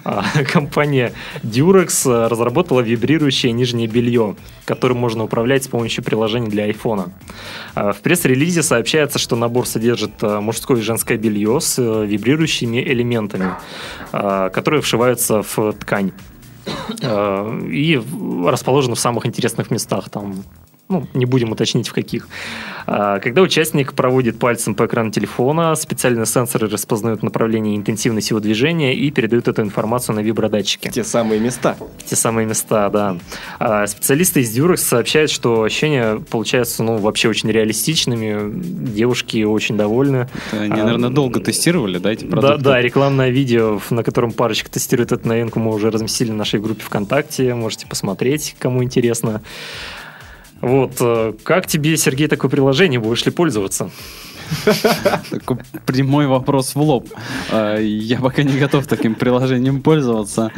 А, 0.04 0.24
Компания 0.52 1.12
Durex 1.42 2.28
разработала 2.28 2.80
вибрирующее 2.80 3.52
нижнее 3.52 3.86
белье, 3.86 4.36
которым 4.64 4.98
можно 4.98 5.24
управлять 5.24 5.64
с 5.64 5.68
помощью 5.68 6.04
приложения 6.04 6.48
для. 6.48 6.68
А, 7.74 7.92
В 7.92 8.00
пресс-релизе 8.00 8.62
сообщается, 8.62 9.18
что 9.18 9.36
набор 9.36 9.66
содержит 9.66 10.22
мужское 10.22 10.78
и 10.78 10.82
женское 10.82 11.16
белье 11.16 11.60
с 11.60 11.78
э, 11.78 12.06
вибрирующими 12.06 12.82
элементами, 12.82 13.52
а, 14.12 14.50
которые 14.50 14.82
вшиваются 14.82 15.42
в 15.42 15.72
ткань. 15.72 16.12
Э, 17.02 17.60
и 17.70 18.00
расположены 18.44 18.94
в 18.94 19.00
самых 19.00 19.26
интересных 19.26 19.70
местах. 19.70 20.10
Там, 20.10 20.44
ну, 20.88 21.06
не 21.14 21.26
будем 21.26 21.52
уточнить 21.52 21.88
в 21.88 21.92
каких. 21.92 22.28
А, 22.86 23.18
Когда 23.18 23.42
участник 23.42 23.92
проводит 23.92 24.38
пальцем 24.38 24.74
по 24.74 24.86
экрану 24.86 25.10
телефона, 25.10 25.74
специальные 25.74 26.24
сенсоры 26.26 26.68
распознают 26.68 27.22
направление 27.22 27.74
и 27.74 27.76
интенсивность 27.76 28.30
его 28.30 28.40
движения 28.40 28.94
и 28.94 29.10
передают 29.10 29.48
эту 29.48 29.60
информацию 29.62 30.14
на 30.16 30.20
вибродатчики. 30.20 30.88
Те 30.90 31.04
самые 31.04 31.40
места. 31.40 31.76
Те 32.06 32.16
самые 32.16 32.46
места, 32.46 32.88
да. 32.88 33.18
А, 33.58 33.86
Специалисты 33.86 34.40
из 34.40 34.56
Durex 34.56 34.78
сообщают, 34.78 35.30
что 35.30 35.62
ощущения 35.64 36.16
получаются, 36.30 36.82
ну, 36.82 36.96
вообще 36.96 37.28
очень 37.28 37.50
реалистичными. 37.50 38.50
Девушки 38.94 39.42
очень 39.44 39.76
довольны. 39.76 40.28
Они, 40.52 40.72
А, 40.72 40.84
наверное, 40.84 41.10
долго 41.10 41.40
тестировали, 41.40 41.98
да, 41.98 42.12
эти 42.12 42.24
Да, 42.24 42.30
продукты? 42.30 42.64
да, 42.64 42.80
рекламное 42.80 43.28
видео, 43.28 43.80
на 43.90 44.02
котором 44.02 44.32
парочка 44.32 44.70
тестирует 44.70 45.12
эту 45.12 45.28
новинку, 45.28 45.58
мы 45.60 45.74
уже 45.74 45.90
разместили 45.90 46.30
в 46.30 46.34
нашей 46.34 46.60
группе 46.60 46.82
ВКонтакте. 46.82 47.54
Можете 47.54 47.86
посмотреть, 47.86 48.56
кому 48.58 48.82
интересно. 48.82 49.42
Вот, 50.60 50.92
э, 51.00 51.34
как 51.44 51.66
тебе, 51.66 51.96
Сергей, 51.96 52.26
такое 52.28 52.50
приложение? 52.50 52.98
Будешь 53.00 53.24
ли 53.24 53.30
пользоваться? 53.32 53.90
Такой 55.30 55.58
прямой 55.84 56.26
вопрос 56.26 56.74
в 56.74 56.80
лоб. 56.80 57.06
А, 57.52 57.76
Я 57.78 58.18
пока 58.18 58.42
не 58.42 58.58
готов 58.58 58.86
таким 58.86 59.14
приложением 59.14 59.82
пользоваться. 59.82 60.50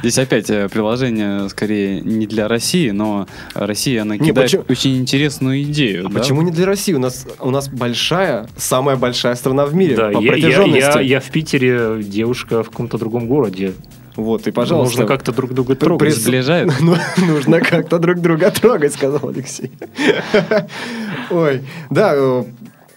Здесь 0.00 0.18
опять 0.18 0.50
э, 0.50 0.68
приложение 0.68 1.48
скорее 1.48 2.00
не 2.00 2.26
для 2.26 2.48
России, 2.48 2.90
но 2.90 3.26
Россия, 3.54 4.02
она 4.02 4.16
Не, 4.16 4.26
кидает 4.30 4.50
почему- 4.50 4.64
очень 4.68 4.96
интересную 4.98 5.62
идею. 5.62 6.06
А 6.06 6.08
да? 6.10 6.18
почему 6.18 6.42
не 6.42 6.50
для 6.50 6.66
России? 6.66 6.92
У 6.94 6.98
нас, 6.98 7.26
у 7.40 7.50
нас 7.50 7.68
большая, 7.68 8.48
самая 8.56 8.96
большая 8.96 9.34
страна 9.36 9.66
в 9.66 9.74
мире 9.74 9.96
Да, 9.96 10.08
по 10.10 10.18
я, 10.18 10.20
я- 10.20 10.32
протяженности. 10.32 10.96
я- 10.96 11.00
я 11.00 11.20
в 11.20 11.30
Питере, 11.30 12.02
девушка 12.02 12.62
в 12.64 12.70
каком-то 12.70 12.98
другом 12.98 13.28
городе. 13.28 13.72
Вот, 14.18 14.48
и, 14.48 14.50
пожалуйста. 14.50 14.98
Нужно 15.02 15.06
как-то 15.06 15.30
друг 15.32 15.52
друга 15.54 15.76
При- 15.76 15.84
трогать. 15.86 16.08
прис- 16.08 16.20
Сближает? 16.20 16.72
Ну, 16.80 16.96
нужно 17.18 17.60
как-то 17.60 18.00
друг 18.00 18.18
друга 18.18 18.50
трогать, 18.50 18.92
сказал 18.92 19.28
Алексей. 19.28 19.70
Ой, 21.30 21.62
да, 21.88 22.12
э, 22.16 22.44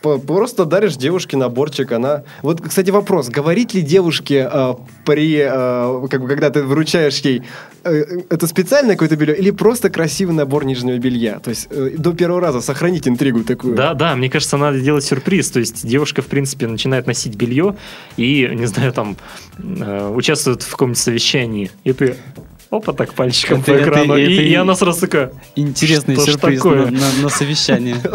просто 0.02 0.66
даришь 0.66 0.96
девушке 0.96 1.38
наборчик, 1.38 1.92
она... 1.92 2.24
Вот, 2.42 2.62
кстати, 2.62 2.90
вопрос, 2.90 3.30
говорит 3.30 3.74
ли 3.74 3.82
девушке 3.82 4.50
э, 4.52 4.74
при... 5.06 5.38
э, 5.38 6.08
как 6.10 6.22
бы, 6.22 6.28
когда 6.28 6.50
ты 6.50 6.64
вручаешь 6.64 7.18
ей, 7.20 7.44
э, 7.84 8.04
это 8.30 8.48
специальное 8.48 8.96
какое-то 8.96 9.16
белье 9.16 9.38
или 9.38 9.52
просто 9.52 9.90
красивый 9.90 10.34
набор 10.36 10.66
нижнего 10.66 10.98
белья? 10.98 11.40
То 11.40 11.50
есть 11.52 11.68
э, 11.70 11.92
до 11.98 12.14
первого 12.14 12.42
раза 12.42 12.62
сохранить 12.62 13.08
интригу 13.08 13.44
такую. 13.44 13.76
Да, 13.76 13.94
да, 13.94 14.16
мне 14.16 14.30
кажется, 14.30 14.58
надо 14.58 14.80
делать 14.82 15.04
сюрприз. 15.04 15.52
То 15.52 15.60
есть 15.60 15.86
девушка, 15.88 16.22
в 16.22 16.28
принципе, 16.28 16.68
начинает 16.68 17.08
носить 17.08 17.36
белье 17.36 17.76
и, 18.18 18.49
не 18.54 18.66
знаю, 18.66 18.93
там, 18.93 19.18
э, 19.60 20.08
участвует 20.14 20.62
в 20.64 20.72
каком-нибудь 20.72 20.97
совещании. 20.99 21.70
И 21.84 21.93
ты 21.93 22.16
опа, 22.70 22.93
так 22.93 23.14
пальчиком 23.14 23.60
Это- 23.60 23.72
по 23.72 23.76
это- 23.76 23.84
экрану. 23.89 24.18
и, 24.18 24.24
это- 24.24 24.41
и 24.41 24.54
она 24.56 24.76
сразу 24.76 25.02
такая, 25.02 25.32
Интересный 25.56 26.16
сюрприз 26.16 26.60
такое? 26.60 26.86
на, 26.86 26.91
на- 26.91 27.22
на 27.24 27.30
совещании. 27.30 27.95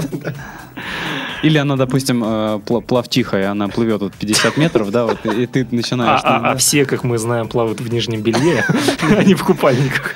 Или 1.46 1.58
она, 1.58 1.76
допустим, 1.76 2.22
э, 2.24 2.26
пла- 2.66 2.82
плавчиха, 2.82 3.50
она 3.50 3.68
плывет 3.68 4.00
вот 4.00 4.14
50 4.14 4.56
метров, 4.56 4.90
да, 4.90 5.04
вот, 5.06 5.24
и 5.26 5.46
ты 5.46 5.62
а, 5.62 5.74
начинаешь... 5.74 6.20
а- 6.24 6.28
там, 6.28 6.42
да. 6.42 6.50
а 6.50 6.56
все, 6.56 6.84
как 6.84 7.04
мы 7.04 7.18
знаем, 7.18 7.48
плавают 7.48 7.80
в 7.80 7.92
нижнем 7.92 8.20
белье, 8.20 8.64
а 9.16 9.22
не 9.24 9.34
в 9.34 9.44
купальниках. 9.44 10.14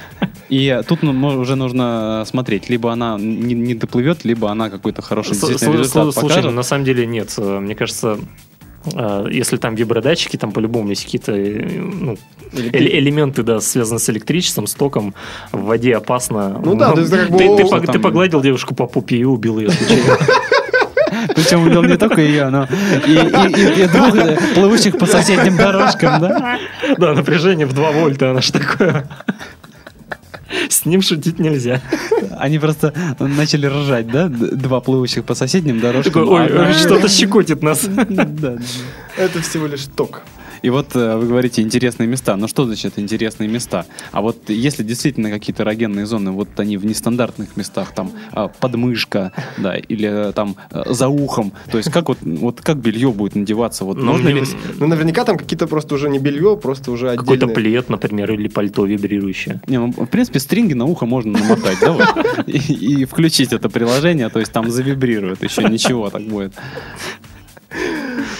И 0.48 0.80
тут 0.88 1.02
ну, 1.02 1.38
уже 1.38 1.54
нужно 1.54 2.24
смотреть, 2.26 2.68
либо 2.68 2.92
она 2.92 3.16
не, 3.18 3.54
не 3.54 3.74
доплывет, 3.74 4.24
либо 4.24 4.50
она 4.50 4.68
какой-то 4.68 5.02
хороший 5.02 5.34
С- 5.34 5.40
действительно 5.40 5.78
результат 5.78 6.06
слу- 6.08 6.20
Слушай, 6.20 6.42
ну, 6.42 6.50
на 6.50 6.64
самом 6.64 6.84
деле 6.84 7.06
нет. 7.06 7.32
Э, 7.38 7.60
Мне 7.60 7.74
кажется, 7.76 8.18
А, 8.94 9.26
Если 9.28 9.58
там 9.58 9.74
вибродатчики, 9.74 10.36
там 10.36 10.52
по-любому 10.52 10.88
есть 10.90 11.04
какие-то 11.04 11.32
э, 11.32 11.80
ну, 11.80 12.16
эле- 12.52 12.98
элементы, 12.98 13.42
да, 13.42 13.60
связанные 13.60 14.00
с 14.00 14.08
электричеством, 14.10 14.66
с 14.66 14.74
током. 14.74 15.14
В 15.52 15.64
воде 15.64 15.94
опасно. 15.96 16.60
Ну 16.64 16.74
да, 16.74 16.94
есть 16.96 17.12
это 17.12 17.26
как 17.26 17.30
бы 17.30 17.38
ты, 17.38 17.56
ты 17.56 17.68
там- 17.68 17.86
ты 17.86 17.98
погладил 17.98 18.40
девушку 18.40 18.74
по 18.74 18.86
пупе 18.86 19.16
и 19.18 19.24
убил 19.24 19.58
ее 19.60 19.70
случайно. 19.70 20.16
Причем 21.34 21.66
убил 21.66 21.82
не 21.82 21.96
только 21.96 22.20
ее, 22.20 22.48
но 22.50 22.68
и, 23.06 23.12
и- 23.12 23.60
и- 23.80 23.82
и 23.84 23.86
двух 23.88 24.14
э, 24.16 24.36
плывущих 24.54 24.98
по 24.98 25.06
соседним 25.06 25.56
дорожкам, 25.56 26.20
да? 26.20 26.58
Да, 26.98 27.14
напряжение 27.14 27.66
в 27.66 27.72
2 27.72 27.90
вольта, 27.92 28.30
оно 28.30 28.40
ж 28.40 28.50
такое. 28.50 29.06
С 30.68 30.84
ним 30.84 31.00
шутить 31.00 31.38
нельзя. 31.38 31.80
Они 32.38 32.58
просто 32.58 32.92
начали 33.20 33.66
ржать, 33.66 34.08
да? 34.10 34.26
Два 34.28 34.80
плывущих 34.80 35.24
по 35.24 35.34
соседним 35.34 35.78
дорожкам. 35.80 36.12
Такой, 36.24 36.28
ой, 36.40 36.46
Одна- 36.46 36.72
что-то 36.74 37.08
щекотит 37.08 37.62
нас. 37.62 37.84
Да, 37.84 38.24
да. 38.24 38.56
Это 39.16 39.40
всего 39.42 39.66
лишь 39.68 39.84
ток. 39.96 40.22
И 40.62 40.70
вот 40.70 40.94
э, 40.94 41.16
вы 41.16 41.26
говорите 41.26 41.62
интересные 41.62 42.06
места. 42.06 42.36
Ну 42.36 42.48
что 42.48 42.64
значит 42.66 42.98
интересные 42.98 43.48
места? 43.48 43.86
А 44.12 44.20
вот 44.20 44.48
если 44.50 44.82
действительно 44.82 45.30
какие-то 45.30 45.62
эрогенные 45.62 46.06
зоны, 46.06 46.30
вот 46.32 46.48
они 46.58 46.76
в 46.76 46.84
нестандартных 46.84 47.56
местах, 47.56 47.92
там 47.94 48.12
а, 48.32 48.48
подмышка, 48.48 49.32
да, 49.58 49.76
или 49.76 50.28
э, 50.28 50.32
там 50.32 50.56
э, 50.70 50.82
за 50.92 51.08
ухом, 51.08 51.52
то 51.70 51.78
есть 51.78 51.90
как 51.90 52.08
вот, 52.08 52.18
вот 52.22 52.60
как 52.60 52.76
белье 52.78 53.10
будет 53.12 53.34
надеваться? 53.36 53.84
Вот 53.84 53.96
Ну, 53.98 54.04
можно 54.12 54.30
мне- 54.30 54.40
ли... 54.42 54.46
Ну, 54.78 54.86
наверняка 54.86 55.24
там 55.24 55.38
какие-то 55.38 55.66
просто 55.66 55.94
уже 55.94 56.08
не 56.08 56.18
белье, 56.18 56.56
просто 56.56 56.90
уже 56.90 57.16
Какой-то 57.16 57.46
отдельные. 57.46 57.54
плед, 57.54 57.88
например, 57.88 58.32
или 58.32 58.48
пальто 58.48 58.84
вибрирующее. 58.86 59.60
Не, 59.66 59.78
ну, 59.78 59.92
в 59.92 60.06
принципе, 60.06 60.40
стринги 60.40 60.74
на 60.74 60.84
ухо 60.84 61.06
можно 61.06 61.38
намотать, 61.38 61.78
да, 61.80 61.92
вот, 61.92 62.08
и, 62.46 62.58
и 63.02 63.04
включить 63.04 63.52
это 63.52 63.68
приложение, 63.68 64.28
то 64.28 64.40
есть 64.40 64.52
там 64.52 64.70
завибрирует, 64.70 65.42
еще 65.42 65.64
ничего 65.64 66.10
так 66.10 66.22
будет. 66.22 66.52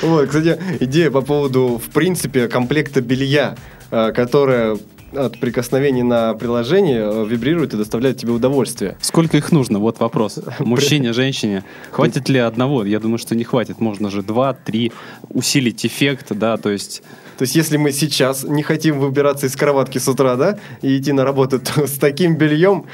Вот, 0.03 0.29
кстати, 0.29 0.59
идея 0.81 1.11
по 1.11 1.21
поводу, 1.21 1.81
в 1.85 1.91
принципе, 1.91 2.49
комплекта 2.49 3.01
белья, 3.01 3.57
э, 3.91 4.13
которое 4.13 4.79
от 5.13 5.39
прикосновений 5.41 6.03
на 6.03 6.35
приложение 6.35 7.01
э, 7.03 7.27
вибрирует 7.27 7.75
и 7.75 7.77
доставляет 7.77 8.17
тебе 8.17 8.33
удовольствие. 8.33 8.97
Сколько 9.01 9.37
их 9.37 9.53
нужно? 9.53 9.79
Вот 9.79 10.01
вопрос. 10.01 10.39
Мужчине, 10.59 11.13
женщине. 11.13 11.65
Хватит 11.91 12.29
ли 12.29 12.39
одного? 12.39 12.85
Я 12.85 13.01
думаю, 13.01 13.19
что 13.19 13.35
не 13.35 13.45
хватит. 13.45 13.81
Можно 13.81 14.11
же 14.11 14.23
два, 14.23 14.55
три 14.55 14.93
усилить 15.29 15.85
эффект, 15.85 16.29
да, 16.31 16.57
то 16.57 16.71
есть... 16.71 17.03
То 17.39 17.43
есть, 17.43 17.57
если 17.57 17.79
мы 17.79 17.93
сейчас 17.93 18.45
не 18.45 18.63
хотим 18.63 19.01
выбираться 19.01 19.47
из 19.47 19.57
кроватки 19.57 19.99
с 19.99 20.09
утра, 20.09 20.37
да, 20.37 20.59
и 20.83 20.99
идти 20.99 21.13
на 21.13 21.25
работу, 21.25 21.59
то 21.75 21.87
с 21.87 21.93
таким 21.93 22.37
бельем 22.37 22.87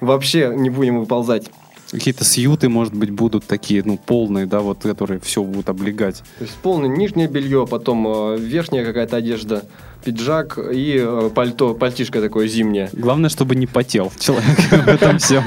вообще 0.00 0.52
не 0.54 0.70
будем 0.70 1.00
выползать. 1.00 1.50
Какие-то 1.90 2.24
сьюты, 2.24 2.68
может 2.68 2.94
быть, 2.94 3.10
будут 3.10 3.46
такие, 3.46 3.82
ну, 3.84 3.96
полные, 3.96 4.46
да, 4.46 4.60
вот, 4.60 4.82
которые 4.82 5.20
все 5.20 5.42
будут 5.42 5.68
облегать. 5.68 6.22
То 6.38 6.44
есть 6.44 6.54
полное 6.56 6.88
нижнее 6.88 7.28
белье, 7.28 7.66
потом 7.68 8.06
э, 8.08 8.38
верхняя 8.38 8.84
какая-то 8.84 9.16
одежда, 9.16 9.64
пиджак 10.04 10.58
и 10.58 11.00
э, 11.00 11.30
пальто, 11.34 11.74
пальтишко 11.74 12.20
такое 12.20 12.48
зимнее. 12.48 12.88
Главное, 12.92 13.28
чтобы 13.28 13.56
не 13.56 13.66
потел 13.66 14.12
человек 14.18 14.58
в 14.70 14.88
этом 14.88 15.18
всем. 15.18 15.44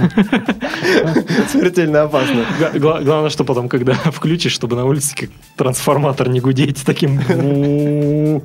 Смертельно 1.50 2.04
опасно. 2.04 2.46
Главное, 2.74 3.30
что 3.30 3.44
потом, 3.46 3.70
когда 3.70 3.94
включишь, 4.06 4.54
чтобы 4.54 4.76
на 4.76 4.86
улице 4.86 5.16
как 5.16 5.30
трансформатор 5.56 6.30
не 6.30 6.40
гудеть 6.42 6.84
таким... 6.86 7.20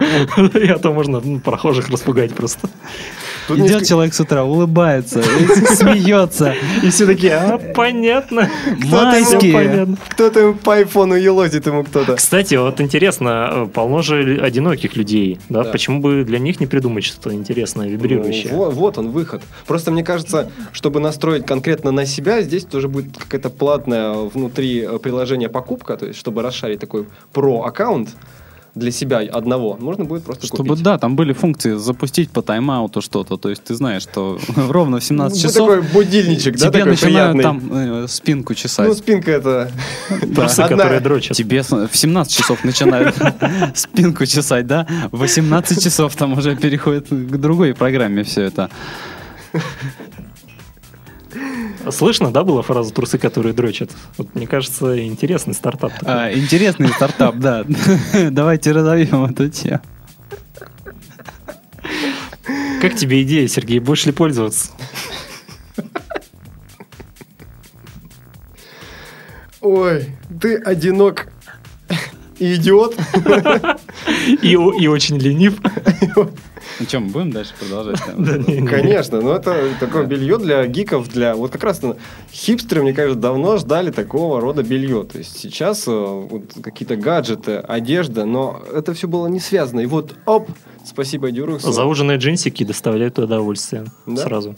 И 0.55 0.68
а 0.68 0.78
то 0.78 0.92
можно 0.92 1.20
ну, 1.20 1.40
прохожих 1.40 1.88
распугать 1.88 2.34
просто. 2.34 2.68
Тут 3.49 3.59
Идет 3.59 3.66
несколько- 3.68 3.86
человек 3.86 4.14
с 4.14 4.20
утра, 4.20 4.45
улыбается, 4.45 5.22
смеется. 5.74 6.55
И 6.82 6.90
все 6.90 7.07
такие, 7.07 7.34
а, 7.34 7.59
понятно. 7.74 8.49
Майские. 8.78 9.97
Кто-то 10.09 10.40
ему 10.40 10.55
по 10.55 10.74
айфону 10.76 11.14
елозит 11.14 11.66
ему 11.66 11.84
кто-то. 11.84 12.16
Кстати, 12.16 12.55
вот 12.55 12.80
интересно, 12.80 13.51
э, 13.51 13.66
полно 13.66 14.03
же 14.03 14.40
одиноких 14.42 14.97
людей, 14.97 15.38
да? 15.49 15.64
Почему 15.64 16.01
бы 16.01 16.24
для 16.24 16.38
них 16.38 16.61
не 16.61 16.66
придумать 16.66 17.05
что-то 17.05 17.34
интересное, 17.34 17.88
вибрирующее? 17.88 18.53
Ну, 18.53 18.59
вот, 18.59 18.74
вот 18.74 18.99
он 18.99 19.11
выход. 19.11 19.42
Просто 19.66 19.90
мне 19.90 20.03
кажется, 20.05 20.51
чтобы 20.72 21.01
настроить 21.01 21.47
конкретно 21.47 21.90
на 21.90 22.07
себя, 22.07 22.42
здесь 22.42 22.64
тоже 22.64 22.88
будет 22.88 23.16
какая-то 23.16 23.51
платная 23.51 24.12
внутри 24.14 24.80
э, 24.80 24.99
приложения 24.99 25.49
покупка, 25.49 25.97
то 25.97 26.07
есть 26.07 26.18
чтобы 26.18 26.42
расшарить 26.42 26.80
такой 26.80 27.07
про-аккаунт 27.32 28.11
для 28.75 28.91
себя 28.91 29.18
одного, 29.18 29.77
можно 29.81 30.05
будет 30.05 30.25
просто 30.25 30.47
Чтобы, 30.47 30.70
купить. 30.70 30.83
да, 30.85 30.99
там 30.99 31.14
были 31.16 31.33
функции 31.33 31.75
запустить 31.77 32.31
по 32.31 32.41
тайм-ауту 32.43 33.01
что-то. 33.03 33.37
То 33.37 33.49
есть 33.51 33.62
ты 33.64 33.75
знаешь, 33.75 34.03
что 34.03 34.39
ровно 34.57 34.99
в 34.99 35.05
17 35.05 35.37
Ну, 35.43 35.49
часов 35.49 35.68
такой 35.68 35.83
будильничек, 35.83 36.57
да, 36.57 36.68
тебе 36.68 36.79
такой 36.81 36.91
начинают 36.93 37.37
приятный. 37.37 37.43
там 37.43 38.05
э, 38.05 38.09
спинку 38.09 38.55
чесать. 38.55 38.89
Ну, 38.89 38.95
спинка 38.95 39.31
это... 39.31 39.70
Трусы, 40.35 40.62
которые 40.68 41.01
дрочат. 41.01 41.37
Тебе 41.37 41.62
в 41.62 41.91
17 41.93 42.33
часов 42.37 42.64
начинают 42.64 43.14
спинку 43.75 44.27
чесать, 44.27 44.66
да? 44.66 44.87
В 45.12 45.18
18 45.20 45.83
часов 45.83 46.16
там 46.16 46.33
уже 46.33 46.57
переходит 46.57 47.09
к 47.11 47.37
другой 47.37 47.75
программе 47.75 48.25
все 48.25 48.43
это. 48.43 48.70
Слышно, 51.91 52.30
да, 52.30 52.45
была 52.45 52.62
фраза 52.62 52.93
«трусы, 52.93 53.18
которые 53.18 53.53
дрочат»? 53.53 53.91
Вот, 54.16 54.35
мне 54.35 54.47
кажется, 54.47 55.05
интересный 55.05 55.55
стартап. 55.55 55.93
такой. 55.93 56.12
А, 56.12 56.32
интересный 56.32 56.89
стартап, 56.89 57.37
да. 57.37 57.64
Давайте 58.30 58.72
разовьем 58.72 59.24
эту 59.24 59.49
тему. 59.49 59.80
Как 62.80 62.95
тебе 62.97 63.22
идея, 63.22 63.49
Сергей? 63.49 63.78
Будешь 63.78 64.05
ли 64.07 64.12
пользоваться? 64.12 64.70
Ой, 69.61 70.11
ты 70.41 70.57
одинок 70.57 71.28
и 72.39 72.55
идиот. 72.55 72.97
И 74.43 74.57
очень 74.57 75.18
ленив. 75.18 75.59
Ну 76.81 76.87
что, 76.87 77.01
мы 77.01 77.09
будем 77.09 77.31
дальше 77.31 77.53
продолжать? 77.59 78.01
Конечно, 78.68 79.20
но 79.20 79.37
это 79.37 79.68
такое 79.79 80.07
белье 80.07 80.39
для 80.39 80.66
гиков, 80.66 81.09
для... 81.09 81.35
Вот 81.37 81.53
как 81.53 81.62
раз 81.62 81.81
хипстеры, 82.33 82.83
мне 82.83 82.93
кажется, 82.93 83.20
давно 83.20 83.59
ждали 83.59 83.91
такого 83.91 84.41
рода 84.41 84.62
белье. 84.62 85.05
То 85.05 85.18
есть 85.18 85.39
сейчас 85.39 85.85
э, 85.87 86.29
какие-то 86.62 86.97
гаджеты, 86.97 87.57
одежда, 87.57 88.25
но 88.25 88.61
это 88.72 88.93
все 88.95 89.07
было 89.07 89.27
не 89.29 89.41
связано. 89.41 89.81
И 89.81 89.87
вот, 89.87 90.14
оп, 90.27 90.49
спасибо 90.85 91.31
Дюрексу. 91.31 91.70
Зауженные 91.70 92.18
джинсики 92.18 92.64
доставляют 92.64 93.18
удовольствие 93.18 93.85
сразу. 94.16 94.57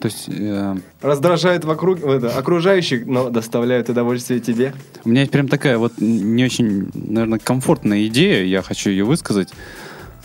То 0.00 0.08
есть 0.08 0.28
э, 0.28 0.76
Раздражает 1.00 1.64
вокруг 1.64 2.02
это, 2.02 2.36
окружающих, 2.36 3.06
но 3.06 3.30
доставляют 3.30 3.88
удовольствие 3.88 4.40
тебе. 4.40 4.74
у 5.04 5.08
меня 5.08 5.22
есть 5.22 5.32
прям 5.32 5.48
такая 5.48 5.78
вот 5.78 5.94
не 5.98 6.44
очень, 6.44 6.90
наверное, 6.92 7.38
комфортная 7.38 8.04
идея, 8.06 8.44
я 8.44 8.60
хочу 8.60 8.90
ее 8.90 9.04
высказать. 9.04 9.48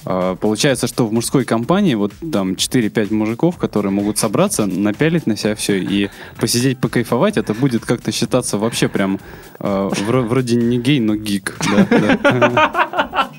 А, 0.06 0.36
Получается, 0.36 0.88
что 0.88 1.06
в 1.06 1.14
мужской 1.14 1.46
компании 1.46 1.96
вот 1.96 2.14
там 2.32 2.54
4-5 2.54 3.14
мужиков, 3.14 3.58
которые 3.58 3.92
могут 3.92 4.18
собраться, 4.18 4.66
напялить 4.66 5.28
на 5.28 5.36
себя 5.38 5.56
все 5.56 5.80
и 5.80 6.10
посидеть, 6.40 6.80
покайфовать, 6.80 7.38
это 7.38 7.54
будет 7.54 7.86
как-то 7.86 8.12
считаться 8.12 8.58
вообще 8.58 8.88
прям 8.88 9.20
э, 9.60 9.90
вро- 10.08 10.28
вроде 10.28 10.56
не 10.56 10.80
гей, 10.80 11.00
но 11.00 11.16
гик. 11.16 11.58
да, 11.92 12.18
да. 12.24 13.32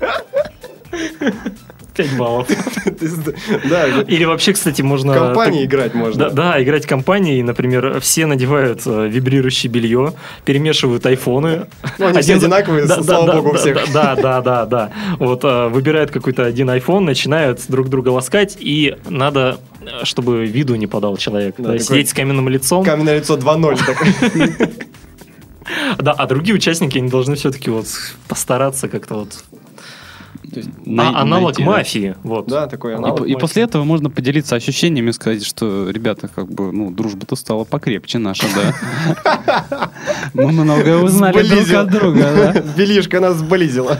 5 1.98 2.16
баллов. 2.16 2.48
Или 4.08 4.24
вообще, 4.24 4.52
кстати, 4.52 4.82
можно... 4.82 5.14
компании 5.14 5.64
играть 5.64 5.94
можно. 5.94 6.30
Да, 6.30 6.62
играть 6.62 6.84
в 6.84 6.88
компании, 6.88 7.42
например, 7.42 7.98
все 8.00 8.26
надевают 8.26 8.82
э, 8.86 9.08
вибрирующее 9.08 9.70
белье, 9.70 10.12
перемешивают 10.44 11.04
айфоны. 11.06 11.66
Ну, 11.98 12.06
они 12.06 12.20
все 12.20 12.36
одинаковые, 12.36 12.86
Да, 12.86 13.02
слава 13.02 13.26
да, 13.26 13.34
богу, 13.34 13.50
у 13.50 13.54
всех. 13.54 13.92
Да, 13.92 14.14
да, 14.14 14.40
да, 14.40 14.64
да. 14.64 14.92
Вот 15.18 15.42
э, 15.42 15.68
выбирают 15.68 16.12
какой-то 16.12 16.44
один 16.44 16.70
iPhone, 16.70 17.00
начинают 17.00 17.60
друг 17.66 17.88
друга 17.88 18.10
ласкать, 18.10 18.56
и 18.60 18.96
надо, 19.08 19.58
чтобы 20.04 20.46
виду 20.46 20.76
не 20.76 20.86
подал 20.86 21.16
человек. 21.16 21.56
Да, 21.58 21.78
сидеть 21.80 22.10
с 22.10 22.14
каменным 22.14 22.48
лицом. 22.48 22.84
Каменное 22.84 23.18
лицо 23.18 23.36
2-0. 23.36 23.78
такое. 23.84 24.68
Да, 25.98 26.12
а 26.12 26.26
другие 26.26 26.54
участники, 26.54 26.98
они 26.98 27.10
должны 27.10 27.36
все-таки 27.36 27.70
вот 27.70 27.86
постараться 28.26 28.88
как-то 28.88 29.14
вот... 29.16 29.44
Най- 30.84 31.06
А- 31.14 31.20
аналог 31.22 31.44
найти, 31.58 31.64
да. 31.64 31.70
мафии. 31.70 32.14
Вот. 32.22 32.46
Да, 32.46 32.66
такой 32.66 32.92
И, 32.92 32.94
аналог. 32.96 33.18
по- 33.18 33.24
и 33.24 33.34
после 33.36 33.62
этого 33.64 33.84
можно 33.84 34.10
поделиться 34.10 34.56
ощущениями 34.56 35.10
и 35.10 35.12
сказать, 35.12 35.44
что, 35.44 35.88
ребята, 35.90 36.28
как 36.28 36.50
бы, 36.50 36.72
ну, 36.72 36.90
дружба-то 36.90 37.36
стала 37.36 37.64
покрепче 37.64 38.18
наша, 38.18 38.46
да. 38.54 39.90
Мы 40.34 40.52
многое 40.52 40.96
узнали 40.98 41.42
друг 41.42 41.70
от 41.72 41.90
друга, 41.90 42.20
да. 42.54 42.60
Белишка 42.76 43.20
нас 43.20 43.36
сблизила. 43.36 43.98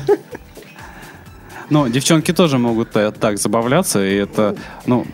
Но 1.71 1.87
девчонки 1.89 2.33
тоже 2.33 2.59
могут 2.59 2.97
э, 2.97 3.13
так 3.13 3.39
забавляться, 3.39 4.03
и 4.05 4.15
это, 4.15 4.57
ну, 4.87 5.07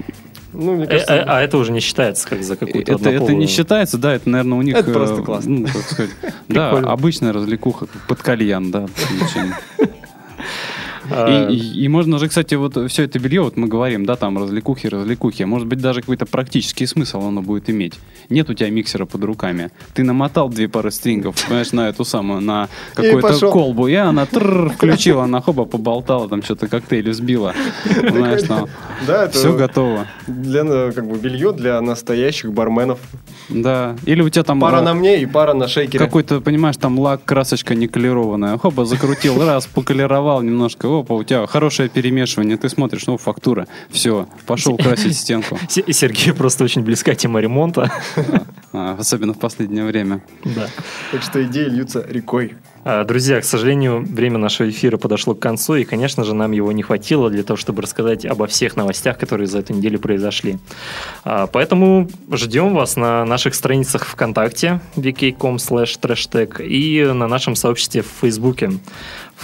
Ну, 0.52 0.76
мне 0.76 0.84
Э, 0.84 0.86
кажется, 0.86 1.12
э, 1.14 1.24
А 1.26 1.40
это 1.42 1.58
уже 1.58 1.72
не 1.72 1.80
считается 1.80 2.28
как 2.28 2.44
за 2.44 2.54
какую-то 2.54 2.92
это, 2.92 3.10
это 3.10 3.34
не 3.34 3.48
считается, 3.48 3.98
да, 3.98 4.14
это, 4.14 4.28
наверное, 4.28 4.58
у 4.58 4.62
них... 4.62 4.76
Это 4.76 4.92
просто 4.92 5.20
классно. 5.22 5.50
ну, 5.50 5.66
как 5.66 5.82
сказать, 5.82 6.12
да, 6.48 6.70
обычная 6.70 7.32
развлекуха, 7.32 7.86
как 7.86 8.02
под 8.06 8.22
кальян, 8.22 8.70
да. 8.70 8.86
А, 11.10 11.48
И, 11.50 11.54
и- 11.54 11.84
и 11.84 11.88
можно 11.88 12.18
же, 12.18 12.28
кстати, 12.28 12.54
вот 12.54 12.76
все 12.90 13.02
это 13.04 13.18
белье, 13.18 13.42
вот 13.42 13.56
мы 13.56 13.66
говорим, 13.68 14.06
да, 14.06 14.16
там 14.16 14.38
развлекухи, 14.38 14.86
развлекухи, 14.88 15.42
а 15.42 15.46
может 15.46 15.66
быть 15.68 15.80
даже 15.80 16.00
какой-то 16.00 16.26
практический 16.26 16.86
смысл 16.86 17.26
оно 17.26 17.42
будет 17.42 17.68
иметь. 17.70 17.94
Нет 18.30 18.48
у 18.50 18.54
тебя 18.54 18.70
миксера 18.70 19.04
под 19.04 19.24
руками. 19.24 19.70
Ты 19.94 20.02
намотал 20.04 20.48
две 20.48 20.68
пары 20.68 20.90
стрингов, 20.90 21.36
понимаешь, 21.46 21.72
на 21.72 21.88
эту 21.88 22.04
самую, 22.04 22.40
на 22.40 22.68
какую-то 22.94 23.38
колбу, 23.50 23.86
и 23.88 23.94
она 23.94 24.26
тррр, 24.26 24.70
включила, 24.70 25.24
она 25.24 25.40
хоба 25.40 25.64
поболтала, 25.64 26.28
там 26.28 26.42
что-то 26.42 26.68
коктейль 26.68 27.10
взбила. 27.10 27.54
Знаешь, 27.84 28.42
там 28.42 28.68
Да, 29.06 29.24
это 29.24 29.38
все 29.38 29.54
готово. 29.56 30.06
для, 30.26 30.62
э, 30.64 30.92
как 30.92 31.06
бы, 31.06 31.18
белье 31.18 31.52
для 31.52 31.80
настоящих 31.80 32.52
барменов. 32.52 32.98
Да. 33.50 33.96
Или 34.06 34.22
у 34.22 34.28
тебя 34.30 34.42
там 34.44 34.58
Пара 34.60 34.78
а, 34.78 34.82
на 34.82 34.94
мне 34.94 35.20
и 35.20 35.26
пара 35.26 35.52
на 35.52 35.68
шейкере. 35.68 35.98
какой-то, 35.98 36.40
понимаешь, 36.40 36.76
там 36.78 36.98
лак, 36.98 37.24
красочка 37.24 37.74
не 37.74 37.88
колерованная. 37.88 38.56
Хоба, 38.58 38.84
закрутил, 38.86 39.44
раз, 39.44 39.66
поколеровал 39.66 40.40
немножко. 40.42 40.88
Опа, 41.00 41.14
у 41.14 41.24
тебя 41.24 41.46
хорошее 41.46 41.88
перемешивание. 41.88 42.56
Ты 42.56 42.68
смотришь, 42.68 43.06
ну, 43.06 43.16
фактура. 43.16 43.66
Все, 43.90 44.28
пошел 44.46 44.76
красить 44.76 45.16
стенку. 45.16 45.58
Се- 45.68 45.92
Сергею 45.92 46.34
просто 46.34 46.64
очень 46.64 46.82
близка 46.82 47.14
тема 47.14 47.40
ремонта. 47.40 47.90
А, 48.72 48.96
особенно 48.98 49.34
в 49.34 49.38
последнее 49.38 49.84
время. 49.84 50.22
Да. 50.44 50.68
Так 51.12 51.22
что 51.22 51.42
идеи 51.44 51.66
льются 51.66 52.04
рекой. 52.08 52.54
А, 52.84 53.04
Друзья, 53.04 53.40
к 53.40 53.44
сожалению, 53.44 54.04
время 54.04 54.38
нашего 54.38 54.68
эфира 54.68 54.96
подошло 54.98 55.34
к 55.34 55.38
концу, 55.38 55.76
и, 55.76 55.84
конечно 55.84 56.24
же, 56.24 56.34
нам 56.34 56.52
его 56.52 56.70
не 56.72 56.82
хватило 56.82 57.30
для 57.30 57.42
того, 57.42 57.56
чтобы 57.56 57.82
рассказать 57.82 58.26
обо 58.26 58.46
всех 58.46 58.76
новостях, 58.76 59.16
которые 59.16 59.46
за 59.46 59.60
эту 59.60 59.72
неделю 59.72 59.98
произошли. 60.00 60.58
А, 61.24 61.46
Поэтому 61.46 62.08
ждем 62.32 62.74
вас 62.74 62.96
на 62.96 63.24
наших 63.24 63.54
страницах 63.54 64.06
ВКонтакте 64.06 64.80
vk.com 64.96 65.56
slash 65.56 66.64
и 66.64 67.04
на 67.04 67.28
нашем 67.28 67.54
сообществе 67.54 68.02
в 68.02 68.08
Фейсбуке 68.20 68.72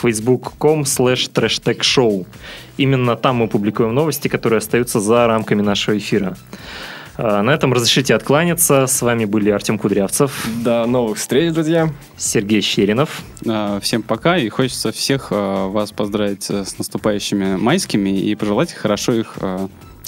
facebook.com 0.02 0.82
slash 0.82 1.30
trashtag 1.32 1.78
show. 1.80 2.26
Именно 2.76 3.16
там 3.16 3.36
мы 3.36 3.48
публикуем 3.48 3.94
новости, 3.94 4.28
которые 4.28 4.58
остаются 4.58 5.00
за 5.00 5.26
рамками 5.26 5.62
нашего 5.62 5.96
эфира. 5.98 6.36
А, 7.16 7.42
На 7.42 7.50
этом 7.50 7.72
разрешите 7.72 8.14
откланяться. 8.14 8.86
С 8.86 9.02
вами 9.02 9.24
были 9.26 9.50
Артем 9.50 9.78
Кудрявцев, 9.78 10.46
До 10.64 10.86
новых 10.86 11.18
встреч, 11.18 11.52
друзья. 11.52 11.90
Сергей 12.16 12.60
Щеринов. 12.62 13.22
А, 13.46 13.78
Всем 13.80 14.02
пока, 14.02 14.38
и 14.38 14.48
хочется 14.48 14.92
всех 14.92 15.28
а, 15.30 15.68
вас 15.68 15.92
поздравить 15.92 16.44
с 16.50 16.78
наступающими 16.78 17.56
майскими 17.56 18.18
и 18.18 18.34
пожелать 18.34 18.72
хорошо 18.72 19.12
их 19.12 19.36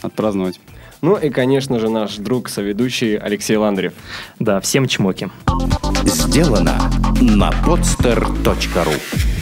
отпраздновать. 0.03 0.59
Ну 1.03 1.17
и, 1.17 1.31
конечно 1.31 1.81
же, 1.81 1.89
наш 1.89 2.17
друг, 2.17 2.49
соведущий 2.49 3.17
Алексей 3.17 3.57
Ландрев. 3.57 3.93
Да, 4.39 4.61
всем 4.61 4.87
чмоки. 4.87 5.31
Сделано 6.05 6.79
на 7.21 7.51
podster.ru 7.51 9.42